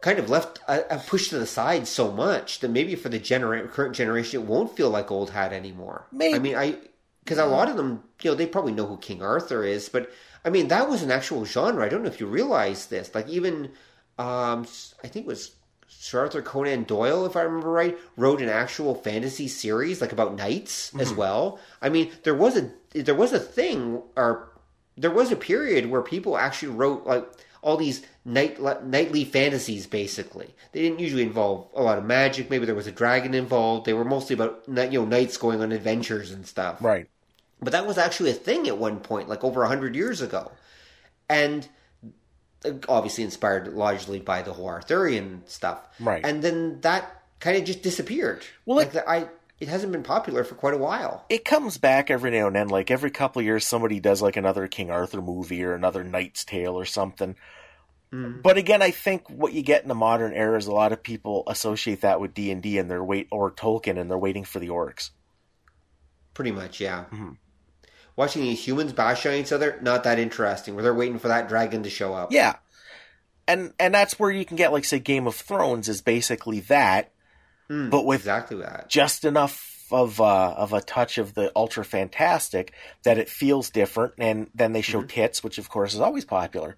[0.00, 3.18] kind of left uh, uh, pushed to the side so much that maybe for the
[3.18, 6.06] genera- current generation it won't feel like old hat anymore.
[6.12, 6.34] Maybe.
[6.34, 6.76] I mean, I
[7.24, 10.10] because a lot of them, you know, they probably know who King Arthur is, but
[10.44, 11.84] I mean, that was an actual genre.
[11.84, 13.14] I don't know if you realize this.
[13.14, 13.70] Like even,
[14.18, 14.66] um,
[15.04, 15.52] I think it was
[15.86, 20.34] Sir Arthur Conan Doyle, if I remember right, wrote an actual fantasy series like about
[20.34, 21.58] knights as well.
[21.82, 24.50] I mean, there was a there was a thing, or
[24.96, 27.28] there was a period where people actually wrote like
[27.62, 29.86] all these night nightly fantasies.
[29.86, 32.50] Basically, they didn't usually involve a lot of magic.
[32.50, 33.86] Maybe there was a dragon involved.
[33.86, 36.82] They were mostly about you know knights going on adventures and stuff.
[36.82, 37.08] Right.
[37.62, 40.50] But that was actually a thing at one point, like over a hundred years ago,
[41.28, 41.68] and
[42.88, 45.80] obviously inspired largely by the whole Arthurian stuff.
[45.98, 46.24] Right.
[46.24, 48.44] And then that kind of just disappeared.
[48.66, 49.28] Well, like it- the, I,
[49.60, 51.24] it hasn't been popular for quite a while.
[51.28, 52.68] It comes back every now and then.
[52.68, 56.44] Like every couple of years, somebody does like another King Arthur movie or another Knight's
[56.44, 57.36] Tale or something.
[58.12, 61.00] But again, I think what you get in the modern era is a lot of
[61.00, 64.44] people associate that with D and D and they're wait or Tolkien and they're waiting
[64.44, 65.10] for the orcs.
[66.34, 67.04] Pretty much, yeah.
[67.12, 67.34] Mm-hmm.
[68.16, 70.74] Watching these humans bash on each other, not that interesting.
[70.74, 72.32] Where they're waiting for that dragon to show up.
[72.32, 72.56] Yeah,
[73.46, 77.12] and and that's where you can get like say Game of Thrones is basically that,
[77.70, 78.88] but with exactly that.
[78.88, 82.72] just enough of uh, of a touch of the ultra fantastic
[83.04, 86.76] that it feels different, and then they show tits, which of course is always popular.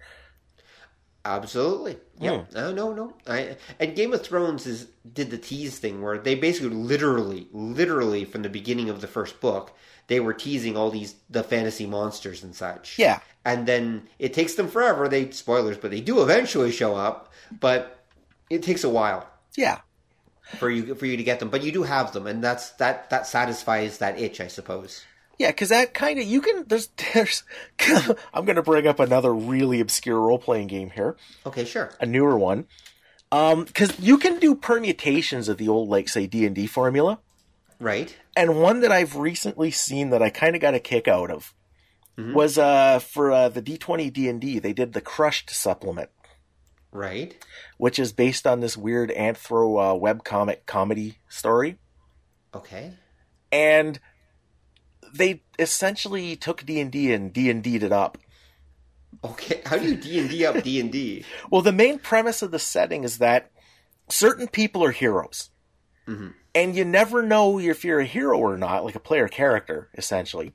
[1.25, 1.97] Absolutely.
[2.19, 2.41] Yeah.
[2.41, 2.53] Hmm.
[2.53, 3.13] No, no, no.
[3.25, 8.25] I and Game of Thrones is did the tease thing where they basically literally, literally
[8.25, 9.71] from the beginning of the first book,
[10.07, 12.99] they were teasing all these the fantasy monsters and such.
[12.99, 13.21] Yeah.
[13.45, 15.07] And then it takes them forever.
[15.07, 18.05] They spoilers, but they do eventually show up, but
[18.49, 19.25] it takes a while
[19.55, 19.79] Yeah,
[20.59, 21.49] for you for you to get them.
[21.49, 25.03] But you do have them, and that's that that satisfies that itch, I suppose.
[25.39, 26.65] yeah, because that kind of you can.
[26.67, 27.43] There's there's.
[28.33, 31.15] I'm going to bring up another really obscure role playing game here,
[31.45, 31.91] Okay, sure.
[31.99, 32.65] a newer one,
[33.31, 37.19] um, because you can do permutations of the old like say D and D formula.
[37.79, 38.15] Right.
[38.37, 41.53] and one that I've recently seen that I kind of got a kick out of
[42.15, 44.59] was uh, for uh, the D20 D&D.
[44.59, 46.09] They did the Crushed supplement,
[46.93, 47.35] Right.
[47.77, 51.77] which is based on this weird anthro uh, webcomic comedy story,
[52.53, 52.93] Okay.
[53.51, 53.99] and
[55.13, 58.17] they essentially took D&D and D&D'd it up.
[59.23, 59.61] Okay.
[59.65, 61.23] How do you D and D up D and D?
[61.51, 63.51] Well, the main premise of the setting is that
[64.09, 65.49] certain people are heroes.
[66.55, 70.53] And you never know if you're a hero or not, like a player character, essentially,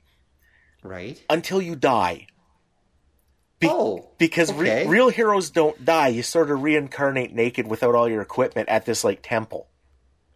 [0.83, 1.21] Right.
[1.29, 2.27] until you die.
[3.59, 4.09] Be- oh.
[4.17, 6.07] because re- real heroes don't die.
[6.09, 9.67] You sort of reincarnate naked without all your equipment at this like temple.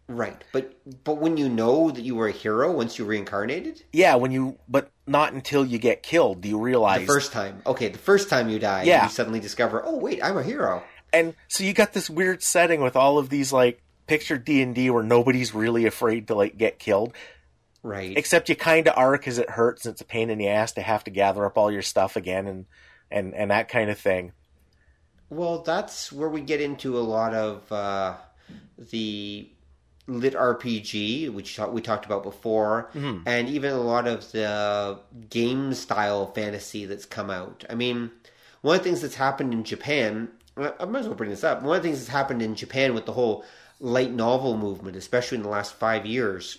[0.06, 0.74] Right, but
[1.04, 4.58] but when you know that you were a hero once you reincarnated, Yeah, when you
[4.68, 7.00] but not until you get killed do you realize.
[7.00, 9.04] the first time, okay, the first time you die, Yeah.
[9.04, 10.82] you suddenly discover, oh wait, I'm a hero.
[11.10, 14.74] and so you got this weird setting with all of these like picture D and
[14.74, 17.14] D where nobody's really afraid to like get killed,
[17.82, 18.14] Right.
[18.14, 20.72] except you kind of are because it hurts and it's a pain in the ass
[20.72, 22.66] to have to gather up all your stuff again and
[23.14, 24.32] and and that kind of thing.
[25.30, 28.14] well, that's where we get into a lot of uh,
[28.90, 29.48] the
[30.06, 32.90] lit RPG, which we talked about before,
[33.26, 34.98] and even a lot of the
[35.30, 37.64] game style fantasy that's come out.
[37.70, 38.10] I mean,
[38.60, 41.62] one of the things that's happened in Japan, I might as well bring this up.
[41.62, 43.44] One of the things that's happened in Japan with the whole
[43.80, 46.58] light novel movement, especially in the last five years,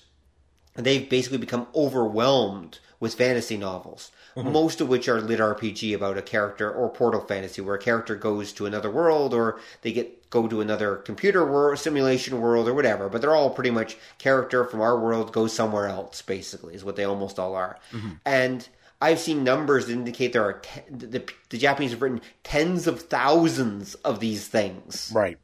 [0.76, 4.52] they've basically become overwhelmed with fantasy novels, Mm-hmm.
[4.52, 8.16] most of which are lit RPG about a character or portal fantasy where a character
[8.18, 12.74] goes to another world or they get go to another computer world, simulation world or
[12.74, 13.08] whatever.
[13.08, 16.22] But they're all pretty much character from our world goes somewhere else.
[16.22, 17.80] Basically, is what they almost all are.
[17.94, 18.10] Mm-hmm.
[18.26, 18.68] And
[19.02, 23.02] I've seen numbers that indicate there are te- the, the Japanese have written tens of
[23.04, 25.38] thousands of these things Right.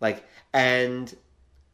[0.00, 1.14] like and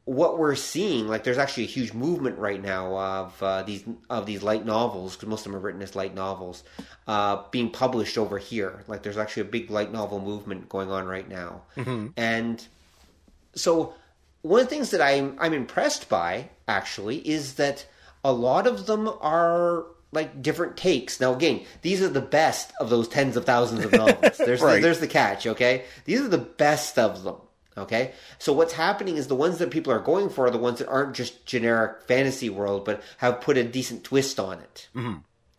[0.06, 4.24] what we're seeing like there's actually a huge movement right now of uh, these of
[4.24, 6.62] these light novels because most of them are written as light novels
[7.08, 11.06] uh, being published over here like there's actually a big light novel movement going on
[11.06, 11.62] right now
[12.16, 12.66] and
[13.56, 13.94] so
[14.42, 17.84] one of the things that I'm I'm impressed by actually is that
[18.24, 21.20] a lot of them are like different takes.
[21.20, 24.36] Now again, these are the best of those tens of thousands of novels.
[24.38, 24.76] There's Right.
[24.76, 25.84] the, there's the catch, okay?
[26.04, 27.36] These are the best of them.
[27.78, 30.78] Okay, so what's happening is the ones that people are going for are the ones
[30.78, 34.88] that aren't just generic fantasy world, but have put a decent twist on it.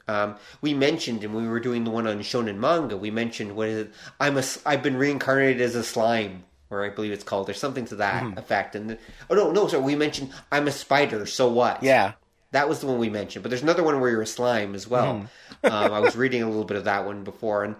[0.08, 2.98] Um, we mentioned, and we were doing the one on shonen manga.
[2.98, 3.94] We mentioned what is it?
[4.20, 4.44] I'm a.
[4.66, 7.48] I've been reincarnated as a slime, or I believe it's called.
[7.48, 8.76] There's something to that effect.
[8.76, 8.98] And the,
[9.30, 9.84] oh no, no, sorry.
[9.84, 11.26] We mentioned I'm a spider.
[11.26, 11.84] So what?
[11.84, 12.14] Yeah.
[12.52, 13.44] that was the one we mentioned.
[13.44, 15.28] But there's another one where you're a slime as well.
[15.66, 17.76] um, I was reading a little bit of that one before, and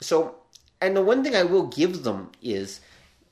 [0.00, 0.36] so.
[0.80, 2.80] And the one thing I will give them is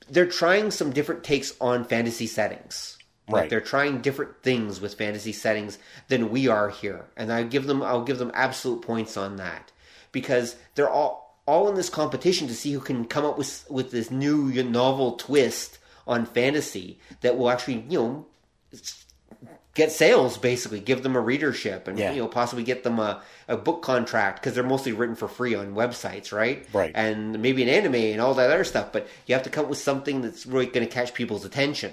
[0.09, 2.97] they're trying some different takes on fantasy settings.
[3.27, 3.49] Like Right.
[3.49, 5.77] they're trying different things with fantasy settings
[6.09, 9.71] than we are here, and I give them I'll give them absolute points on that
[10.11, 13.91] because they're all all in this competition to see who can come up with with
[13.91, 18.25] this new novel twist on fantasy that will actually you know
[19.75, 22.11] get sales basically give them a readership and Yeah.
[22.13, 25.55] you know possibly get them a, a book contract because they're mostly written for free
[25.55, 26.91] on websites right Right.
[26.93, 29.69] and maybe an anime and all that other stuff but you have to come up
[29.69, 31.91] with something that's really going to catch people's attention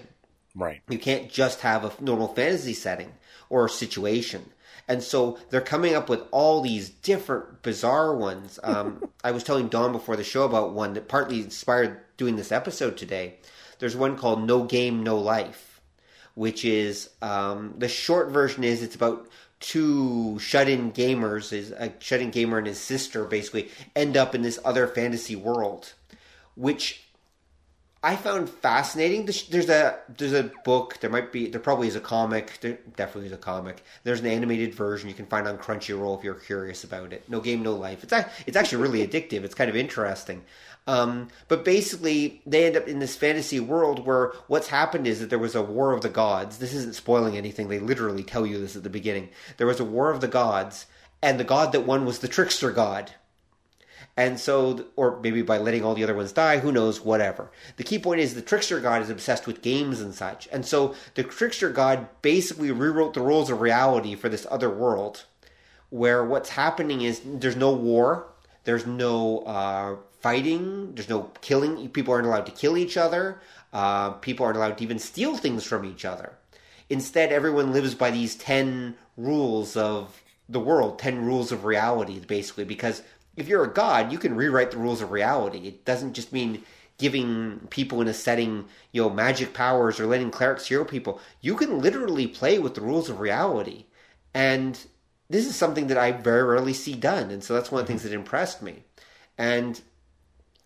[0.54, 0.82] Right.
[0.88, 3.12] you can't just have a normal fantasy setting
[3.48, 4.50] or situation.
[4.88, 8.58] And so they're coming up with all these different bizarre ones.
[8.64, 12.50] Um, I was telling Don before the show about one that partly inspired doing this
[12.50, 13.34] episode today.
[13.78, 15.69] There's one called No Game, No Life,
[16.40, 19.28] which is um, the short version is it's about
[19.60, 24.58] two shut-in gamers, is a shut-in gamer and his sister basically end up in this
[24.64, 25.92] other fantasy world,
[26.54, 27.02] which
[28.02, 29.26] I found fascinating.
[29.50, 30.96] There's a there's a book.
[31.00, 32.58] There might be there probably is a comic.
[32.62, 33.84] There definitely is a comic.
[34.04, 37.28] There's an animated version you can find on Crunchyroll if you're curious about it.
[37.28, 38.02] No game, no life.
[38.02, 39.44] It's ac- it's actually really addictive.
[39.44, 40.42] It's kind of interesting.
[40.86, 45.30] Um, but basically, they end up in this fantasy world where what's happened is that
[45.30, 46.58] there was a war of the gods.
[46.58, 47.68] This isn't spoiling anything.
[47.68, 49.28] They literally tell you this at the beginning.
[49.56, 50.86] There was a war of the gods,
[51.22, 53.12] and the god that won was the trickster god.
[54.16, 57.50] And so, or maybe by letting all the other ones die, who knows, whatever.
[57.76, 60.48] The key point is the trickster god is obsessed with games and such.
[60.50, 65.24] And so the trickster god basically rewrote the rules of reality for this other world
[65.90, 68.26] where what's happening is there's no war,
[68.64, 71.88] there's no uh, fighting, there's no killing.
[71.88, 73.40] People aren't allowed to kill each other,
[73.72, 76.34] uh, people aren't allowed to even steal things from each other.
[76.88, 82.64] Instead, everyone lives by these 10 rules of the world, 10 rules of reality, basically,
[82.64, 83.02] because
[83.36, 85.68] if you're a god, you can rewrite the rules of reality.
[85.68, 86.64] It doesn't just mean
[86.98, 91.20] giving people in a setting, you know, magic powers or letting clerics hero people.
[91.40, 93.86] You can literally play with the rules of reality.
[94.34, 94.78] And
[95.30, 97.30] this is something that I very rarely see done.
[97.30, 98.82] And so that's one of the things that impressed me.
[99.38, 99.80] And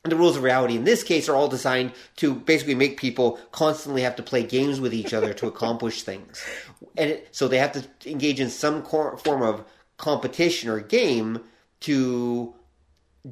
[0.04, 4.02] the rules of reality in this case are all designed to basically make people constantly
[4.02, 6.44] have to play games with each other to accomplish things.
[6.96, 9.64] And it, so they have to engage in some cor- form of
[9.96, 11.40] competition or game
[11.80, 12.54] to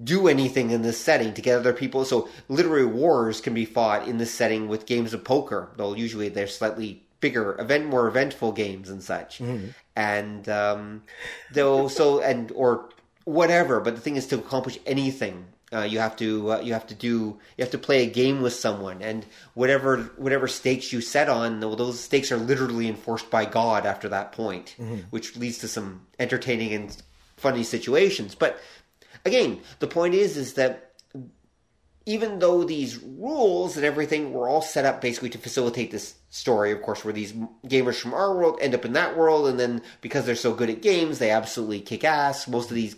[0.03, 2.07] do anything in this setting to get other people.
[2.07, 6.31] So literary wars can be fought in this setting with games of poker, though usually
[6.31, 9.41] they're slightly bigger, event more eventful games and such.
[9.95, 11.03] And um,
[11.53, 12.89] though so and or
[13.25, 13.81] whatever.
[13.81, 15.45] But the thing is to accomplish anything.
[15.73, 17.09] Uh, you have to uh, you have to do
[17.57, 19.25] you have to play a game with someone and
[19.55, 24.09] whatever whatever stakes you set on well, those stakes are literally enforced by God after
[24.11, 24.77] that point,
[25.11, 27.03] which leads to some entertaining and
[27.37, 28.35] funny situations.
[28.35, 28.61] But
[29.25, 30.93] again, the point is is that
[32.05, 36.73] even though these rules and everything were all set up basically to facilitate this story,
[36.73, 37.33] of course, where these
[37.67, 40.71] gamers from our world end up in that world, and then because they're so good
[40.71, 42.49] at games, they absolutely kick ass.
[42.49, 42.97] Most of these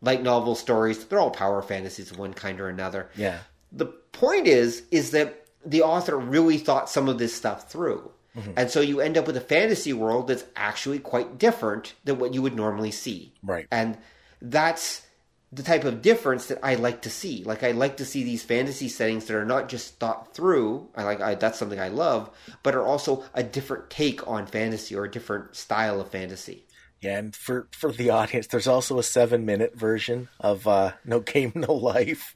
[0.00, 3.10] light novel stories, they're all power fantasies of one kind or another.
[3.16, 3.38] Yeah.
[3.72, 8.10] The point is, is that the author really thought some of this stuff through.
[8.36, 8.52] Mm-hmm.
[8.56, 12.34] And so you end up with a fantasy world that's actually quite different than what
[12.34, 13.32] you would normally see.
[13.42, 13.66] Right.
[13.70, 13.96] And
[14.42, 15.06] that's
[15.52, 17.44] the type of difference that I like to see.
[17.44, 20.88] Like I like to see these fantasy settings that are not just thought through.
[20.96, 22.30] I like I, that's something I love,
[22.64, 26.66] but are also a different take on fantasy or a different style of fantasy.
[27.04, 31.20] Yeah, and for for the audience, there's also a seven minute version of uh, No
[31.20, 32.34] Game No Life.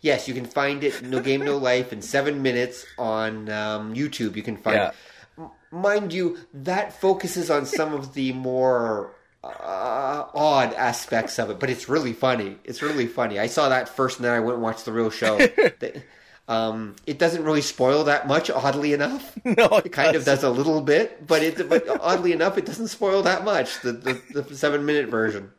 [0.00, 4.34] Yes, you can find it No Game No Life in seven minutes on um, YouTube.
[4.36, 4.90] You can find, Yeah.
[5.36, 9.14] M- mind you, that focuses on some of the more
[9.44, 12.56] uh, odd aspects of it, but it's really funny.
[12.64, 13.38] It's really funny.
[13.38, 15.36] I saw that first, and then I went and watched the real show.
[16.48, 19.36] Um, it doesn't really spoil that much, oddly enough.
[19.44, 22.88] No, It kind of does a little bit, but it but oddly enough, it doesn't
[22.88, 23.80] spoil that much.
[23.82, 25.52] The the, the seven minute version.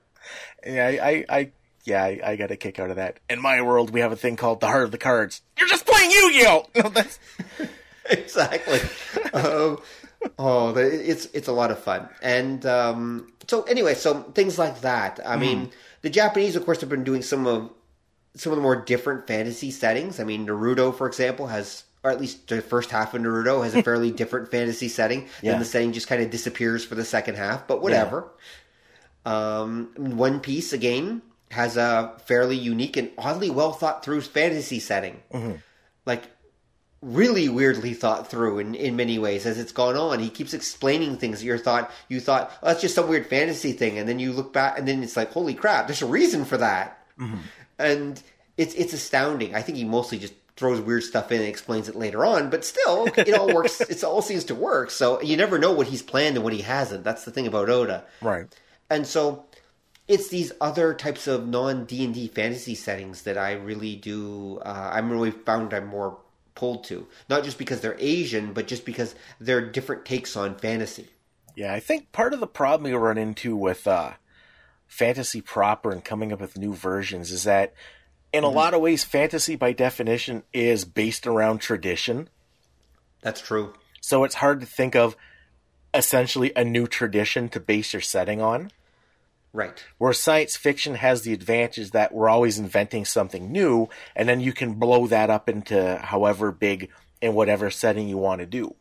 [0.65, 1.51] Yeah, I, I,
[1.85, 3.19] yeah, I, I got a kick out of that.
[3.29, 5.41] In my world, we have a thing called the Heart of the Cards.
[5.57, 6.65] You're just playing Yu-Gi-Oh.
[6.83, 7.19] No, that's
[8.09, 8.79] exactly.
[9.33, 9.79] um,
[10.37, 15.19] oh, it's it's a lot of fun, and um, so anyway, so things like that.
[15.25, 15.71] I mean,
[16.01, 17.69] the Japanese, of course, have been doing some of
[18.35, 20.19] some of the more different fantasy settings.
[20.19, 21.83] I mean, Naruto, for example, has.
[22.01, 25.27] Or at least the first half of Naruto has a fairly different fantasy setting.
[25.41, 25.51] Yeah.
[25.51, 28.31] Then the setting just kind of disappears for the second half, but whatever.
[29.25, 35.21] Um, One Piece again has a fairly unique and oddly well thought through fantasy setting.
[36.05, 36.23] Like
[37.01, 40.19] really weirdly thought through in, in many ways as it's gone on.
[40.19, 43.71] He keeps explaining things that you thought you thought oh, that's just some weird fantasy
[43.71, 46.45] thing, and then you look back and then it's like holy crap, there's a reason
[46.45, 47.05] for that,
[47.79, 48.21] and
[48.57, 49.55] it's it's astounding.
[49.55, 52.49] I think he mostly just throws weird stuff in and explains it later on.
[52.49, 53.79] But still, it all works.
[53.81, 54.91] it all seems to work.
[54.91, 57.03] So you never know what he's planned and what he hasn't.
[57.03, 58.03] That's the thing about Oda.
[58.21, 58.45] Right.
[58.89, 59.45] And so
[60.07, 64.59] it's these other types of non D and D fantasy settings that I really do.
[64.65, 66.17] Uh, I'm really found I'm more
[66.55, 71.07] pulled to, not just because they're Asian, but just because they're different takes on fantasy.
[71.55, 74.13] Yeah, I think part of the problem we run into with uh,
[74.89, 77.73] fantasy proper and coming up with new versions is that,
[78.33, 78.57] in a mm-hmm.
[78.57, 82.27] lot of ways, fantasy by definition is based around tradition.
[83.21, 83.73] That's true.
[84.01, 85.15] So it's hard to think of
[85.93, 88.71] essentially a new tradition to base your setting on.
[89.51, 89.83] Right.
[89.97, 94.53] Where science fiction has the advantage that we're always inventing something new, and then you
[94.53, 96.89] can blow that up into however big
[97.21, 98.75] in whatever setting you want to do.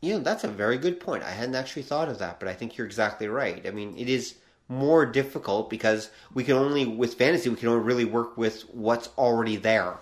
[0.00, 1.22] You know, that's a very good point.
[1.22, 3.66] I hadn't actually thought of that, but I think you're exactly right.
[3.66, 4.36] I mean, it is
[4.70, 9.08] more difficult because we can only, with fantasy, we can only really work with what's
[9.18, 9.98] already there.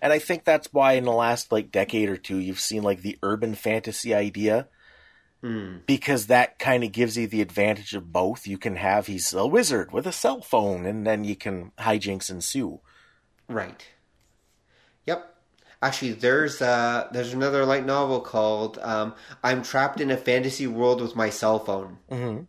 [0.00, 3.02] And I think that's why in the last like decade or two you've seen like
[3.02, 4.68] the urban fantasy idea.
[5.86, 8.46] Because that kind of gives you the advantage of both.
[8.46, 12.30] You can have he's a wizard with a cell phone, and then you can hijinks
[12.30, 12.78] ensue.
[13.48, 13.84] Right.
[15.04, 15.34] Yep.
[15.82, 21.00] Actually, there's uh, there's another light novel called um, "I'm Trapped in a Fantasy World
[21.00, 22.44] with My Cell Phone," mm-hmm.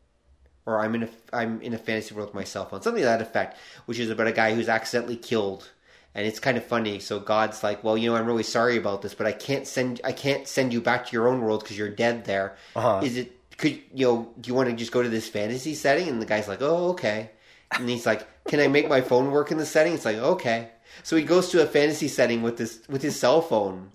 [0.65, 3.06] Or "I'm in a I'm in a fantasy world with my cell phone," something to
[3.06, 5.69] that effect, which is about a guy who's accidentally killed,
[6.15, 6.99] and it's kind of funny.
[6.99, 10.02] So God's like, "Well, you know, I'm really sorry about this, but I can't send
[10.03, 12.56] I can't send you back to your own world because you're dead there.
[12.76, 13.02] Uh-huh.
[13.03, 14.34] Is it could you know?
[14.40, 16.90] Do you want to just go to this fantasy setting?" And the guy's like, "Oh,
[16.91, 17.31] okay."
[17.72, 20.69] And he's like, "Can I make my phone work in the setting?" It's like, "Okay."
[21.02, 23.90] So he goes to a fantasy setting with this with his cell phone,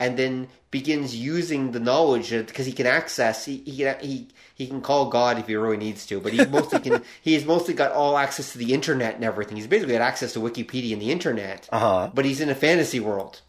[0.00, 4.66] and then begins using the knowledge because he can access he he can, he he
[4.66, 7.92] can call God if he really needs to, but he mostly can he's mostly got
[7.92, 9.56] all access to the internet and everything.
[9.56, 12.10] He's basically got access to Wikipedia and the internet, Uh-huh.
[12.14, 13.40] but he's in a fantasy world.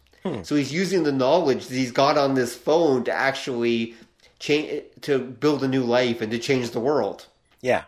[0.42, 3.94] So he's using the knowledge that he's got on this phone to actually
[4.38, 7.26] change to build a new life and to change the world.
[7.62, 7.84] Yeah.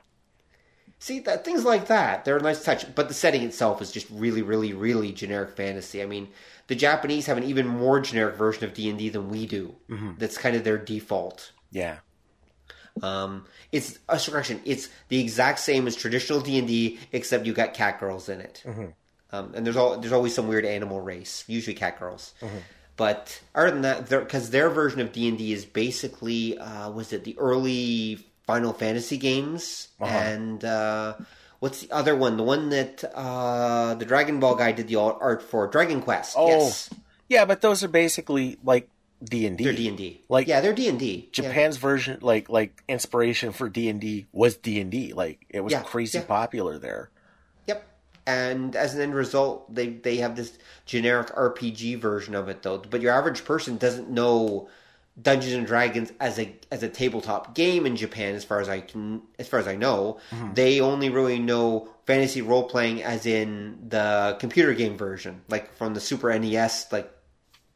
[1.03, 4.07] See that things like that, they're a nice touch, but the setting itself is just
[4.09, 6.01] really, really, really generic fantasy.
[6.01, 6.29] I mean,
[6.69, 9.74] the Japanese have an even more generic version of D and D than we do.
[10.19, 11.51] That's kind of their default.
[11.73, 11.97] Yeah.
[13.03, 14.61] Um, it's a correction.
[14.65, 18.41] It's the exact same as traditional D and D, except you got cat girls in
[18.41, 18.62] it.
[19.33, 22.33] Um, and there's all there's always some weird animal race, usually cat girls.
[22.97, 27.12] But other than that, because their version of D and D is basically uh, was
[27.12, 31.14] it the early Final Fantasy games and uh,
[31.60, 32.36] what's the other one?
[32.36, 36.35] The one that uh, the Dragon Ball guy did the art for Dragon Quest.
[36.39, 36.90] Oh, yes,
[37.28, 38.89] Yeah, but those are basically like
[39.23, 39.64] D and D.
[39.64, 40.23] they're D and D.
[40.28, 41.28] Like- yeah, they're D and D.
[41.32, 45.12] Japan's version, like like inspiration for D and D was D and D.
[45.12, 46.24] Like it was Yeah, crazy yeah.
[46.24, 47.10] popular there.
[47.69, 47.85] Yep.
[48.27, 52.78] And as an end result, they they have this generic RPG version of it though.
[52.78, 54.69] But your average person doesn't know
[55.20, 58.80] Dungeons and Dragons as a as a tabletop game in Japan as far as I
[58.80, 60.18] can as far as I know.
[60.55, 65.94] They only really know fantasy role playing as in the computer game version, like from
[65.94, 67.12] the Super NES like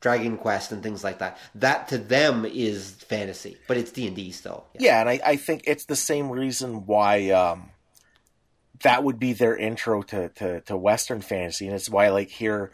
[0.00, 1.38] Dragon Quest and things like that.
[1.54, 4.64] That to them is fantasy, but it's D&D still.
[4.74, 4.80] Yeah.
[4.82, 7.70] Yeah, and I, I think it's the same reason why um,
[8.82, 12.72] that would be their intro to, to, to Western fantasy, and it's why like here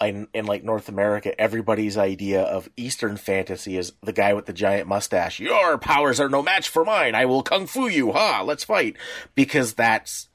[0.00, 4.52] in, in like North America, everybody's idea of Eastern fantasy is the guy with the
[4.52, 5.40] giant mustache.
[5.40, 7.14] Your powers are no match for mine.
[7.14, 8.12] I will kung fu you.
[8.12, 8.42] Ha!
[8.42, 8.96] Let's fight
[9.34, 10.28] because that's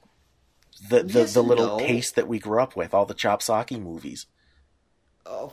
[0.88, 1.86] the the, Yes the little no.
[1.86, 2.94] taste that we grew up with.
[2.94, 4.26] All the Chopsocky movies.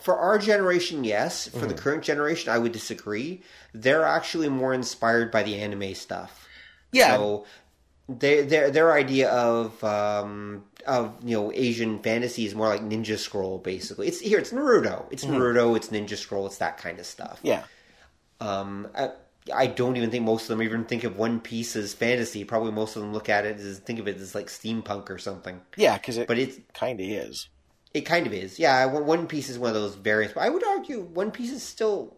[0.02, 1.48] for our generation, yes.
[1.50, 3.44] For the current generation, I would disagree.
[3.74, 6.48] They're actually more inspired by the anime stuff.
[6.92, 7.46] Yeah, So
[8.08, 13.18] they, their their idea of um, of you know Asian fantasy is more like Ninja
[13.18, 14.08] Scroll, basically.
[14.08, 14.40] It's here.
[14.40, 15.06] It's Naruto.
[15.12, 15.76] It's Naruto.
[15.76, 16.46] It's Ninja Scroll.
[16.48, 17.40] It's that kind of stuff.
[17.44, 17.64] yeah.
[18.40, 19.12] Um, I,
[19.54, 22.44] I don't even think most of them even think of One Piece as fantasy.
[22.44, 25.18] Probably most of them look at it as think of it as like steampunk or
[25.18, 25.62] something.
[25.76, 27.50] Yeah, because it But it kind of is.
[27.94, 28.60] it kind of is.
[28.60, 30.34] Yeah, One Piece is one of those variants.
[30.34, 32.16] But I would argue One Piece is still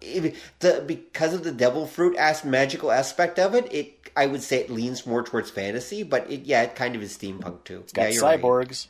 [0.00, 3.72] the because of the devil fruit as magical aspect of it.
[3.72, 7.02] It I would say it leans more towards fantasy, but it yeah, it kind of
[7.02, 7.84] is steampunk too.
[7.92, 8.40] Got yeah, you're right.
[8.40, 8.88] cyborgs.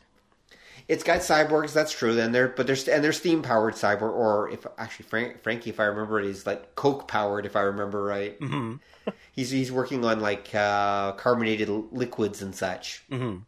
[0.87, 1.73] It's got cyborgs.
[1.73, 2.13] That's true.
[2.13, 5.79] Then there, but there's and there's steam powered cyborg, or if actually Frank, Franky, if
[5.79, 7.45] I remember it, is like coke powered.
[7.45, 8.75] If I remember right, mm-hmm.
[9.31, 13.03] he's he's working on like uh, carbonated liquids and such.
[13.09, 13.39] Mm-hmm.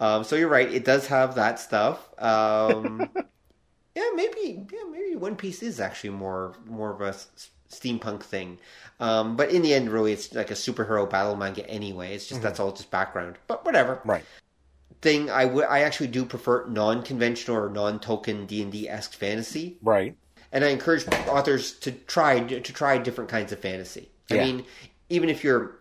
[0.00, 0.70] Um, so you're right.
[0.72, 2.08] It does have that stuff.
[2.18, 3.08] Um,
[3.94, 8.58] yeah, maybe yeah maybe One Piece is actually more more of a s- steampunk thing.
[9.00, 12.14] Um, but in the end, really, it's like a superhero battle manga anyway.
[12.14, 13.36] It's just that's all just background.
[13.46, 14.24] But whatever Right.
[15.02, 15.30] thing.
[15.30, 20.16] I would I actually do prefer non-conventional or non-Tolkien D and D esque fantasy, Right.
[20.52, 24.10] and I encourage authors to try to try different kinds of fantasy.
[24.30, 24.64] I mean,
[25.10, 25.76] even if you're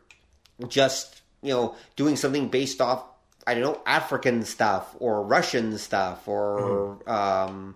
[0.67, 3.03] just you know doing something based off
[3.45, 7.75] I don't know African stuff or Russian stuff or um,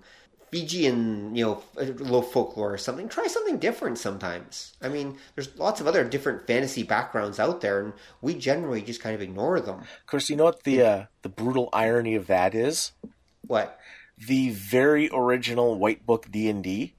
[0.51, 3.09] Fijian you know low folklore or something.
[3.09, 4.73] Try something different sometimes.
[4.81, 9.01] I mean, there's lots of other different fantasy backgrounds out there, and we generally just
[9.01, 9.79] kind of ignore them.
[9.79, 12.93] Of course, you know what the uh, the brutal irony of that is?
[13.45, 13.79] What?
[14.17, 16.93] The very original White Book D and D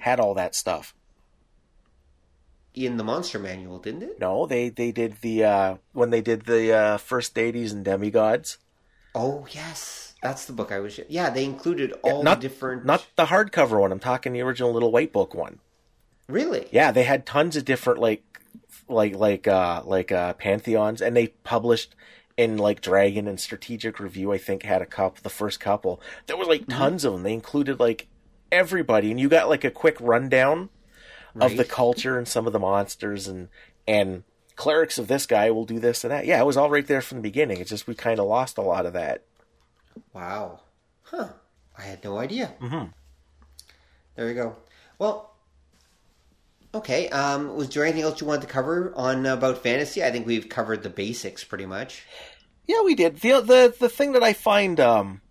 [0.00, 0.94] had all that stuff.
[2.74, 4.20] In the Monster Manual, didn't it?
[4.20, 8.58] No, they they did the uh, when they did the uh, first deities and demigods.
[9.14, 11.00] Oh yes, that's the book I was.
[11.08, 12.84] Yeah, they included all not the different.
[12.84, 13.92] not the hardcover one.
[13.92, 15.58] I'm talking the original little White Book one.
[16.28, 16.68] really.
[16.70, 18.24] Yeah, they had tons of different like
[18.88, 21.94] like like uh like uh pantheons and they published
[22.36, 26.00] in like Dragon and Strategic Review I think had a couple the first couple.
[26.26, 27.22] There were like tons of them.
[27.22, 28.08] They included like
[28.52, 30.70] everybody and you got like a quick rundown
[31.40, 33.48] of the culture and some of the monsters and
[33.86, 34.24] and
[34.56, 36.26] clerics of this guy will do this and that.
[36.26, 37.60] Yeah, it was all right there from the beginning.
[37.60, 39.24] It's just we kind of lost a lot of that.
[40.12, 40.60] Wow.
[41.02, 41.28] Huh.
[41.76, 42.54] I had no idea.
[42.60, 42.86] Mm-hmm.
[44.16, 44.56] There you go.
[44.98, 45.34] Well,
[46.74, 47.08] okay.
[47.08, 50.04] Um, was there anything else you wanted to cover on uh, about fantasy?
[50.04, 52.04] I think we've covered the basics pretty much.
[52.66, 53.16] Yeah, we did.
[53.16, 55.22] The the the thing that I find um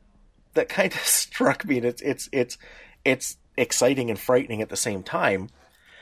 [0.53, 2.57] that kind of struck me, and it's it's it's
[3.06, 5.49] it's exciting and frightening at the same time,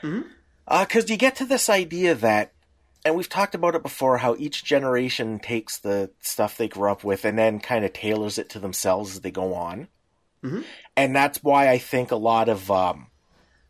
[0.02, 2.52] because you get to this idea that,
[3.08, 7.02] and we've talked about it before, how each generation takes the stuff they grew up
[7.02, 9.88] with and then kind of tailors it to themselves as they go on,
[10.44, 10.62] mm-hmm.
[10.96, 13.08] and that's why I think a lot of um,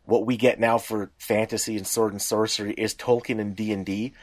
[0.05, 3.85] what we get now for fantasy and sword and sorcery is Tolkien and D and
[3.85, 4.13] D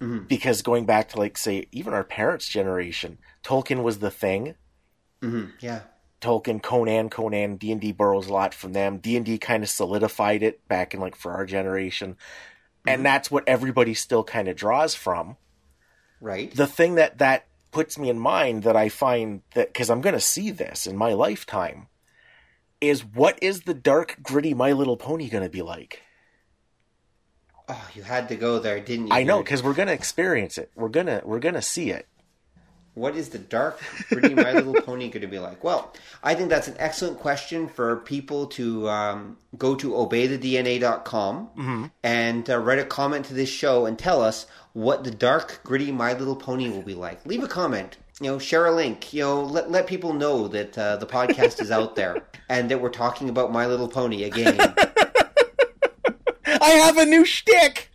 [0.00, 0.24] mm-hmm.
[0.24, 4.54] because going back to like say even our parents' generation, Tolkien was the thing.
[5.22, 5.50] Mm-hmm.
[5.60, 5.80] Yeah.
[6.20, 8.98] Tolkien, Conan, Conan, D and D borrows a lot from them.
[8.98, 12.16] D and D kind of solidified it back in like for our generation,
[12.86, 13.02] and mm-hmm.
[13.02, 15.36] that's what everybody still kind of draws from.
[16.20, 16.54] Right.
[16.54, 20.14] The thing that that puts me in mind that I find that because I'm going
[20.14, 21.88] to see this in my lifetime
[22.80, 26.02] is what is the dark, gritty My Little Pony going to be like?
[27.68, 29.12] oh, you had to go there, didn't you?
[29.12, 30.70] I know because we're going to experience it.
[30.74, 32.06] We're gonna we're gonna see it.
[32.96, 33.78] What is the dark,
[34.10, 35.62] pretty My Little Pony going to be like?
[35.62, 35.92] Well,
[36.22, 42.56] I think that's an excellent question for people to um, go to obeythedna.com and uh,
[42.56, 46.36] write a comment to this show and tell us what the dark, gritty My Little
[46.36, 47.24] Pony will be like.
[47.26, 47.98] Leave a comment.
[48.18, 49.12] You know, share a link.
[49.12, 52.80] You know, let let people know that uh, the podcast is out there and that
[52.80, 54.58] we're talking about My Little Pony again.
[56.46, 57.90] I have a new shtick.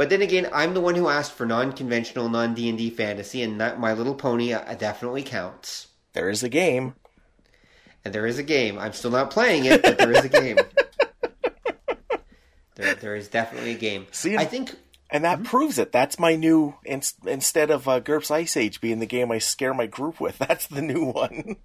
[0.00, 3.42] But then again, I'm the one who asked for non-conventional, non D and D fantasy,
[3.42, 5.88] and My Little Pony uh, definitely counts.
[6.14, 6.94] There is a game.
[8.02, 8.78] And there is a game.
[8.78, 10.56] I'm still not playing it, but there is a game.
[12.76, 14.06] there, there is definitely a game.
[14.10, 14.74] See, I think
[15.10, 15.92] And that proves it.
[15.92, 19.74] That's my new in, instead of uh, GURPS Ice Age being the game I scare
[19.74, 20.38] my group with.
[20.38, 21.56] That's the new one.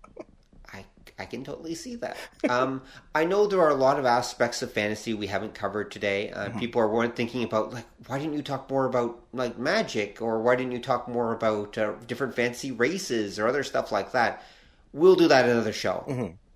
[1.18, 2.18] I can totally see that.
[2.50, 2.82] Um,
[3.14, 6.30] I know there are a lot of aspects of fantasy we haven't covered today.
[6.32, 10.42] Uh, People are thinking about like, why didn't you talk more about like magic, or
[10.42, 14.44] why didn't you talk more about uh, different fantasy races or other stuff like that?
[14.92, 16.04] We'll do that another show.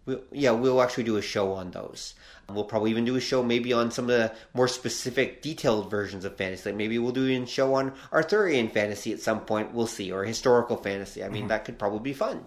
[0.05, 2.15] We'll, yeah, we'll actually do a show on those.
[2.49, 6.25] We'll probably even do a show maybe on some of the more specific, detailed versions
[6.25, 6.69] of fantasy.
[6.69, 9.73] Like maybe we'll do a show on Arthurian fantasy at some point.
[9.73, 11.23] We'll see, or historical fantasy.
[11.23, 12.43] I mean, that could probably be fun.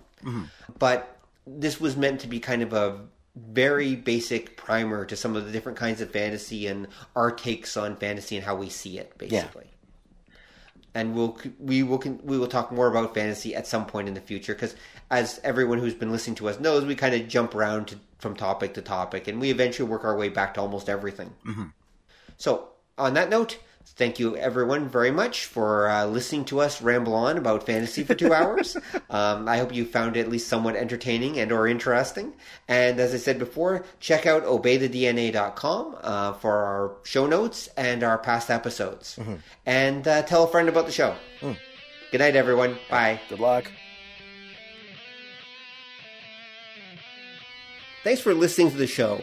[0.79, 1.12] But
[1.47, 3.01] this was meant to be kind of a
[3.35, 6.87] very basic primer to some of the different kinds of fantasy and
[7.17, 9.67] our takes on fantasy and how we see it, basically.
[10.95, 14.21] And we'll we will we will talk more about fantasy at some point in the
[14.21, 14.77] future because,
[15.11, 18.37] as everyone who's been listening to us knows, we kind of jump around to, from
[18.37, 21.33] topic to topic, and we eventually work our way back to almost everything.
[21.47, 21.65] Mm-hmm.
[22.37, 23.59] So, on that note,
[23.97, 28.15] thank you everyone very much for uh, listening to us ramble on about fantasy for
[28.15, 28.77] two hours.
[29.11, 32.33] Um, I hope you found it at least somewhat entertaining and or interesting.
[32.67, 38.17] And as I said before, check out obeythedna.com uh, for our show notes and our
[38.17, 39.19] past episodes.
[39.67, 41.15] And uh, tell a friend about the show.
[42.11, 42.79] Good night, everyone.
[42.89, 43.21] Bye.
[43.29, 43.71] Good luck.
[48.03, 49.23] Thanks for listening to the show.